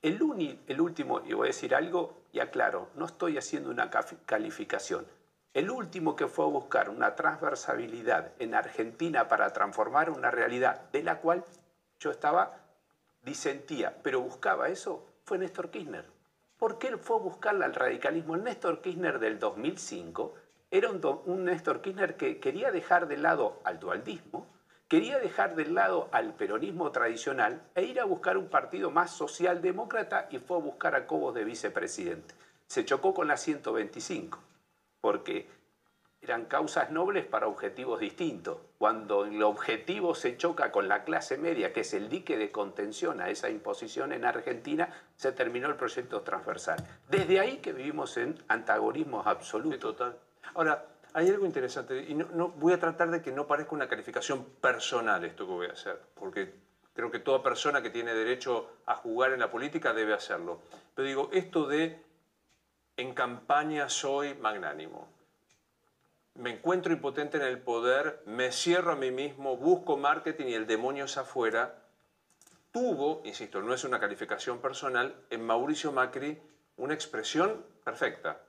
[0.01, 3.91] El, uni, el último, y voy a decir algo y aclaro, no estoy haciendo una
[4.25, 5.05] calificación.
[5.53, 11.03] El último que fue a buscar una transversabilidad en Argentina para transformar una realidad de
[11.03, 11.45] la cual
[11.99, 12.57] yo estaba,
[13.21, 16.05] disentía, pero buscaba eso, fue Néstor Kirchner.
[16.57, 18.33] ¿Por qué él fue a buscarla al radicalismo?
[18.33, 20.33] El Néstor Kirchner del 2005
[20.73, 24.47] era un, un Néstor Kirchner que quería dejar de lado al dualdismo,
[24.87, 30.27] quería dejar de lado al peronismo tradicional e ir a buscar un partido más socialdemócrata
[30.31, 32.33] y fue a buscar a Cobos de vicepresidente.
[32.65, 34.39] Se chocó con la 125,
[34.99, 35.47] porque
[36.23, 38.57] eran causas nobles para objetivos distintos.
[38.79, 43.21] Cuando el objetivo se choca con la clase media, que es el dique de contención
[43.21, 46.83] a esa imposición en Argentina, se terminó el proyecto transversal.
[47.09, 49.79] Desde ahí que vivimos en antagonismos absolutos.
[49.79, 50.17] total.
[50.55, 54.45] Ahora, hay algo interesante, y no, voy a tratar de que no parezca una calificación
[54.61, 56.53] personal esto que voy a hacer, porque
[56.93, 60.61] creo que toda persona que tiene derecho a jugar en la política debe hacerlo.
[60.95, 62.01] Pero digo, esto de
[62.97, 65.07] en campaña soy magnánimo,
[66.35, 70.65] me encuentro impotente en el poder, me cierro a mí mismo, busco marketing y el
[70.65, 71.75] demonio es afuera,
[72.71, 76.41] tuvo, insisto, no es una calificación personal, en Mauricio Macri
[76.77, 78.41] una expresión perfecta.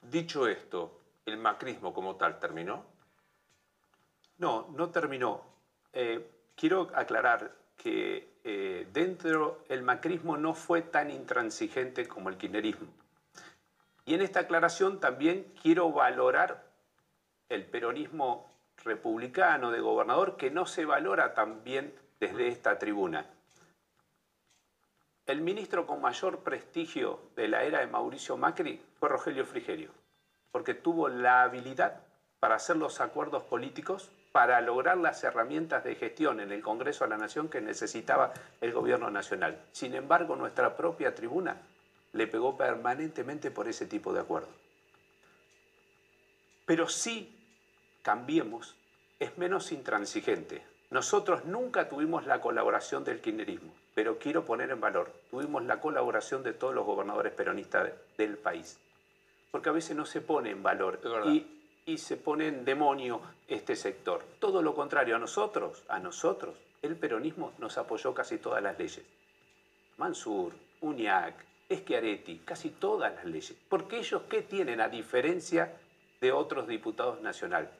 [0.00, 2.84] Dicho esto, ¿el macrismo como tal terminó?
[4.38, 5.42] No, no terminó.
[5.92, 12.88] Eh, quiero aclarar que eh, dentro el macrismo no fue tan intransigente como el kirchnerismo.
[14.04, 16.70] Y en esta aclaración también quiero valorar
[17.48, 18.50] el peronismo
[18.84, 23.26] republicano de gobernador que no se valora tan bien desde esta tribuna.
[25.26, 29.90] El ministro con mayor prestigio de la era de Mauricio Macri fue Rogelio Frigerio,
[30.54, 32.00] porque tuvo la habilidad
[32.38, 37.10] para hacer los acuerdos políticos, para lograr las herramientas de gestión en el Congreso de
[37.10, 39.60] la Nación que necesitaba el gobierno nacional.
[39.72, 41.56] Sin embargo, nuestra propia tribuna
[42.12, 44.46] le pegó permanentemente por ese tipo de acuerdo.
[46.66, 47.36] Pero sí,
[48.02, 48.76] cambiemos,
[49.18, 50.64] es menos intransigente.
[50.90, 56.44] Nosotros nunca tuvimos la colaboración del kirchnerismo, pero quiero poner en valor, tuvimos la colaboración
[56.44, 58.78] de todos los gobernadores peronistas del país.
[59.54, 60.98] Porque a veces no se pone en valor.
[61.26, 61.46] Y
[61.86, 64.24] y se pone en demonio este sector.
[64.38, 69.04] Todo lo contrario, a nosotros, a nosotros, el peronismo nos apoyó casi todas las leyes.
[69.98, 71.34] Mansur, Uñac,
[71.70, 73.54] Schiaretti, casi todas las leyes.
[73.68, 75.72] Porque ellos, ¿qué tienen a diferencia
[76.20, 77.70] de otros diputados nacionales?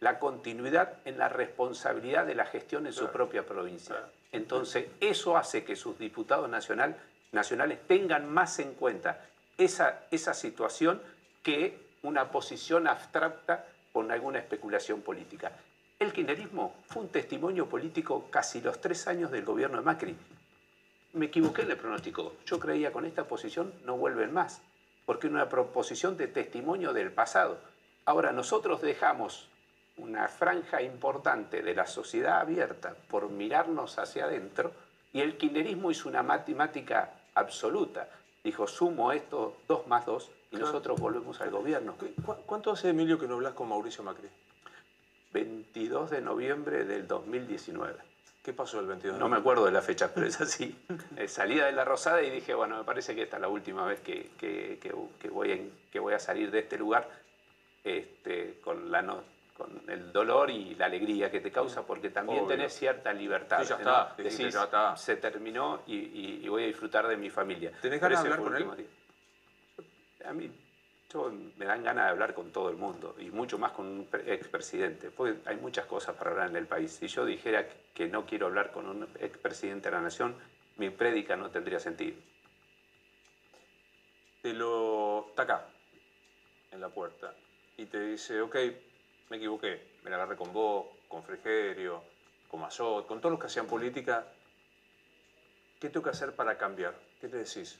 [0.00, 3.96] La continuidad en la responsabilidad de la gestión en su propia provincia.
[4.30, 6.96] Entonces, eso hace que sus diputados nacional,
[7.32, 9.24] nacionales tengan más en cuenta
[9.56, 11.02] esa, esa situación
[11.48, 15.50] que una posición abstracta con alguna especulación política.
[15.98, 20.14] El kirchnerismo fue un testimonio político casi los tres años del gobierno de Macri.
[21.14, 22.34] Me equivoqué en el pronóstico.
[22.44, 24.60] Yo creía con esta posición no vuelven más,
[25.06, 27.56] porque era una proposición de testimonio del pasado.
[28.04, 29.48] Ahora nosotros dejamos
[29.96, 34.72] una franja importante de la sociedad abierta por mirarnos hacia adentro
[35.14, 38.06] y el kirchnerismo hizo una matemática absoluta.
[38.44, 41.94] Dijo, sumo esto, dos más dos, y nosotros volvemos al gobierno.
[42.46, 44.28] ¿Cuánto hace, Emilio, que no hablas con Mauricio Macri?
[45.32, 47.94] 22 de noviembre del 2019.
[48.42, 50.74] ¿Qué pasó el 22 de No me acuerdo de la fecha, pero es así.
[51.16, 53.84] Eh, salida de la Rosada y dije, bueno, me parece que esta es la última
[53.84, 57.08] vez que, que, que, voy, en, que voy a salir de este lugar
[57.82, 59.22] este, con, la no,
[59.56, 63.62] con el dolor y la alegría que te causa, porque también tenés cierta libertad.
[63.62, 64.96] Sí, ya está, Decís, ya está.
[64.96, 67.72] Se terminó y, y, voy a disfrutar de mi familia.
[67.82, 68.76] ¿Tenés ganas de hablar con él?
[68.76, 68.86] Día.
[70.28, 70.50] A mí
[71.10, 74.08] yo, me dan ganas de hablar con todo el mundo y mucho más con un
[74.26, 76.92] expresidente, porque hay muchas cosas para hablar en el país.
[76.92, 80.36] Si yo dijera que no quiero hablar con un expresidente de la nación,
[80.76, 82.18] mi prédica no tendría sentido.
[84.42, 85.64] Te lo está acá,
[86.72, 87.32] en la puerta,
[87.78, 88.56] y te dice, ok,
[89.30, 92.02] me equivoqué, me la agarré con vos, con Frigerio,
[92.50, 94.26] con Mazot, con todos los que hacían política.
[95.80, 96.94] ¿Qué tengo que hacer para cambiar?
[97.18, 97.78] ¿Qué te decís?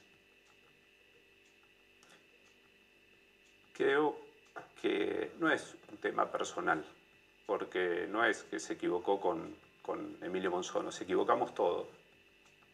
[3.79, 4.17] Creo
[4.81, 6.83] que no es un tema personal,
[7.45, 11.87] porque no es que se equivocó con, con Emilio Monzón, nos equivocamos todos.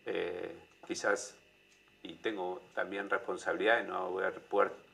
[0.08, 0.52] Eh,
[0.88, 1.36] quizás,
[2.02, 4.42] y tengo también responsabilidad de no haber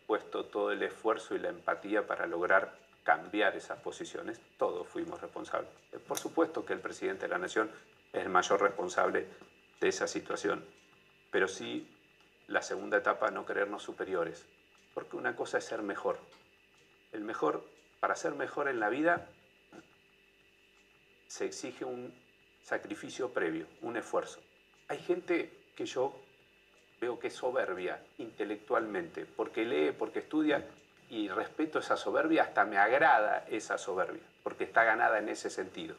[0.06, 2.76] puesto todo el esfuerzo y la empatía para lograr
[3.06, 5.72] cambiar esas posiciones, todos fuimos responsables.
[5.94, 7.72] Eh, por supuesto que el presidente de la Nación
[8.12, 9.28] es el mayor responsable
[9.80, 10.62] de esa situación,
[11.32, 11.88] pero sí
[12.50, 14.46] la segunda etapa, no creernos superiores,
[14.94, 16.20] porque una cosa es ser mejor.
[17.12, 17.64] El mejor,
[18.00, 19.28] para ser mejor en la vida,
[21.28, 22.14] se exige un
[22.62, 24.42] sacrificio previo, un esfuerzo.
[24.88, 26.14] Hay gente que yo
[27.00, 30.66] veo que es soberbia intelectualmente, porque lee, porque estudia,
[31.10, 35.96] y respeto esa soberbia, hasta me agrada esa soberbia, porque está ganada en ese sentido.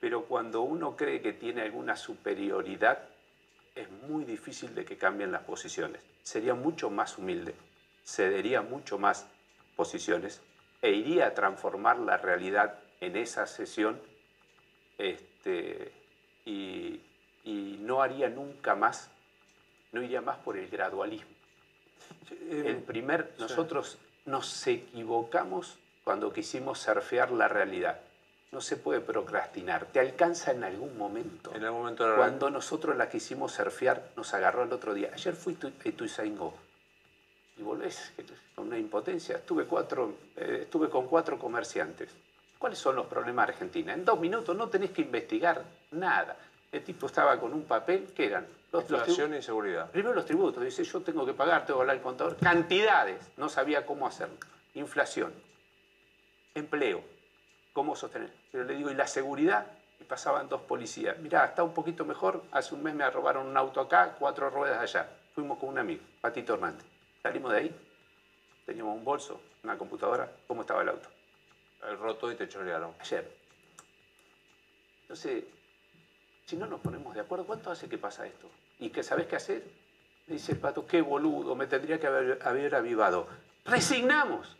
[0.00, 3.08] Pero cuando uno cree que tiene alguna superioridad,
[3.74, 6.02] es muy difícil de que cambien las posiciones.
[6.22, 7.54] Sería mucho más humilde,
[8.04, 9.26] cedería mucho más
[9.76, 10.40] posiciones
[10.80, 14.00] e iría a transformar la realidad en esa sesión
[14.98, 15.92] este,
[16.44, 17.00] y,
[17.80, 19.10] no haría nunca más,
[19.90, 21.28] no iría más por el gradualismo.
[22.30, 28.00] Eh, el primer, nosotros nos equivocamos cuando quisimos surfear la realidad
[28.52, 29.86] no se puede procrastinar.
[29.86, 31.52] Te alcanza en algún momento.
[31.54, 35.10] En algún momento Cuando nosotros la quisimos surfear, nos agarró el otro día.
[35.12, 36.54] Ayer fui a Ituzaingó
[37.56, 38.12] y volvés
[38.54, 39.36] con una impotencia.
[39.36, 42.10] Estuve, cuatro, eh, estuve con cuatro comerciantes.
[42.58, 43.94] ¿Cuáles son los problemas de Argentina?
[43.94, 46.36] En dos minutos no tenés que investigar nada.
[46.70, 48.46] El tipo estaba con un papel, ¿qué eran?
[48.70, 49.90] Los, Inflación y seguridad.
[49.90, 50.62] Primero los tributos.
[50.62, 52.36] Dice, yo tengo que pagar, tengo que hablar el contador.
[52.36, 53.30] Cantidades.
[53.38, 54.36] No sabía cómo hacerlo.
[54.74, 55.32] Inflación.
[56.54, 57.02] Empleo
[57.72, 58.30] cómo sostener.
[58.52, 59.66] Pero le digo, ¿y la seguridad?
[59.98, 61.18] Y pasaban dos policías.
[61.18, 62.44] Mirá, está un poquito mejor.
[62.52, 65.08] Hace un mes me robaron un auto acá, cuatro ruedas allá.
[65.34, 66.84] Fuimos con un amigo, Patito Hernández.
[67.22, 67.76] Salimos de ahí,
[68.66, 70.30] teníamos un bolso, una computadora.
[70.46, 71.08] ¿Cómo estaba el auto?
[71.88, 72.94] El roto y te chorearon.
[73.00, 73.36] Ayer.
[75.02, 75.44] Entonces,
[76.46, 78.50] si no nos ponemos de acuerdo, ¿cuánto hace que pasa esto?
[78.78, 79.82] ¿Y que sabes qué hacer?
[80.26, 83.26] dice el pato, qué boludo, me tendría que haber, haber avivado.
[83.64, 84.56] Resignamos.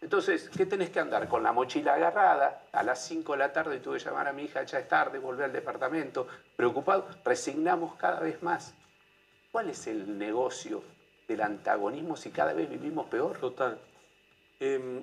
[0.00, 1.26] Entonces, ¿qué tenés que andar?
[1.26, 4.44] Con la mochila agarrada, a las 5 de la tarde tuve que llamar a mi
[4.44, 8.74] hija, ya es tarde, volver al departamento, preocupado, resignamos cada vez más.
[9.50, 10.82] ¿Cuál es el negocio
[11.26, 13.38] del antagonismo si cada vez vivimos peor?
[13.38, 13.78] Total.
[14.60, 15.02] Em,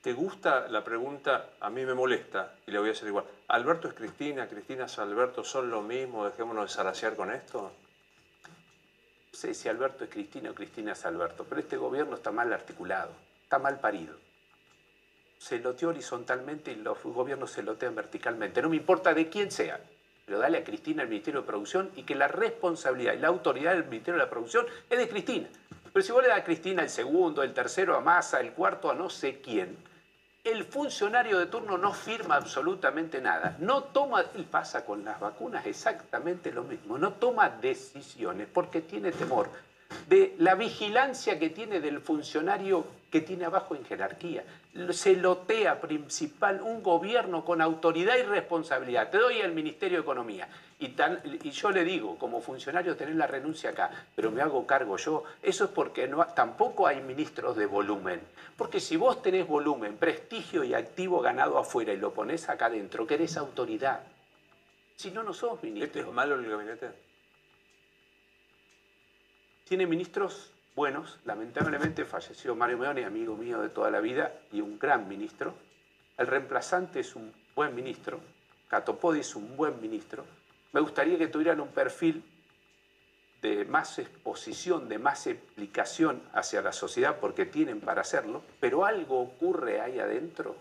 [0.00, 1.50] ¿Te gusta la pregunta?
[1.60, 3.24] A mí me molesta y le voy a hacer igual.
[3.48, 6.26] ¿Alberto es Cristina, Cristina es Alberto, son lo mismo?
[6.26, 7.60] Dejémonos de zarasear con esto.
[7.62, 12.52] No sé si Alberto es Cristina o Cristina es Alberto, pero este gobierno está mal
[12.52, 13.23] articulado
[13.54, 14.16] está mal parido.
[15.38, 18.60] Se loteó horizontalmente y los gobiernos se lotean verticalmente.
[18.60, 19.78] No me importa de quién sea,
[20.26, 23.74] pero dale a Cristina el Ministerio de Producción y que la responsabilidad y la autoridad
[23.74, 25.48] del Ministerio de la Producción es de Cristina.
[25.92, 28.90] Pero si vos le das a Cristina el segundo, el tercero a Massa, el cuarto
[28.90, 29.76] a no sé quién,
[30.42, 35.64] el funcionario de turno no firma absolutamente nada, no toma, y pasa con las vacunas
[35.64, 39.48] exactamente lo mismo, no toma decisiones porque tiene temor
[40.08, 44.44] de la vigilancia que tiene del funcionario que tiene abajo en jerarquía.
[44.90, 49.08] Se lotea principal un gobierno con autoridad y responsabilidad.
[49.08, 50.48] Te doy el Ministerio de Economía.
[50.80, 50.96] Y,
[51.44, 55.22] y yo le digo, como funcionario, tener la renuncia acá, pero me hago cargo yo.
[55.42, 58.20] Eso es porque tampoco hay ministros de volumen.
[58.56, 63.06] Porque si vos tenés volumen, prestigio y activo ganado afuera y lo ponés acá adentro,
[63.06, 64.00] querés autoridad.
[64.96, 65.86] Si no, no sos ministro.
[65.86, 66.90] ¿Este es malo el gabinete?
[69.64, 71.18] Tiene ministros buenos.
[71.24, 75.54] Lamentablemente falleció Mario Meoni, amigo mío de toda la vida y un gran ministro.
[76.18, 78.20] El reemplazante es un buen ministro.
[78.68, 80.26] Catopodi es un buen ministro.
[80.72, 82.22] Me gustaría que tuvieran un perfil
[83.40, 89.20] de más exposición, de más explicación hacia la sociedad, porque tienen para hacerlo, pero algo
[89.20, 90.56] ocurre ahí adentro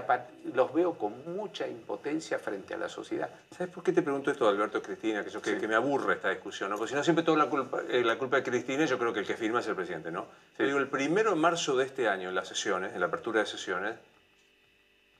[0.00, 3.28] que los veo con mucha impotencia frente a la sociedad.
[3.50, 5.24] ¿Sabes por qué te pregunto esto, Alberto Cristina?
[5.24, 6.76] Que, que, me aburre esta discusión, ¿no?
[6.76, 9.20] Porque si no, siempre toda la culpa, eh, la culpa de Cristina, yo creo que
[9.20, 10.26] el que firma es el presidente, ¿no?
[10.56, 13.40] Te digo, el primero de marzo de este año, en las sesiones, en la apertura
[13.40, 13.94] de sesiones,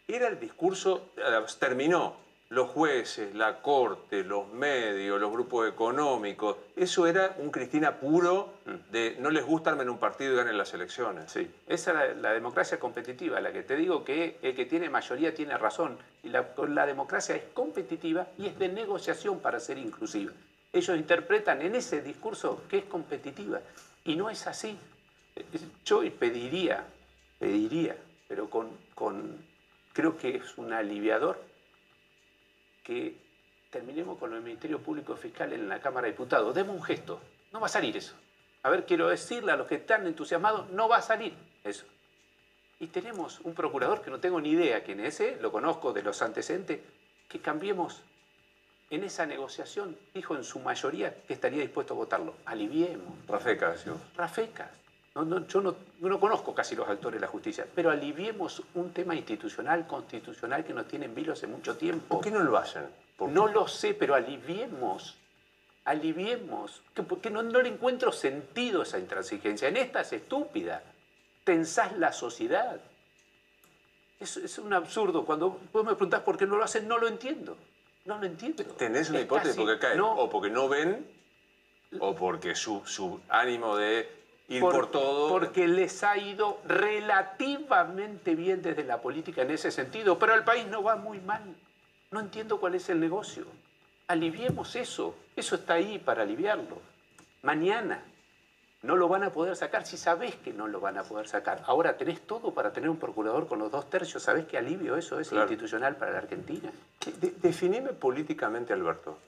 [0.09, 2.17] era el discurso, eh, terminó
[2.53, 6.59] los jueces, la corte, los medios, los grupos económicos.
[6.77, 8.53] Eso era un Cristina puro
[8.91, 11.33] de no les gusta armar un partido y ganen las elecciones.
[11.33, 15.35] Sí, esa es la, democracia competitiva, la que te digo que el que tiene mayoría
[15.35, 15.97] tiene razón.
[16.23, 20.33] Y la, la democracia es competitiva y es de negociación para ser inclusiva.
[20.75, 23.61] Ellos interpretan en ese discurso que es competitiva
[24.05, 24.77] y no es así.
[25.87, 26.85] Yo pediría,
[27.39, 27.97] pediría,
[28.29, 29.39] pero con, con
[29.95, 31.52] creo que es un aliviador
[32.83, 33.17] que
[33.71, 36.55] terminemos con el Ministerio Público Fiscal en la Cámara de Diputados.
[36.55, 37.21] Demos un gesto.
[37.53, 38.15] No va a salir eso.
[38.63, 41.35] A ver, quiero decirle a los que están entusiasmados, no va a salir
[41.65, 41.85] eso.
[42.79, 46.03] Y tenemos un procurador que no tengo ni idea quién es, ese, lo conozco de
[46.03, 46.81] los antecedentes,
[47.29, 48.03] que cambiemos
[48.91, 52.35] en esa negociación, dijo en su mayoría que estaría dispuesto a votarlo.
[52.45, 53.27] Aliviemos.
[53.27, 53.87] Rafecas,
[54.17, 54.82] Rafecas.
[55.15, 59.87] No, yo no, conozco casi los actores de la justicia, pero aliviemos un tema institucional,
[59.87, 62.17] constitucional que nos tiene en vilo hace mucho tiempo.
[62.17, 62.85] ¿Por qué no lo hacen?
[63.19, 65.17] No lo sé, pero aliviemos.
[65.85, 66.81] Aliviemos.
[67.07, 69.69] Porque no, no le encuentro sentido a esa intransigencia.
[69.69, 70.83] En esta es estúpida.
[71.45, 72.81] Tensás la sociedad.
[74.19, 75.27] Es, es un absurdo.
[75.27, 77.57] Cuando vos me preguntás por qué no lo hacen, no lo entiendo.
[78.07, 78.65] No lo entiendo.
[78.65, 80.01] ¿Tenés una hipótesis porque cae?
[80.01, 81.07] O porque no ven,
[82.01, 84.22] o porque su, su ánimo de
[84.61, 85.29] por, todo.
[85.29, 90.67] Porque les ha ido relativamente bien desde la política en ese sentido, pero el país
[90.67, 91.43] no va muy mal.
[92.11, 93.47] No entiendo cuál es el negocio.
[94.09, 95.15] Aliviemos eso.
[95.35, 96.79] Eso está ahí para aliviarlo.
[97.43, 98.03] Mañana
[98.83, 101.63] no lo van a poder sacar si sabés que no lo van a poder sacar.
[101.67, 104.25] Ahora tenés todo para tener un procurador con los dos tercios.
[104.25, 106.71] ¿Sabés qué alivio eso es institucional para la Argentina?
[107.41, 109.19] definime políticamente, Alberto.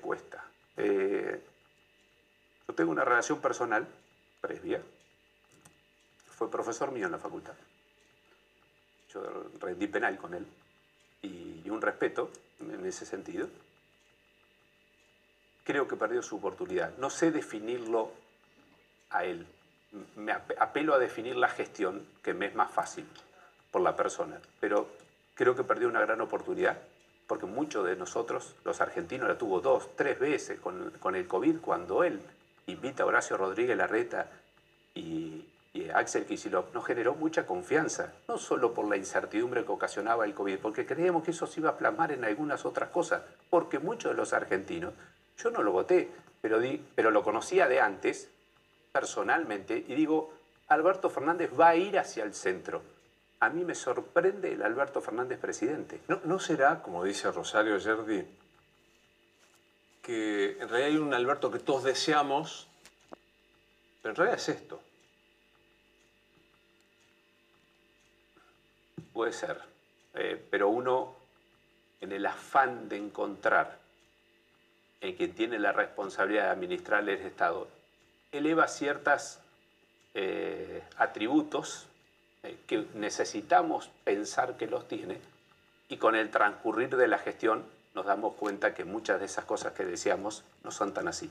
[0.00, 0.44] Cuesta.
[0.76, 1.40] Eh,
[2.66, 3.86] yo tengo una relación personal
[4.40, 4.82] previa.
[6.26, 7.54] Fue profesor mío en la facultad.
[9.12, 10.46] Yo rendí penal con él
[11.22, 12.30] y, un respeto
[12.60, 13.48] en ese sentido.
[15.64, 16.96] Creo que perdió su oportunidad.
[16.98, 18.12] No sé definirlo
[19.10, 19.46] a él.
[20.16, 23.06] Me apelo a definir la gestión, que me es más fácil
[23.70, 24.88] por la persona, pero
[25.34, 26.78] creo que perdió una gran oportunidad
[27.26, 32.04] porque muchos de nosotros, los argentinos, la tuvo dos, tres veces con, el COVID, cuando
[32.04, 32.20] él
[32.66, 34.30] invita a Horacio Rodríguez Larreta
[34.94, 35.46] y,
[35.92, 40.58] Axel Kicillof, nos generó mucha confianza, no solo por la incertidumbre que ocasionaba el COVID,
[40.58, 44.16] porque creíamos que eso se iba a plasmar en algunas otras cosas, porque muchos de
[44.16, 44.94] los argentinos,
[45.36, 46.10] yo no lo voté,
[46.40, 48.30] pero, di, pero lo conocía de antes,
[48.92, 50.32] personalmente, y digo,
[50.68, 52.82] Alberto Fernández va a ir hacia el centro
[53.44, 56.00] a mí me sorprende el Alberto Fernández presidente.
[56.08, 58.26] ¿No, será, como dice Rosario Yerdi,
[60.00, 62.68] que en realidad hay un Alberto que todos deseamos,
[64.00, 64.80] pero en realidad es esto?
[69.12, 69.60] Puede ser,
[70.14, 71.14] eh, pero uno,
[72.00, 73.78] en el afán de encontrar
[75.02, 77.68] en quien tiene la responsabilidad de administrar el Estado,
[78.32, 79.38] eleva ciertos
[80.14, 81.88] eh, atributos
[82.66, 85.18] que necesitamos pensar que los tiene
[85.88, 87.64] y con el transcurrir de la gestión
[87.94, 91.30] nos damos cuenta que muchas de esas cosas que decíamos no son tan así.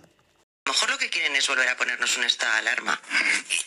[1.34, 3.02] A lo mejor lo que quieren hacen es volver a ponernos un estado de alarma.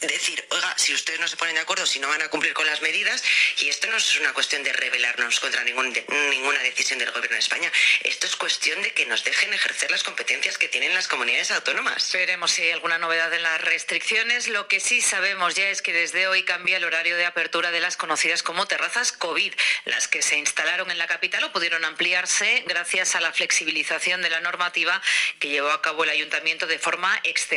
[0.00, 2.66] Decir, oiga, si ustedes no se ponen de acuerdo, si no van a cumplir con
[2.66, 3.22] las medidas,
[3.58, 7.70] y esto no es una cuestión de rebelarnos contra ninguna decisión del gobierno de España,
[8.04, 12.12] esto es cuestión de que nos dejen ejercer las competencias que tienen las comunidades autónomas.
[12.12, 14.48] Veremos si hay alguna novedad en las restricciones.
[14.48, 17.80] Lo que sí sabemos ya es que desde hoy cambia el horario de apertura de
[17.80, 19.52] las conocidas como terrazas COVID,
[19.86, 24.30] las que se instalaron en la capital o pudieron ampliarse gracias a la flexibilización de
[24.30, 25.00] la normativa
[25.38, 27.55] que llevó a cabo el ayuntamiento de forma excepcional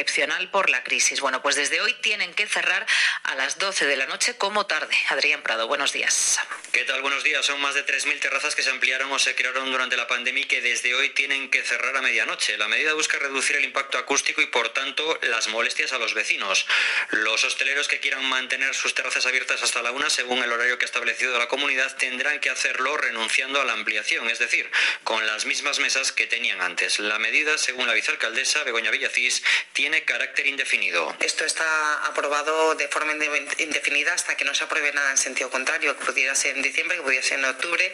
[0.52, 1.20] por la crisis.
[1.20, 2.86] Bueno, pues desde hoy tienen que cerrar
[3.24, 4.96] a las 12 de la noche como tarde.
[5.10, 6.40] Adrián Prado, buenos días.
[6.72, 7.02] ¿Qué tal?
[7.02, 7.46] Buenos días.
[7.46, 10.46] Son más de 3.000 terrazas que se ampliaron o se crearon durante la pandemia y
[10.46, 12.58] que desde hoy tienen que cerrar a medianoche.
[12.58, 16.66] La medida busca reducir el impacto acústico y, por tanto, las molestias a los vecinos.
[17.10, 20.86] Los hosteleros que quieran mantener sus terrazas abiertas hasta la una, según el horario que
[20.86, 24.70] ha establecido la comunidad, tendrán que hacerlo renunciando a la ampliación, es decir,
[25.04, 27.00] con las mismas mesas que tenían antes.
[27.00, 29.44] La medida, según la vicealcaldesa Begoña Villacís,
[29.74, 31.16] tiene carácter indefinido.
[31.20, 35.98] Esto está aprobado de forma indefinida hasta que no se apruebe nada en sentido contrario,
[35.98, 37.94] que pudiera ser en diciembre, que pudiera ser en octubre,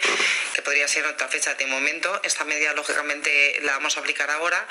[0.54, 1.54] que podría ser en otra fecha.
[1.56, 4.68] De momento, esta medida, lógicamente, la vamos a aplicar ahora.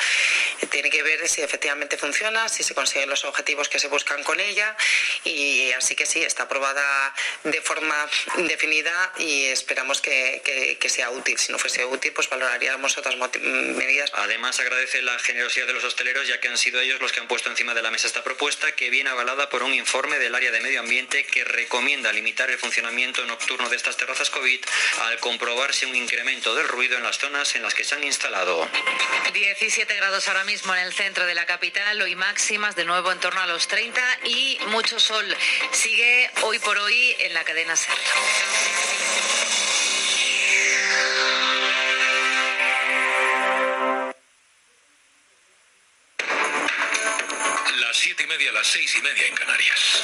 [0.71, 4.41] Tiene que ver si efectivamente funciona, si se consiguen los objetivos que se buscan con
[4.41, 4.77] ella.
[5.25, 7.15] Y así que sí, está aprobada
[7.45, 11.39] de forma indefinida y esperamos que, que sea útil.
[11.39, 14.11] Si no fuese útil, pues valoraríamos otras medidas.
[14.15, 17.29] Además, agradece la generosidad de los hosteleros, ya que han sido ellos los que han
[17.29, 20.51] puesto encima de la mesa esta propuesta, que viene avalada por un informe del área
[20.51, 24.61] de medio ambiente que recomienda limitar el funcionamiento nocturno de estas terrazas COVID
[25.03, 28.69] al comprobarse un incremento del ruido en las zonas en las que se han instalado.
[29.33, 33.21] 17 grados ahora mismo en el centro de la capital, hoy máximas de nuevo en
[33.21, 35.37] torno a los 30 y mucho sol.
[35.71, 37.95] Sigue hoy por hoy en la cadena Ser.
[47.97, 50.03] Siete y media, las seis y media en Canarias.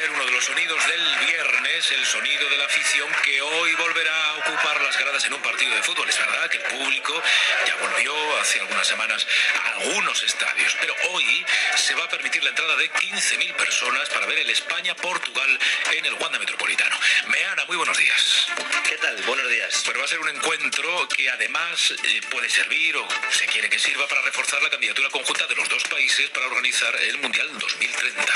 [0.00, 4.16] Ser uno de los sonidos del viernes, el sonido de la afición que hoy volverá
[4.30, 6.08] a ocupar las gradas en un partido de fútbol.
[6.08, 7.22] Es verdad que el público
[7.66, 9.26] ya volvió hace algunas semanas
[9.62, 11.44] a algunos estadios, pero hoy
[11.76, 15.58] se va a permitir la entrada de 15.000 personas para ver el España-Portugal
[15.92, 16.96] en el Wanda Metropolitano.
[17.26, 18.46] Meana, muy buenos días.
[18.88, 19.16] ¿Qué tal?
[19.24, 19.82] Buenos días.
[19.84, 23.78] Pero va a ser un encuentro que además eh, puede servir o se quiere que
[23.78, 28.32] sirva para reforzar la candidatura conjunta de los dos países para organizar el Mundial 2030.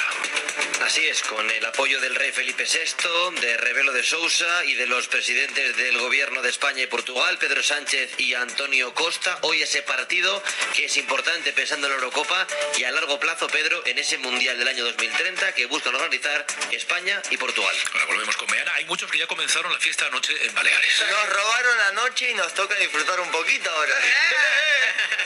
[0.85, 4.86] Así es, con el apoyo del rey Felipe VI, de Rebelo de Sousa y de
[4.86, 9.82] los presidentes del gobierno de España y Portugal, Pedro Sánchez y Antonio Costa, hoy ese
[9.82, 10.43] partido
[10.74, 14.59] que es importante pensando en la Eurocopa y a largo plazo, Pedro, en ese Mundial
[14.59, 17.74] del año 2030 que buscan organizar España y Portugal.
[17.93, 18.74] Ahora volvemos con Meana.
[18.74, 21.05] Hay muchos que ya comenzaron la fiesta anoche en Baleares.
[21.09, 23.94] Nos robaron anoche y nos toca disfrutar un poquito ahora.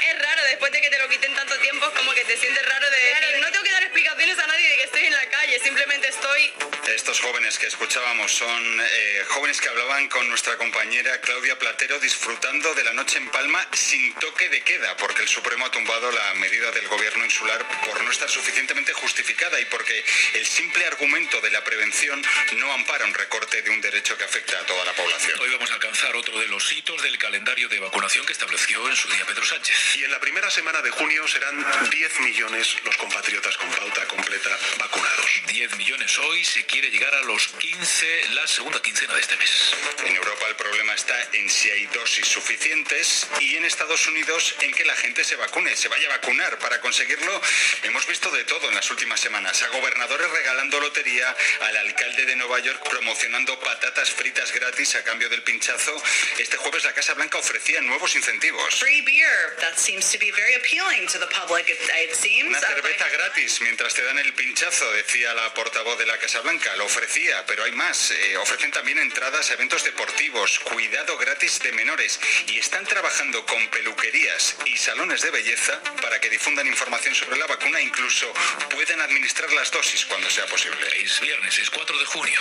[0.09, 2.64] Es raro, después de que te lo quiten tanto tiempo, es como que te sientes
[2.66, 5.26] raro de decir, no tengo que dar explicaciones a nadie de que estoy en la
[5.28, 6.52] calle, simplemente estoy...
[6.94, 12.74] Estos jóvenes que escuchábamos son eh, jóvenes que hablaban con nuestra compañera Claudia Platero disfrutando
[12.74, 16.34] de la noche en Palma sin toque de queda, porque el Supremo ha tumbado la
[16.34, 20.02] medida del gobierno insular por no estar suficientemente justificada y porque
[20.34, 22.24] el simple argumento de la prevención
[22.56, 25.38] no ampara un recorte de un derecho que afecta a toda la población.
[25.40, 28.96] Hoy vamos a alcanzar otro de los hitos del calendario de vacunación que estableció en
[28.96, 29.96] su día Pedro Sánchez.
[29.96, 34.58] Y en la primera semana de junio serán 10 millones los compatriotas con pauta completa
[34.78, 35.42] vacunados.
[35.46, 39.74] 10 millones hoy, se quiere llegar a los 15 la segunda quincena de este mes.
[40.06, 44.72] En Europa el problema está en si hay dosis suficientes y en Estados Unidos en
[44.72, 46.58] que la gente se vacune, se vaya a vacunar.
[46.60, 47.42] Para conseguirlo
[47.82, 49.60] hemos visto de todo en las últimas semanas.
[49.62, 55.28] A gobernadores regalando lotería, al alcalde de Nueva York promocionando patatas fritas gratis a cambio
[55.28, 56.00] del pinchazo.
[56.38, 58.76] Este jueves la Casa Blanca ofrecía nuevos incentivos.
[58.76, 59.56] Free beer.
[59.60, 62.48] That seems to be very appealing to the public, it, it seems.
[62.48, 66.77] Una cerveza gratis mientras te dan el pinchazo, decía la portavoz de la Casa Blanca.
[66.77, 68.10] Lo ofrecía, pero hay más.
[68.10, 73.66] Eh, ofrecen también entradas a eventos deportivos, cuidado gratis de menores y están trabajando con
[73.69, 78.32] peluquerías y salones de belleza para que difundan información sobre la vacuna e incluso
[78.70, 80.86] puedan administrar las dosis cuando sea posible.
[81.02, 82.40] Es viernes, es 4 de junio.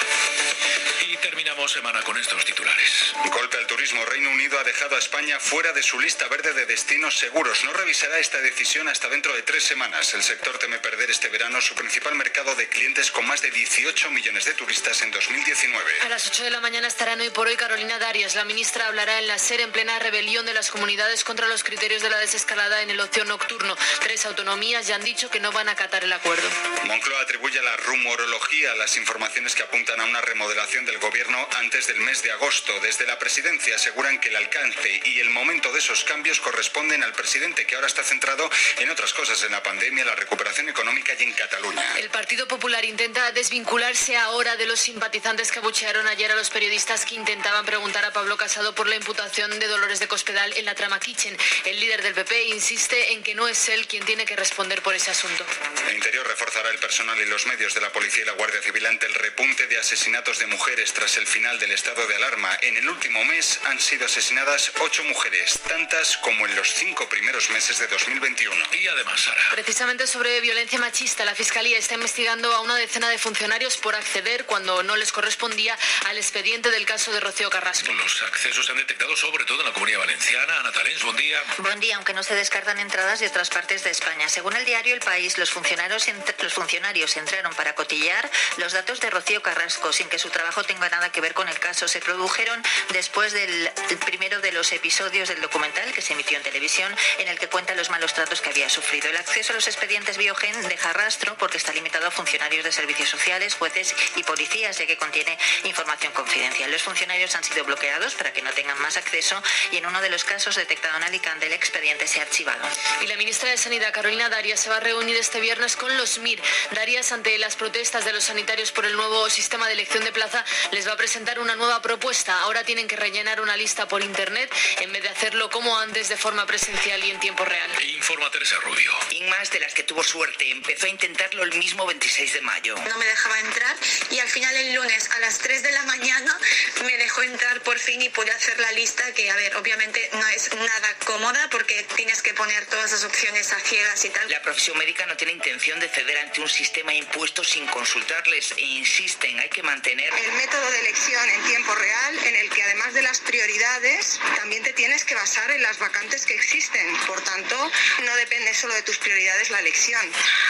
[1.09, 3.13] Y terminamos semana con estos titulares.
[3.31, 6.51] Golpe al turismo Turismo Reino Unido ha dejado a España fuera de su lista verde
[6.51, 7.63] de destinos seguros.
[7.63, 10.13] No revisará esta decisión hasta dentro de tres semanas.
[10.13, 14.09] El sector teme perder este verano su principal mercado de clientes con más de 18
[14.11, 16.01] millones de turistas en 2019.
[16.01, 18.35] A las 8 de la mañana estará hoy por hoy Carolina Darias.
[18.35, 22.01] La ministra hablará en la SER en plena rebelión de las comunidades contra los criterios
[22.01, 23.75] de la desescalada en el ocio nocturno.
[24.01, 26.47] Tres autonomías ya han dicho que no van a acatar el acuerdo.
[26.85, 31.87] Moncloa atribuye a la rumorología las informaciones que apuntan a una remodelación del gobierno antes
[31.87, 32.73] del mes de agosto.
[32.81, 37.13] Desde la presidencia aseguran que el alcance y el momento de esos cambios corresponden al
[37.13, 38.49] presidente, que ahora está centrado
[38.79, 41.97] en otras cosas, en la pandemia, la recuperación económica y en Cataluña.
[41.97, 47.05] El Partido Popular intenta desvincularse ahora de los simpatizantes que abuchearon ayer a los periodistas
[47.05, 50.75] que intentaban preguntar a Pablo Casado por la imputación de Dolores de Cospedal en la
[50.75, 51.37] trama Kitchen.
[51.65, 54.95] El líder del PP insiste en que no es él quien tiene que responder por
[54.95, 55.45] ese asunto.
[55.87, 58.85] El Interior reforzará el personal y los medios de la Policía y la Guardia Civil
[58.85, 62.57] ante el repunte de asesinatos de mujeres tras el final del estado de alarma.
[62.61, 67.49] En el último mes han sido asesinadas ocho mujeres, tantas como en los cinco primeros
[67.49, 68.55] meses de 2021.
[68.79, 69.41] Y además, Sara.
[69.51, 74.45] Precisamente sobre violencia machista, la Fiscalía está investigando a una decena de funcionarios por acceder,
[74.45, 77.93] cuando no les correspondía, al expediente del caso de Rocío Carrasco.
[77.93, 80.59] Los accesos se han detectado sobre todo en la comunidad valenciana.
[80.59, 81.43] Ana Talens, buen día.
[81.57, 84.29] Buen día, aunque no se descartan entradas de otras partes de España.
[84.29, 86.05] Según el diario El País, los funcionarios,
[86.41, 90.89] los funcionarios entraron para cotillar los datos de Rocío Carrasco sin que su trabajo tenga
[90.89, 91.87] nada que ver con el caso.
[91.87, 96.43] Se produjeron después del, del primero de los episodios del documental que se emitió en
[96.43, 99.09] televisión en el que cuenta los malos tratos que había sufrido.
[99.09, 103.06] El acceso a los expedientes Biogen deja rastro porque está limitado a funcionarios de servicios
[103.07, 106.71] sociales, jueces y policías, ya que contiene información confidencial.
[106.71, 110.09] Los funcionarios han sido bloqueados para que no tengan más acceso y en uno de
[110.09, 112.63] los casos detectado en Alicante el expediente se ha archivado.
[113.01, 116.19] Y la ministra de Sanidad, Carolina Darias, se va a reunir este viernes con los
[116.19, 116.41] MIR.
[116.71, 120.43] Darias, ante las protestas de los sanitarios por el nuevo sistema de elección de plaza,
[120.71, 122.39] les va a presentar una nueva propuesta.
[122.41, 126.17] Ahora tienen que rellenar una lista por internet en vez de hacerlo como antes de
[126.17, 127.71] forma presencial y en tiempo real.
[127.83, 128.91] Informa Teresa Rubio.
[129.11, 132.75] Inmas, de las que tuvo suerte, empezó a intentarlo el mismo 26 de mayo.
[132.87, 133.75] No me dejaba entrar
[134.11, 136.37] y al final el lunes a las 3 de la mañana
[136.83, 140.27] me dejó entrar por fin y pude hacer la lista que, a ver, obviamente no
[140.29, 144.29] es nada cómoda porque tienes que poner todas las opciones a ciegas y tal.
[144.29, 148.61] La profesión médica no tiene intención de ceder ante un sistema impuesto sin consultarles e
[148.61, 152.93] insisten, hay que mantener el método de elección en tiempo real en el que además
[152.93, 156.95] de las prioridades también te tienes que basar en las vacantes que existen.
[157.05, 157.71] Por tanto,
[158.03, 160.01] no depende solo de tus prioridades la elección.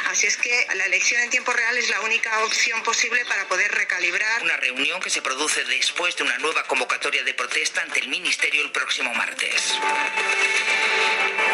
[0.10, 3.72] Así es que la elección en tiempo real es la única opción posible para poder
[3.72, 4.44] recalibrar.
[4.44, 8.62] Una reunión que se produce después de una nueva convocatoria de protesta ante el Ministerio
[8.64, 9.74] el próximo martes.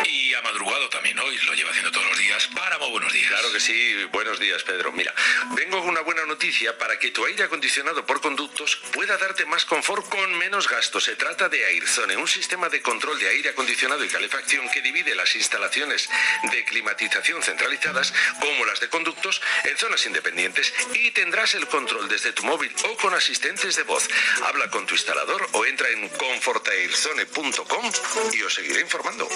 [0.05, 2.47] Y ha madrugado también hoy, lo lleva haciendo todos los días.
[2.55, 3.27] Páramo, buenos días.
[3.27, 4.91] Claro que sí, buenos días, Pedro.
[4.91, 5.13] Mira,
[5.51, 9.65] vengo con una buena noticia para que tu aire acondicionado por conductos pueda darte más
[9.65, 10.99] confort con menos gasto.
[10.99, 15.15] Se trata de Airzone, un sistema de control de aire acondicionado y calefacción que divide
[15.15, 16.09] las instalaciones
[16.51, 20.62] de climatización centralizadas, como las de conductos, en zonas independientes
[20.93, 24.07] y tendrás el control desde tu móvil o con asistentes de voz.
[24.43, 27.91] Habla con tu instalador o entra en confortairzone.com
[28.33, 29.27] y os seguiré informando.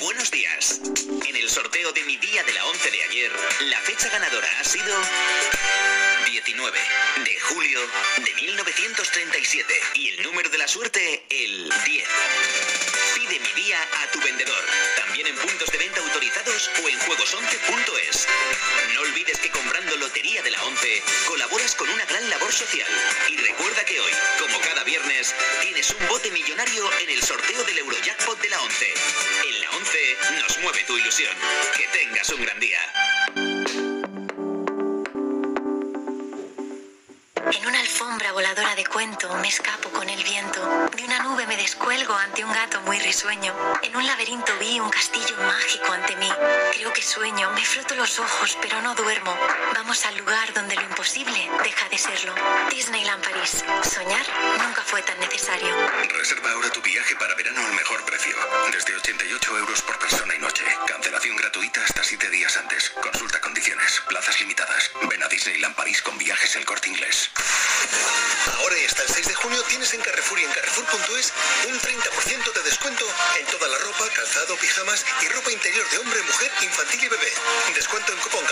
[0.00, 0.80] Buenos días.
[1.26, 3.32] En el sorteo de mi día de la 11 de ayer,
[3.70, 4.94] la fecha ganadora ha sido
[6.26, 6.78] 19
[7.24, 7.80] de julio
[8.24, 12.08] de 1937 y el número de la suerte el 10.
[13.14, 14.64] Pide mi día a tu vendedor,
[16.46, 18.26] o en juegos11.es.
[18.92, 22.86] No olvides que comprando Lotería de la 11 colaboras con una gran labor social.
[23.30, 27.78] Y recuerda que hoy, como cada viernes, tienes un bote millonario en el sorteo del
[27.78, 28.94] Eurojackpot de la 11.
[29.48, 31.34] En la 11 nos mueve tu ilusión.
[47.24, 49.34] Sueño, me froto los ojos, pero no duermo.
[49.74, 52.34] Vamos al lugar donde lo imposible deja de serlo.
[52.68, 53.64] Disneyland París.
[53.94, 54.26] Soñar
[54.62, 55.74] nunca fue tan necesario.
[56.18, 58.36] Reserva ahora tu viaje para verano al mejor precio.
[58.72, 60.64] Desde 88 euros por persona y noche.
[60.86, 62.90] Cancelación gratuita hasta 7 días antes.
[62.90, 64.02] Consulta condiciones.
[64.06, 64.90] Plazas limitadas.
[65.08, 67.30] Ven a Disneyland París con viajes el corte inglés.
[68.58, 71.32] Ahora y hasta el 6 de junio tienes en Carrefour y en Carrefour.es
[71.68, 73.06] un 30% de descuento
[73.40, 74.83] en toda la ropa, calzado, ropa
[75.64, 77.32] interior de hombre, mujer, infantil y bebé.
[77.74, 78.43] Descuento en cupón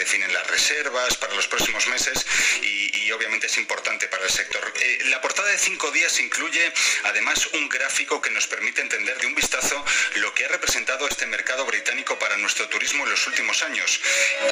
[0.00, 2.24] definen las reservas para los próximos meses
[2.62, 4.72] y, obviamente es importante para el sector.
[4.80, 6.72] Eh, la portada de cinco días incluye
[7.02, 11.26] además un gráfico que nos permite entender de un vistazo lo que ha representado este
[11.26, 14.00] mercado británico para nuestro turismo en los últimos años.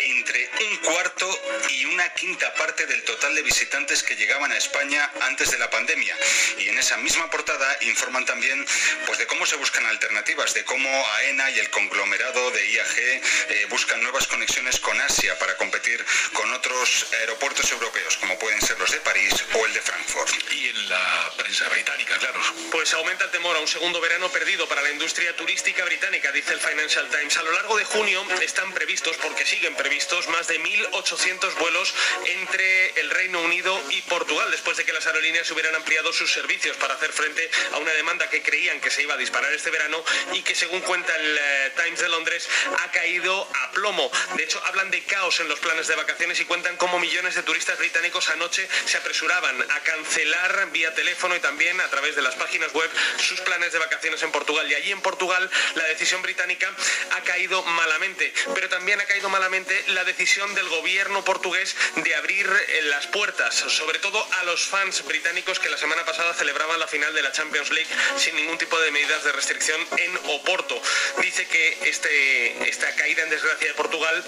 [0.03, 1.29] Entre un cuarto
[1.71, 5.71] y una quinta parte del total de visitantes que llegaban a España antes de la
[5.71, 6.17] pandemia.
[6.59, 8.67] Y en esa misma portada informan también
[9.07, 13.67] pues, de cómo se buscan alternativas, de cómo AENA y el conglomerado de IAG eh,
[13.71, 18.91] buscan nuevas conexiones con Asia para competir con otros aeropuertos europeos, como pueden ser los
[18.91, 20.53] de París o el de Frankfurt.
[20.53, 22.41] Y en la prensa británica, claro.
[22.71, 26.55] Pues aumenta el temor a un segundo verano perdido para la industria turística británica, dice
[26.55, 27.37] el Financial Times.
[27.37, 31.93] A lo largo de junio están previstos, porque siguen previstos, más de 1.800 vuelos
[32.25, 36.79] entre el Reino Unido y Portugal, después de que las aerolíneas hubieran ampliado sus servicios
[36.79, 40.03] para hacer frente a una demanda que creían que se iba a disparar este verano
[40.33, 42.49] y que, según cuenta el eh, Times de Londres,
[42.83, 44.11] ha caído a plomo.
[44.37, 47.43] De hecho, hablan de caos en los planes de vacaciones y cuentan cómo millones de
[47.43, 52.35] turistas británicos anoche se apresuraban a cancelar vía teléfono y también a través de las
[52.37, 54.71] páginas web sus planes de vacaciones en Portugal.
[54.71, 56.73] Y allí en Portugal la decisión británica
[57.17, 62.47] ha caído malamente, pero también ha caído malamente la decisión del gobierno portugués de abrir
[62.47, 66.87] eh, las puertas, sobre todo a los fans británicos que la semana pasada celebraban la
[66.87, 70.81] final de la Champions League sin ningún tipo de medidas de restricción en Oporto.
[71.21, 74.25] Dice que este, esta caída en desgracia de Portugal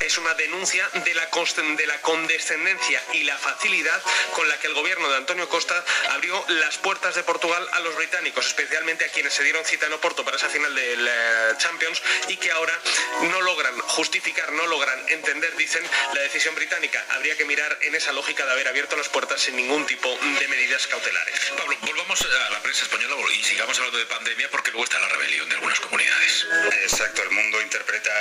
[0.00, 1.28] es una denuncia de la,
[1.76, 4.02] de la condescendencia y la facilidad
[4.34, 7.96] con la que el gobierno de Antonio Costa abrió las puertas de Portugal a los
[7.96, 11.12] británicos, especialmente a quienes se dieron cita en Oporto para esa final del eh,
[11.56, 12.78] Champions y que ahora
[13.22, 15.82] no logran justificar, no logran entender, dicen,
[16.14, 17.02] la decisión británica.
[17.10, 20.48] Habría que mirar en esa lógica de haber abierto las puertas sin ningún tipo de
[20.48, 21.34] medidas cautelares.
[21.56, 25.08] Pablo, volvamos a la prensa española y sigamos hablando de pandemia porque luego está la
[25.08, 26.46] rebelión de algunas comunidades.
[26.82, 28.12] Exacto, el mundo interpreta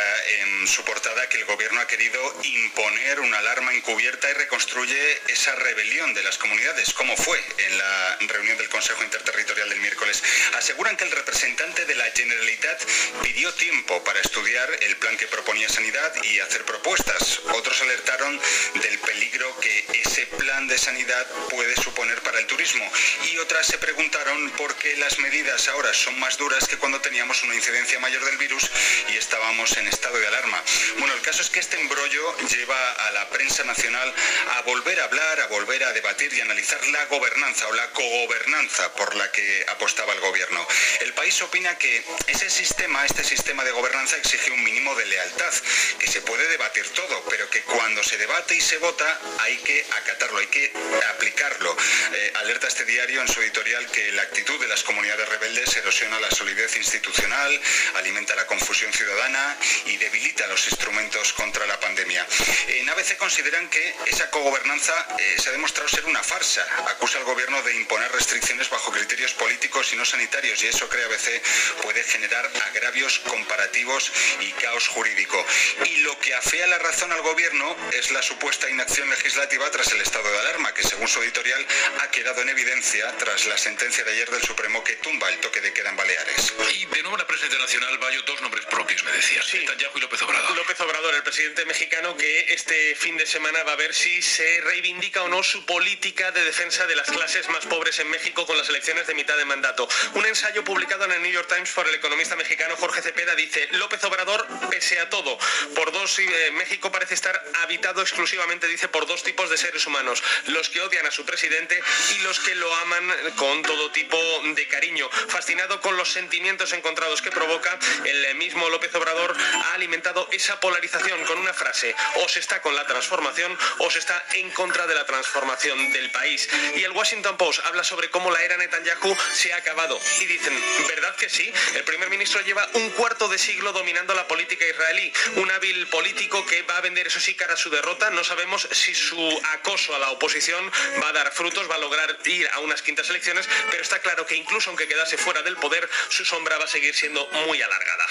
[0.41, 5.55] en su portada que el gobierno ha querido imponer una alarma encubierta y reconstruye esa
[5.55, 10.23] rebelión de las comunidades, como fue en la reunión del Consejo Interterritorial del miércoles.
[10.57, 12.84] Aseguran que el representante de la Generalitat
[13.23, 17.41] pidió tiempo para estudiar el plan que proponía Sanidad y hacer propuestas.
[17.53, 18.39] Otros alertaron
[18.81, 22.89] del peligro que ese plan de sanidad puede suponer para el turismo
[23.31, 27.43] y otras se preguntaron por qué las medidas ahora son más duras que cuando teníamos
[27.43, 28.69] una incidencia mayor del virus
[29.10, 30.61] y estábamos en estado de alarma.
[30.97, 34.14] Bueno, el caso es que este embrollo lleva a la prensa nacional
[34.57, 38.93] a volver a hablar, a volver a debatir y analizar la gobernanza o la cogobernanza
[38.93, 40.65] por la que apostaba gobierno.
[41.01, 45.53] El país opina que ese sistema, este sistema de gobernanza exige un mínimo de lealtad,
[45.99, 49.85] que se puede debatir todo, pero que cuando se debate y se vota hay que
[49.97, 50.71] acatarlo, hay que
[51.09, 51.75] aplicarlo.
[52.13, 56.19] Eh, alerta este diario en su editorial que la actitud de las comunidades rebeldes erosiona
[56.19, 57.61] la solidez institucional,
[57.95, 62.25] alimenta la confusión ciudadana y debilita los instrumentos contra la pandemia.
[62.67, 66.65] En ABC consideran que esa cogobernanza eh, se ha demostrado ser una farsa.
[66.89, 71.06] Acusa al gobierno de imponer restricciones bajo criterios políticos y no sanitarios y eso cree
[71.06, 71.41] ABC
[71.84, 74.11] puede generar agravios comparativos
[74.41, 75.45] y caos jurídico.
[75.86, 80.02] Y lo que afea la razón al gobierno es la supuesta inacción legislativa tras el
[80.02, 81.65] estado de alarma, que según su editorial
[82.02, 85.61] ha quedado en evidencia tras la sentencia de ayer del Supremo que tumba el toque
[85.61, 86.53] de queda en Baleares.
[86.73, 89.60] Y de nuevo en la prensa internacional, Bayo, dos nombres propios, me decías, sí.
[89.60, 90.56] Netanyahu y López Obrador.
[90.56, 94.61] López Obrador, el presidente mexicano, que este fin de semana va a ver si se
[94.61, 98.57] reivindica o no su política de defensa de las clases más pobres en México con
[98.57, 99.88] las elecciones de mitad de mandato.
[100.15, 103.67] Un ensayo publicado en el New York Times por el economista mexicano Jorge Cepeda dice,
[103.71, 105.38] López Obrador, pese a todo,
[105.76, 110.23] por dos, eh, México parece estar habitado exclusivamente, dice, por dos tipos de seres humanos,
[110.47, 111.81] los que odian a su presidente
[112.15, 114.17] y los que lo aman con todo tipo
[114.55, 115.09] de cariño.
[115.27, 119.35] Fascinado con los sentimientos encontrados que provoca, el mismo López Obrador
[119.65, 123.99] ha alimentado esa polarización con una frase, o se está con la transformación o se
[123.99, 126.49] está en contra de la transformación del país.
[126.76, 129.88] Y el Washington Post habla sobre cómo la era Netanyahu se ha acabado.
[130.19, 130.53] Y dicen,
[130.87, 131.51] ¿verdad que sí?
[131.75, 136.45] El primer ministro lleva un cuarto de siglo dominando la política israelí, un hábil político
[136.45, 138.09] que va a vender eso sí cara a su derrota.
[138.09, 140.71] No sabemos si su acoso a la oposición
[141.01, 144.25] va a dar frutos, va a lograr ir a unas quintas elecciones, pero está claro
[144.25, 148.05] que incluso aunque quedase fuera del poder, su sombra va a seguir siendo muy alargada.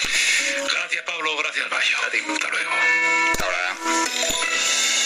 [0.72, 1.68] Gracias Pablo, gracias
[2.10, 2.18] ti.
[2.32, 2.70] Hasta luego.
[3.32, 4.97] Hasta ahora.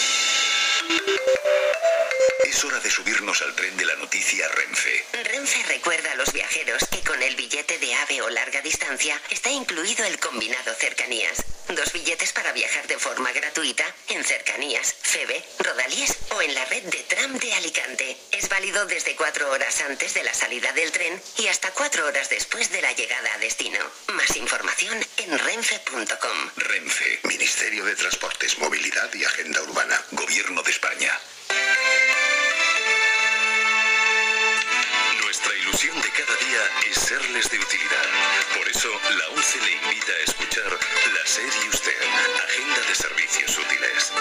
[2.45, 5.05] Es hora de subirnos al tren de la noticia Renfe.
[5.23, 9.49] Renfe recuerda a los viajeros que con el billete de AVE o larga distancia está
[9.49, 11.43] incluido el combinado cercanías.
[11.69, 16.83] Dos billetes para viajar de forma gratuita en cercanías, FEBE, Rodalíes o en la red
[16.83, 18.17] de tram de Alicante.
[18.31, 22.29] Es válido desde cuatro horas antes de la salida del tren y hasta cuatro horas
[22.29, 23.79] después de la llegada a destino.
[24.09, 26.49] Más información en renfe.com.
[26.57, 31.19] Renfe, Ministerio de Transportes, Movilidad y Agenda Urbana, Gobierno de España.
[35.21, 38.07] Nuestra ilusión de cada día es serles de utilidad.
[38.57, 38.89] Por eso,
[39.19, 40.71] la ONCE le invita a escuchar
[41.13, 42.01] La SER y Usted,
[42.47, 44.11] Agenda de Servicios Útiles.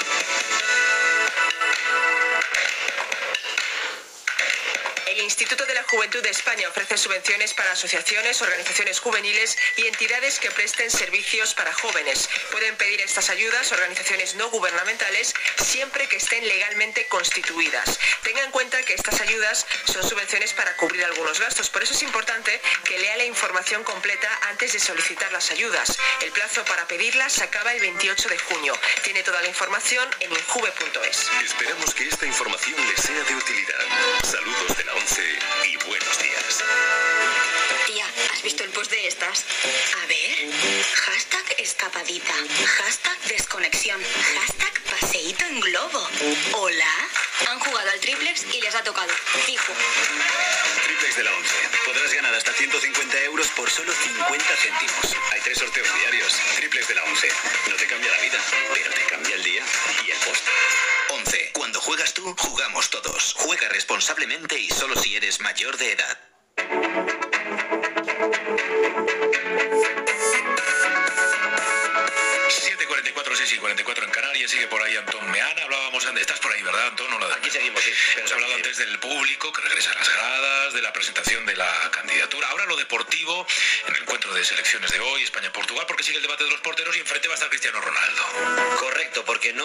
[5.12, 10.38] El Instituto de la Juventud de España ofrece subvenciones para asociaciones, organizaciones juveniles y entidades
[10.38, 12.30] que presten servicios para jóvenes.
[12.50, 17.98] Pueden pedir estas ayudas organizaciones no gubernamentales siempre que estén legalmente constituidas.
[18.22, 22.02] Tenga en cuenta que estas ayudas son subvenciones para cubrir algunos gastos, por eso es
[22.02, 25.94] importante que lea la información completa antes de solicitar las ayudas.
[26.22, 28.78] El plazo para pedirlas acaba el 28 de junio.
[29.04, 31.26] Tiene toda la información en injuve.es.
[31.44, 33.84] Esperamos que esta información les sea de utilidad.
[34.24, 36.64] Saludos de la ONCE y buenos días.
[37.86, 39.44] Tía, ¿has visto el post de estas?
[40.00, 40.52] A ver.
[40.94, 42.34] Hashtag escapadita.
[42.78, 44.00] Hashtag desconexión.
[44.00, 46.08] Hashtag paseíto en globo.
[46.52, 46.94] Hola.
[47.48, 49.12] Han jugado al triplex y les ha tocado.
[49.44, 49.72] Fijo.
[50.84, 51.56] Triplex de la ONCE.
[51.84, 55.16] Podrás ganar hasta 150 euros por solo 50 céntimos.
[55.32, 56.32] Hay tres sorteos diarios.
[56.54, 57.28] Triplex de la ONCE.
[57.68, 58.38] No te cambia la vida,
[58.72, 59.64] pero te cambia el día
[60.06, 60.44] y el post.
[61.08, 61.50] 11.
[61.52, 63.34] Cuando juegas tú, jugamos todos.
[63.36, 64.51] Juega responsablemente
[64.82, 66.18] solo si eres mayor de edad.
[72.48, 76.50] 7.44, 6 y 44 en Canarias, sigue por ahí Antón Meana, hablábamos antes, estás por
[76.50, 77.08] ahí, ¿verdad, Antón?
[77.10, 77.92] No, Aquí seguimos, sí.
[78.16, 81.90] Hemos hablado antes del público que regresa a las gradas, de la presentación de la
[81.92, 83.46] candidatura, ahora lo deportivo,
[83.86, 86.96] en el encuentro de selecciones de hoy, España-Portugal, porque sigue el debate de los porteros
[86.96, 88.11] y enfrente va a estar Cristiano Ronaldo.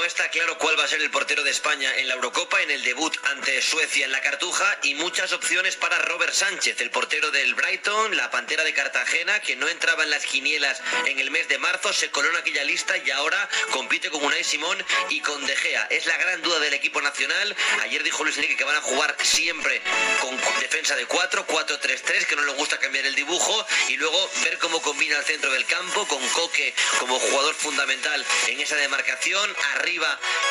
[0.08, 2.82] Está claro cuál va a ser el portero de España en la Eurocopa, en el
[2.82, 7.54] debut ante Suecia en la Cartuja y muchas opciones para Robert Sánchez, el portero del
[7.56, 11.58] Brighton, la Pantera de Cartagena, que no entraba en las quinielas en el mes de
[11.58, 15.56] marzo, se coló en aquella lista y ahora compite con Unai Simón y con De
[15.58, 15.88] Gea.
[15.90, 17.54] Es la gran duda del equipo nacional.
[17.82, 19.82] Ayer dijo Luis Enrique que van a jugar siempre
[20.22, 24.58] con defensa de 4, 4-3-3, que no le gusta cambiar el dibujo y luego ver
[24.60, 29.54] cómo combina el centro del campo con Coque como jugador fundamental en esa demarcación.
[29.76, 29.97] Arriba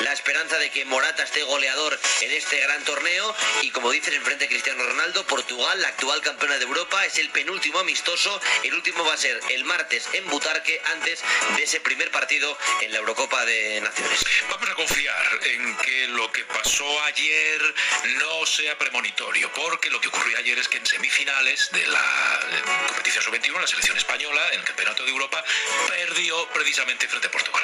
[0.00, 4.48] la esperanza de que Morata esté goleador en este gran torneo y como dices enfrente
[4.48, 8.40] Cristiano Ronaldo, Portugal, la actual campeona de Europa, es el penúltimo amistoso.
[8.64, 11.22] El último va a ser el martes en Butarque antes
[11.56, 14.24] de ese primer partido en la Eurocopa de Naciones.
[14.50, 17.74] Vamos a confiar en que lo que pasó ayer
[18.18, 22.40] no sea premonitorio, porque lo que ocurrió ayer es que en semifinales de la
[22.88, 25.44] competición sub-21, la selección española, en el Campeonato de Europa,
[25.88, 27.62] perdió precisamente frente a Portugal.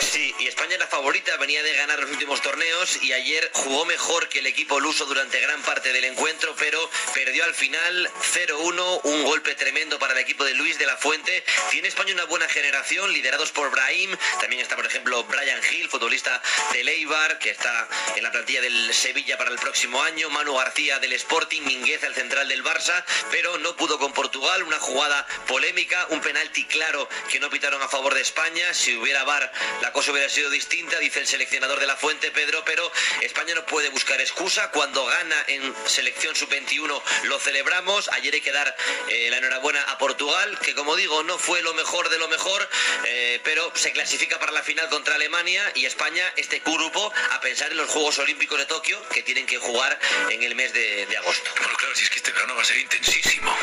[0.00, 4.28] Sí, y España era favorita, venía de ganar los últimos torneos y ayer jugó mejor
[4.28, 9.24] que el equipo luso durante gran parte del encuentro, pero perdió al final 0-1, un
[9.24, 11.44] golpe tremendo para el equipo de Luis de la Fuente.
[11.70, 16.42] Tiene España una buena generación, liderados por Brahim, también está por ejemplo Brian Hill, futbolista
[16.74, 20.98] del Eibar, que está en la plantilla del Sevilla para el próximo año, Manu García
[20.98, 26.06] del Sporting, Mingueza el central del Barça, pero no pudo con Portugal, una jugada polémica,
[26.10, 29.50] un penalti claro que no pitaron a favor de España, si hubiera VAR
[29.80, 32.90] la cosa hubiera sido distinta, dice el seleccionador de la Fuente, Pedro, pero
[33.20, 38.52] España no puede buscar excusa, cuando gana en selección sub-21 lo celebramos, ayer hay que
[38.52, 38.74] dar
[39.08, 42.68] eh, la enhorabuena a Portugal, que como digo no fue lo mejor de lo mejor,
[43.04, 47.70] eh, pero se clasifica para la final contra Alemania y España, este grupo, a pensar
[47.70, 49.98] en los Juegos Olímpicos de Tokio, que tienen que jugar
[50.30, 51.50] en el mes de, de agosto.
[51.58, 53.56] Bueno, claro, si es que este verano va a ser intensísimo.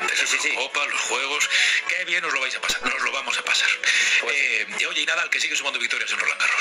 [0.00, 1.48] Entre la Copa, los Juegos,
[1.88, 3.68] qué bien os lo vais a pasar, nos lo vamos a pasar.
[4.30, 6.55] Eh, y oye, y Nadal, que sigue sumando victorias en Roland Garros.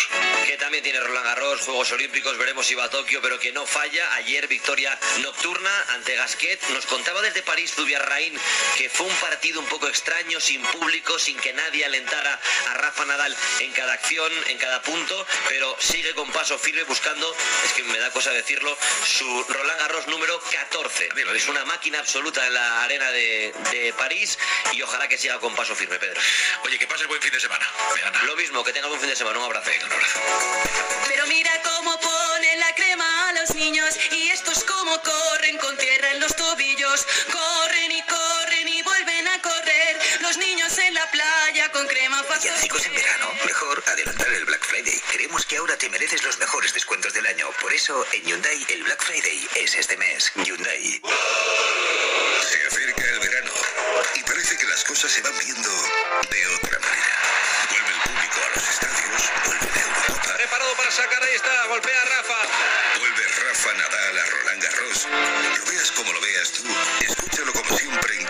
[0.46, 3.66] Que también tiene Roland Garros, Juegos Olímpicos, veremos si va a Tokio, pero que no
[3.66, 4.14] falla.
[4.16, 6.62] Ayer victoria nocturna ante Gasquet.
[6.70, 8.38] Nos contaba desde París Zubiarraín
[8.78, 12.40] que fue un partido un poco extraño, sin público, sin que nadie alentara
[12.70, 17.36] a Rafa Nadal en cada acción, en cada punto, pero sigue con paso firme buscando,
[17.66, 21.10] es que me da cosa decirlo, su Roland Garros número 14.
[21.36, 24.38] Es una máquina absoluta en la arena de, de París
[24.74, 26.20] y ojalá que siga con paso firme, Pedro.
[26.64, 27.70] Oye, que pases buen fin de semana.
[28.24, 29.40] Lo mismo, que tengas buen fin de semana.
[29.40, 29.72] Un abrazo.
[31.08, 36.12] Pero mira cómo pone la crema a los niños y estos como corren con tierra
[36.12, 37.06] en los tobillos.
[37.32, 40.00] Corren y corren y vuelven a correr.
[40.22, 43.32] Los niños en la playa con crema Villancicos en verano.
[43.46, 45.02] Mejor adelantar el Black Friday.
[45.26, 47.50] Sabemos que ahora te mereces los mejores descuentos del año.
[47.62, 50.32] Por eso, en Hyundai, el Black Friday es este mes.
[50.36, 51.02] Hyundai.
[52.50, 53.52] Se acerca el verano
[54.16, 55.70] y parece que las cosas se van viendo
[56.30, 57.20] de otra manera.
[57.70, 59.75] Vuelve el público a los estadios, vuelve.
[60.46, 62.36] Preparado para sacar, ahí está, golpea a Rafa.
[63.00, 65.08] Vuelve Rafa Nadal a Roland Garros.
[65.58, 66.64] Lo veas como lo veas tú,
[67.02, 68.28] escúchalo como siempre en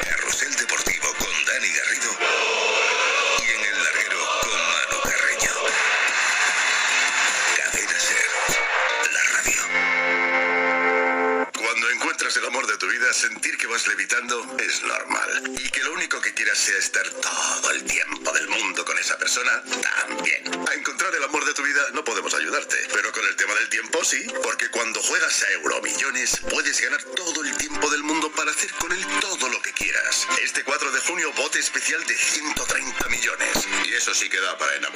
[25.07, 29.49] juegas a Euromillones puedes ganar todo el tiempo del mundo para hacer con él todo
[29.49, 30.27] lo que quieras.
[30.43, 33.67] Este 4 de junio bote especial de 130 millones.
[33.85, 34.94] Y eso sí que da para enamorarse.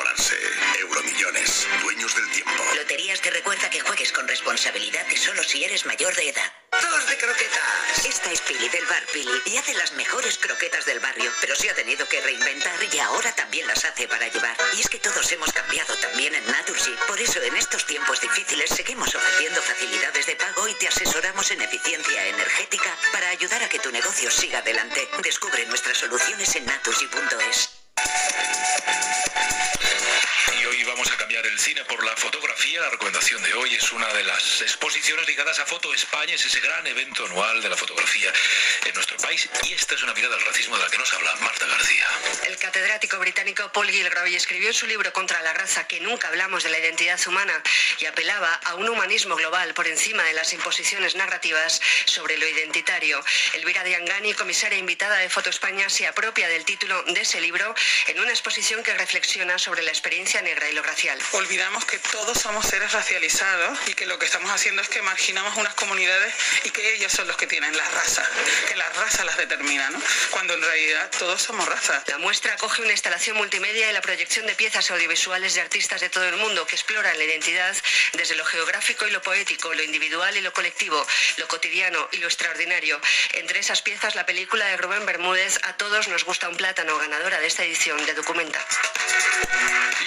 [43.73, 47.19] Paul Gilroy escribió en su libro Contra la raza que nunca hablamos de la identidad
[47.27, 47.61] humana
[47.99, 53.23] y apelaba a un humanismo global por encima de las imposiciones narrativas sobre lo identitario.
[53.53, 57.73] Elvira Diangani, comisaria invitada de Foto España, se apropia del título de ese libro
[58.07, 61.19] en una exposición que reflexiona sobre la experiencia negra y lo racial.
[61.31, 65.55] Olvidamos que todos somos seres racializados y que lo que estamos haciendo es que marginamos
[65.57, 66.33] unas comunidades
[66.63, 68.27] y que ellos son los que tienen la raza,
[68.67, 70.01] que la raza las determina, ¿no?
[70.31, 72.03] Cuando en realidad todos somos raza.
[72.07, 76.09] La muestra acoge una instalación multimedia y la proyección de piezas audiovisuales de artistas de
[76.09, 77.75] todo el mundo que exploran la identidad
[78.13, 81.05] desde lo geográfico y lo poético, lo individual y lo colectivo,
[81.37, 82.99] lo cotidiano y lo extraordinario.
[83.33, 87.39] Entre esas piezas, la película de Rubén Bermúdez, A todos nos gusta un plátano, ganadora
[87.39, 88.65] de esta edición de Documenta.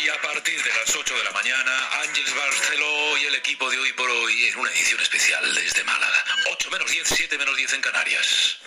[0.02, 3.78] Y a partir de las 8 de la mañana, Ángeles Barceló y el equipo de
[3.78, 6.24] Hoy por Hoy en una edición especial desde Málaga.
[6.52, 8.58] 8 menos 10, 7 menos 10 en Canarias.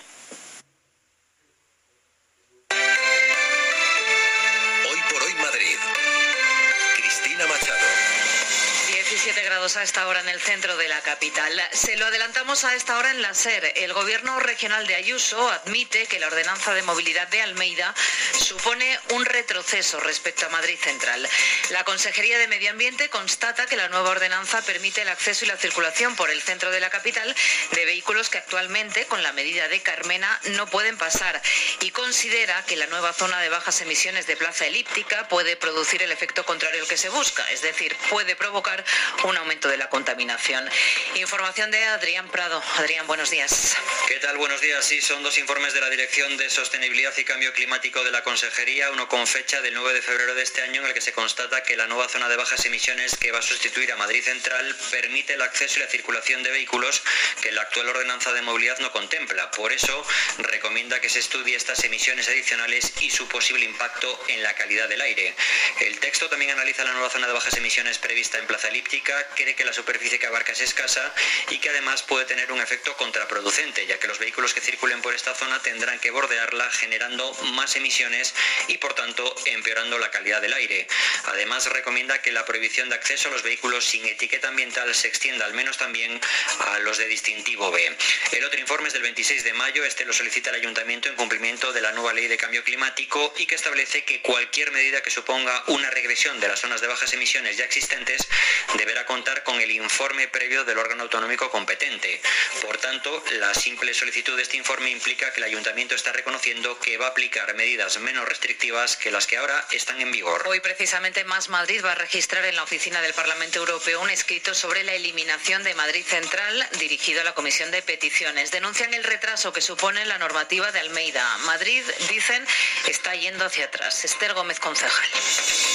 [9.74, 11.60] A esta hora en el centro de la capital.
[11.72, 13.72] Se lo adelantamos a esta hora en la SER.
[13.74, 17.92] El gobierno regional de Ayuso admite que la ordenanza de movilidad de Almeida
[18.38, 21.28] supone un retroceso respecto a Madrid Central.
[21.70, 25.56] La Consejería de Medio Ambiente constata que la nueva ordenanza permite el acceso y la
[25.56, 27.34] circulación por el centro de la capital
[27.72, 31.42] de vehículos que actualmente, con la medida de Carmena, no pueden pasar
[31.80, 36.12] y considera que la nueva zona de bajas emisiones de Plaza Elíptica puede producir el
[36.12, 38.84] efecto contrario al que se busca, es decir, puede provocar
[39.24, 40.68] un aumento de la contaminación.
[41.14, 42.62] Información de Adrián Prado.
[42.76, 43.74] Adrián, buenos días.
[44.06, 44.36] ¿Qué tal?
[44.36, 44.84] Buenos días.
[44.84, 48.90] Sí, son dos informes de la Dirección de Sostenibilidad y Cambio Climático de la Consejería,
[48.90, 51.62] uno con fecha del 9 de febrero de este año en el que se constata
[51.62, 55.34] que la nueva zona de bajas emisiones que va a sustituir a Madrid Central permite
[55.34, 57.02] el acceso y la circulación de vehículos
[57.40, 59.50] que la actual ordenanza de movilidad no contempla.
[59.52, 60.06] Por eso
[60.38, 65.00] recomienda que se estudie estas emisiones adicionales y su posible impacto en la calidad del
[65.00, 65.34] aire.
[65.80, 69.54] El texto también analiza la nueva zona de bajas emisiones prevista en Plaza Elíptica, cree
[69.54, 71.14] que la superficie que abarca es escasa
[71.50, 75.14] y que además puede tener un efecto contraproducente, ya que los vehículos que circulen por
[75.14, 78.34] esta zona tendrán que bordearla generando más emisiones
[78.66, 80.88] y por tanto empeorando la calidad del aire.
[81.26, 85.44] Además recomienda que la prohibición de acceso a los vehículos sin etiqueta ambiental se extienda
[85.44, 86.20] al menos también
[86.60, 87.96] a los de distintivo B.
[88.32, 91.72] El otro informe es del 26 de mayo, este lo solicita el ayuntamiento en cumplimiento
[91.72, 95.62] de la nueva ley de cambio climático y que establece que cualquier medida que suponga
[95.66, 98.26] una regresión de las zonas de bajas emisiones ya existentes
[98.74, 102.20] deberá contar con el informe previo del órgano autonómico competente.
[102.62, 106.96] Por tanto, la simple solicitud de este informe implica que el ayuntamiento está reconociendo que
[106.96, 110.46] va a aplicar medidas menos restrictivas que las que ahora están en vigor.
[110.46, 114.54] Hoy precisamente Más Madrid va a registrar en la oficina del Parlamento Europeo un escrito
[114.54, 118.52] sobre la eliminación de Madrid Central dirigido a la Comisión de Peticiones.
[118.52, 121.26] Denuncian el retraso que supone la normativa de Almeida.
[121.38, 122.46] Madrid, dicen,
[122.86, 124.04] está yendo hacia atrás.
[124.04, 125.10] Esther Gómez, concejal.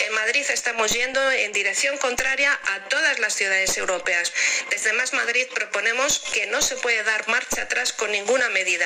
[0.05, 3.40] En Madrid estamos yendo en dirección contraria a todas las
[3.77, 4.31] europeas.
[4.69, 8.85] Desde Más Madrid proponemos que no se puede dar marcha atrás con ninguna medida,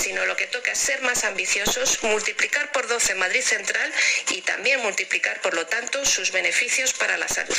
[0.00, 3.92] sino lo que toca es ser más ambiciosos, multiplicar por 12 Madrid Central
[4.30, 7.56] y también multiplicar, por lo tanto, sus beneficios para la salud.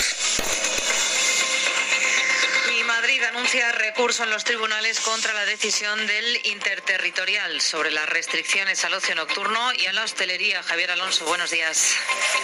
[3.17, 8.93] Madrid anuncia recurso en los tribunales contra la decisión del interterritorial sobre las restricciones al
[8.93, 10.61] ocio nocturno y a la hostelería.
[10.61, 11.95] Javier Alonso, buenos días.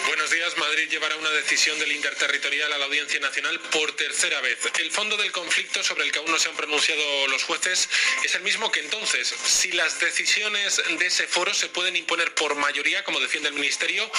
[0.08, 0.56] Buenos días.
[0.56, 4.58] Madrid llevará una decisión del interterritorial a la Audiencia Nacional por tercera vez.
[4.80, 7.88] El fondo del conflicto sobre el que aún no se han pronunciado los jueces
[8.24, 9.32] es el mismo que entonces.
[9.44, 14.10] Si las decisiones de ese foro se pueden imponer por mayoría, como defiende el Ministerio,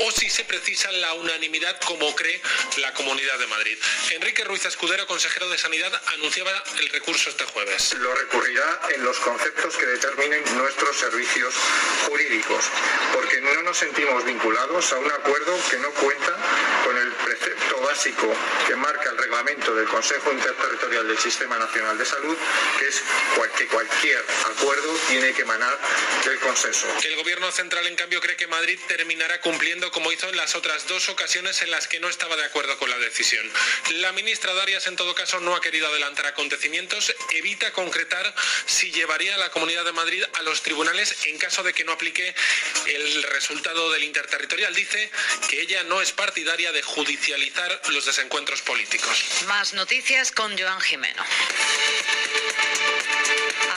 [0.00, 2.40] o si se precisa la unanimidad, como cree
[2.76, 3.78] la Comunidad de Madrid.
[4.10, 7.94] Enrique Ruiz Escudero, consejero de Sanidad anunciaba el recurso este jueves.
[7.94, 11.54] Lo recurrirá en los conceptos que determinen nuestros servicios
[12.06, 12.64] jurídicos,
[13.12, 16.36] porque no nos sentimos vinculados a un acuerdo que no cuenta
[16.84, 18.34] con el precepto básico
[18.66, 22.36] que marca el reglamento del Consejo Interterritorial del Sistema Nacional de Salud,
[22.78, 23.02] que es
[23.56, 25.78] que cualquier acuerdo tiene que emanar
[26.24, 26.86] del consenso.
[27.04, 30.86] El Gobierno central, en cambio, cree que Madrid terminará cumpliendo como hizo en las otras
[30.86, 33.48] dos ocasiones en las que no estaba de acuerdo con la decisión.
[33.90, 38.34] La ministra Darias, en todo caso, no ha querido adelantar acontecimientos, evita concretar
[38.66, 41.92] si llevaría a la Comunidad de Madrid a los tribunales en caso de que no
[41.92, 42.34] aplique
[42.86, 44.74] el resultado del interterritorial.
[44.74, 45.10] Dice
[45.48, 49.24] que ella no es partidaria de judicializar los desencuentros políticos.
[49.46, 51.22] Más noticias con Joan Jimeno.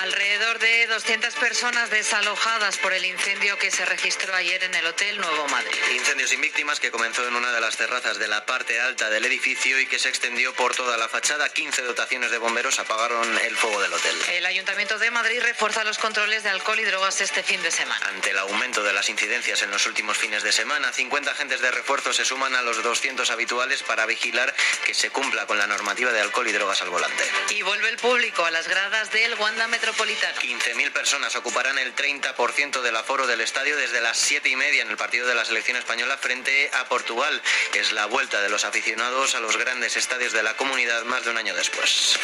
[0.05, 5.17] Alrededor de 200 personas desalojadas por el incendio que se registró ayer en el Hotel
[5.17, 5.79] Nuevo Madrid.
[5.95, 9.25] Incendio sin víctimas que comenzó en una de las terrazas de la parte alta del
[9.25, 11.49] edificio y que se extendió por toda la fachada.
[11.49, 14.15] 15 dotaciones de bomberos apagaron el fuego del hotel.
[14.33, 18.05] El Ayuntamiento de Madrid refuerza los controles de alcohol y drogas este fin de semana.
[18.09, 21.71] Ante el aumento de las incidencias en los últimos fines de semana, 50 agentes de
[21.71, 24.53] refuerzo se suman a los 200 habituales para vigilar
[24.85, 27.23] que se cumpla con la normativa de alcohol y drogas al volante.
[27.49, 29.94] Y vuelve el público a las gradas del Wanda Metropolitano.
[29.97, 34.89] 15.000 personas ocuparán el 30% del aforo del estadio desde las 7 y media en
[34.89, 37.41] el partido de la selección española frente a Portugal.
[37.73, 41.31] Es la vuelta de los aficionados a los grandes estadios de la comunidad más de
[41.31, 42.19] un año después.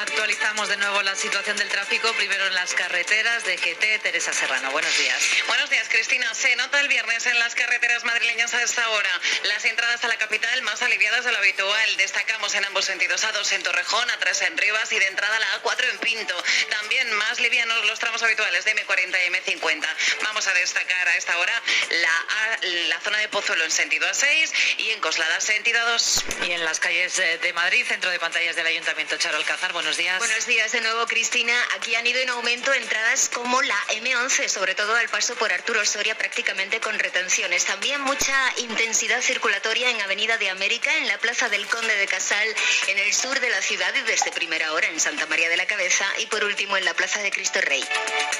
[0.00, 4.00] Actualizamos de nuevo la situación del tráfico, primero en las carreteras de GT.
[4.02, 5.22] Teresa Serrano, buenos días.
[5.46, 6.32] Buenos días, Cristina.
[6.34, 9.20] Se nota el viernes en las carreteras madrileñas a esta hora.
[9.44, 11.96] Las entradas a la capital más aliviadas de lo habitual.
[11.96, 15.36] Destacamos en ambos sentidos, a 2 en Torrejón, a 3 en Rivas y de entrada
[15.36, 16.44] a la A4 en Pinto.
[16.70, 19.86] También más livianos los tramos habituales de M40 y M50.
[20.22, 22.58] Vamos a destacar a esta hora la,
[22.88, 26.46] la zona de Pozuelo en sentido A6 y en Coslada sentido A2.
[26.46, 30.18] Y en las calles de Madrid, centro de pantallas del Ayuntamiento Charo Alcázar, buenos días.
[30.18, 31.54] Buenos días de nuevo, Cristina.
[31.76, 35.84] Aquí han ido en aumento entradas como la M11, sobre todo al paso por Arturo
[35.84, 37.64] Soria, prácticamente con retenciones.
[37.64, 42.48] También mucha intensidad circulatoria en Avenida de América, en la Plaza del Conde de Casal,
[42.88, 45.66] en el sur de la ciudad y desde primera hora en Santa María de la
[45.66, 47.82] Cabeza y por último en la Plaza de Cristo Rey.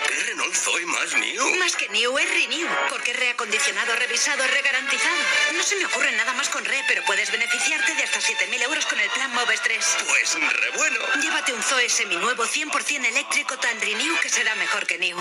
[0.06, 1.56] ¿Qué Renault Zoe más New?
[1.56, 5.16] Más que New es Renew, porque es reacondicionado, revisado, regarantizado.
[5.54, 8.84] No se me ocurre nada más con Re, pero puedes beneficiarte de hasta 7.000 euros
[8.84, 9.96] con el plan Moves 3.
[10.08, 10.98] Pues re bueno.
[11.22, 15.16] Llévate un Zoe seminuevo 100% eléctrico tan Renew que será mejor que New.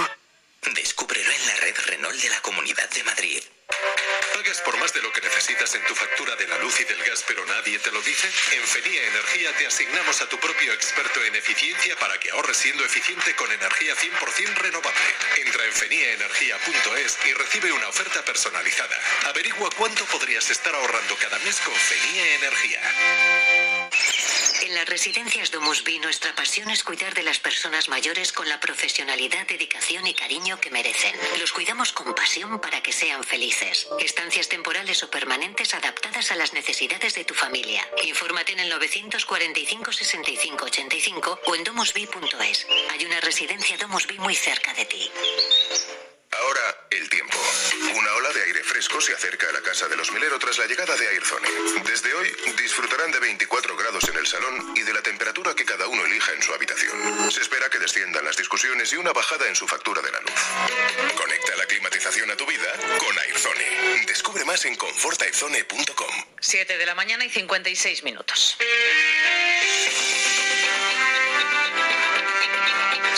[0.73, 3.41] Descúbrelo en la red Renault de la Comunidad de Madrid.
[4.41, 6.97] ¿Pagas por más de lo que necesitas en tu factura de la luz y del
[7.03, 8.27] gas, pero nadie te lo dice?
[8.53, 12.83] En Fenía Energía te asignamos a tu propio experto en eficiencia para que ahorres siendo
[12.83, 14.99] eficiente con energía 100% renovable.
[15.45, 18.99] Entra en feniaenergia.es y recibe una oferta personalizada.
[19.25, 23.70] Averigua cuánto podrías estar ahorrando cada mes con Fenía Energía.
[24.71, 28.61] En las residencias Domus Vi nuestra pasión es cuidar de las personas mayores con la
[28.61, 31.13] profesionalidad, dedicación y cariño que merecen.
[31.41, 33.89] Los cuidamos con pasión para que sean felices.
[33.99, 37.85] Estancias temporales o permanentes adaptadas a las necesidades de tu familia.
[38.03, 42.65] Infórmate en el 945 65 85 o en domusvi.es.
[42.91, 45.11] Hay una residencia Domus Vi muy cerca de ti.
[46.39, 47.37] Ahora, el tiempo.
[47.93, 50.65] Una ola de aire fresco se acerca a la casa de los Milero tras la
[50.65, 51.47] llegada de Airzone.
[51.85, 55.87] Desde hoy disfrutarán de 24 grados en el salón y de la temperatura que cada
[55.87, 57.31] uno elija en su habitación.
[57.31, 60.31] Se espera que desciendan las discusiones y una bajada en su factura de la luz.
[61.15, 64.05] Conecta la climatización a tu vida con Airzone.
[64.07, 66.25] Descubre más en confortairzone.com.
[66.39, 68.57] 7 de la mañana y 56 minutos.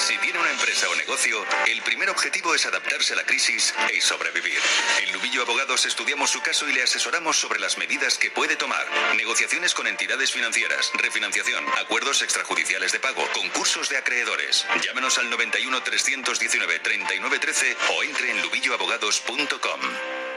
[0.04, 4.02] Si tiene una empresa o negocio, el primer objetivo es adaptarse a la crisis y
[4.02, 4.60] sobrevivir.
[5.02, 8.86] En Lubillo Abogados estudiamos su caso y le asesoramos sobre las medidas que puede tomar.
[9.16, 14.66] Negociaciones con entidades financieras, refinanciación, acuerdos extrajudiciales de pago, concursos de acreedores.
[14.84, 20.33] Llámenos al 91 319 3913 o entre en lubilloabogados.com.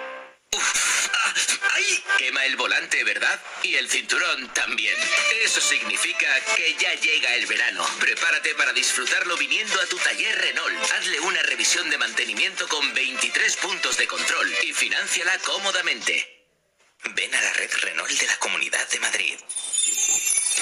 [0.53, 2.05] ¡Ay!
[2.19, 3.41] Quema el volante, ¿verdad?
[3.63, 4.97] Y el cinturón también.
[5.43, 7.87] Eso significa que ya llega el verano.
[8.01, 10.93] Prepárate para disfrutarlo viniendo a tu taller Renault.
[10.93, 16.47] Hazle una revisión de mantenimiento con 23 puntos de control y financiala cómodamente.
[17.15, 19.39] Ven a la red Renault de la Comunidad de Madrid.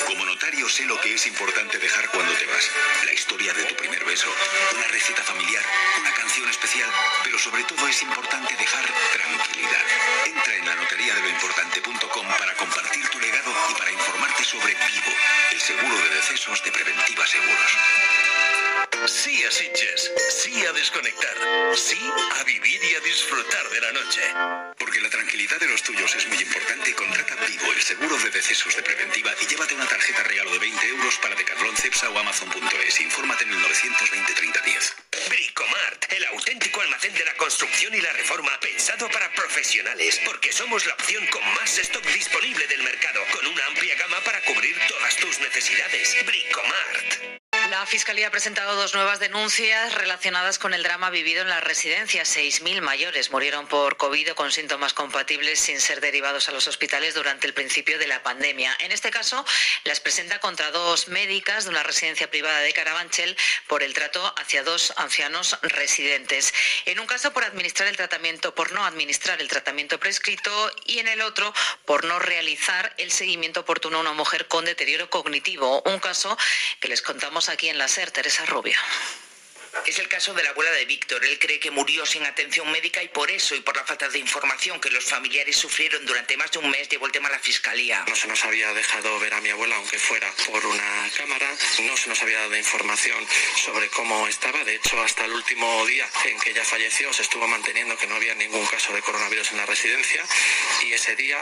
[0.02, 2.70] Como notario sé lo que es importante dejar cuando te vas.
[3.04, 4.26] La historia de tu primer beso,
[4.74, 5.62] una receta familiar,
[6.00, 6.90] una canción especial,
[7.22, 9.82] pero sobre todo es importante dejar tranquilidad.
[10.26, 14.74] Entra en la notaría de lo importante.com para compartir tu legado y para informarte sobre
[14.74, 15.12] Vivo,
[15.52, 18.63] el seguro de decesos de Preventiva Seguros.
[19.06, 21.36] Sí a Sitges, sí a desconectar,
[21.76, 22.00] sí
[22.40, 24.22] a vivir y a disfrutar de la noche.
[24.78, 28.74] Porque la tranquilidad de los tuyos es muy importante, contrata Vivo, el seguro de decesos
[28.74, 33.00] de preventiva y llévate una tarjeta regalo de 20 euros para Decathlon, Cepsa o Amazon.es.
[33.00, 34.96] Infórmate en el 920 3010.
[35.28, 40.86] Bricomart, el auténtico almacén de la construcción y la reforma pensado para profesionales, porque somos
[40.86, 45.14] la opción con más stock disponible del mercado, con una amplia gama para cubrir todas
[45.16, 46.16] tus necesidades.
[46.24, 47.43] Bricomart.
[47.70, 52.36] La Fiscalía ha presentado dos nuevas denuncias relacionadas con el drama vivido en las residencias.
[52.36, 57.46] 6.000 mayores murieron por COVID con síntomas compatibles sin ser derivados a los hospitales durante
[57.46, 58.76] el principio de la pandemia.
[58.80, 59.46] En este caso,
[59.84, 63.34] las presenta contra dos médicas de una residencia privada de Carabanchel
[63.66, 66.52] por el trato hacia dos ancianos residentes.
[66.84, 71.08] En un caso por administrar el tratamiento, por no administrar el tratamiento prescrito y en
[71.08, 71.52] el otro
[71.86, 75.82] por no realizar el seguimiento oportuno a una mujer con deterioro cognitivo.
[75.86, 76.36] Un caso
[76.80, 78.76] que les contamos aquí en la SER, Teresa Rubio.
[79.86, 81.24] Es el caso de la abuela de Víctor.
[81.24, 84.18] Él cree que murió sin atención médica y por eso y por la falta de
[84.18, 87.38] información que los familiares sufrieron durante más de un mes llevó el tema a la
[87.38, 88.04] fiscalía.
[88.08, 91.50] No se nos había dejado ver a mi abuela, aunque fuera por una cámara.
[91.82, 93.26] No se nos había dado información
[93.62, 94.64] sobre cómo estaba.
[94.64, 98.14] De hecho, hasta el último día en que ella falleció se estuvo manteniendo que no
[98.14, 100.24] había ningún caso de coronavirus en la residencia.
[100.82, 101.38] Y ese día,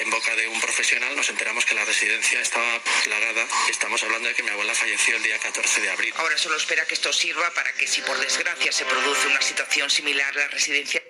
[0.00, 3.46] en boca de un profesional, nos enteramos que la residencia estaba plagada.
[3.68, 6.14] Estamos hablando de que mi abuela falleció el día 14 de abril.
[6.16, 9.90] Ahora solo espera que esto sirva para que si por desgracia se produce una situación
[9.90, 11.02] similar, la residencia...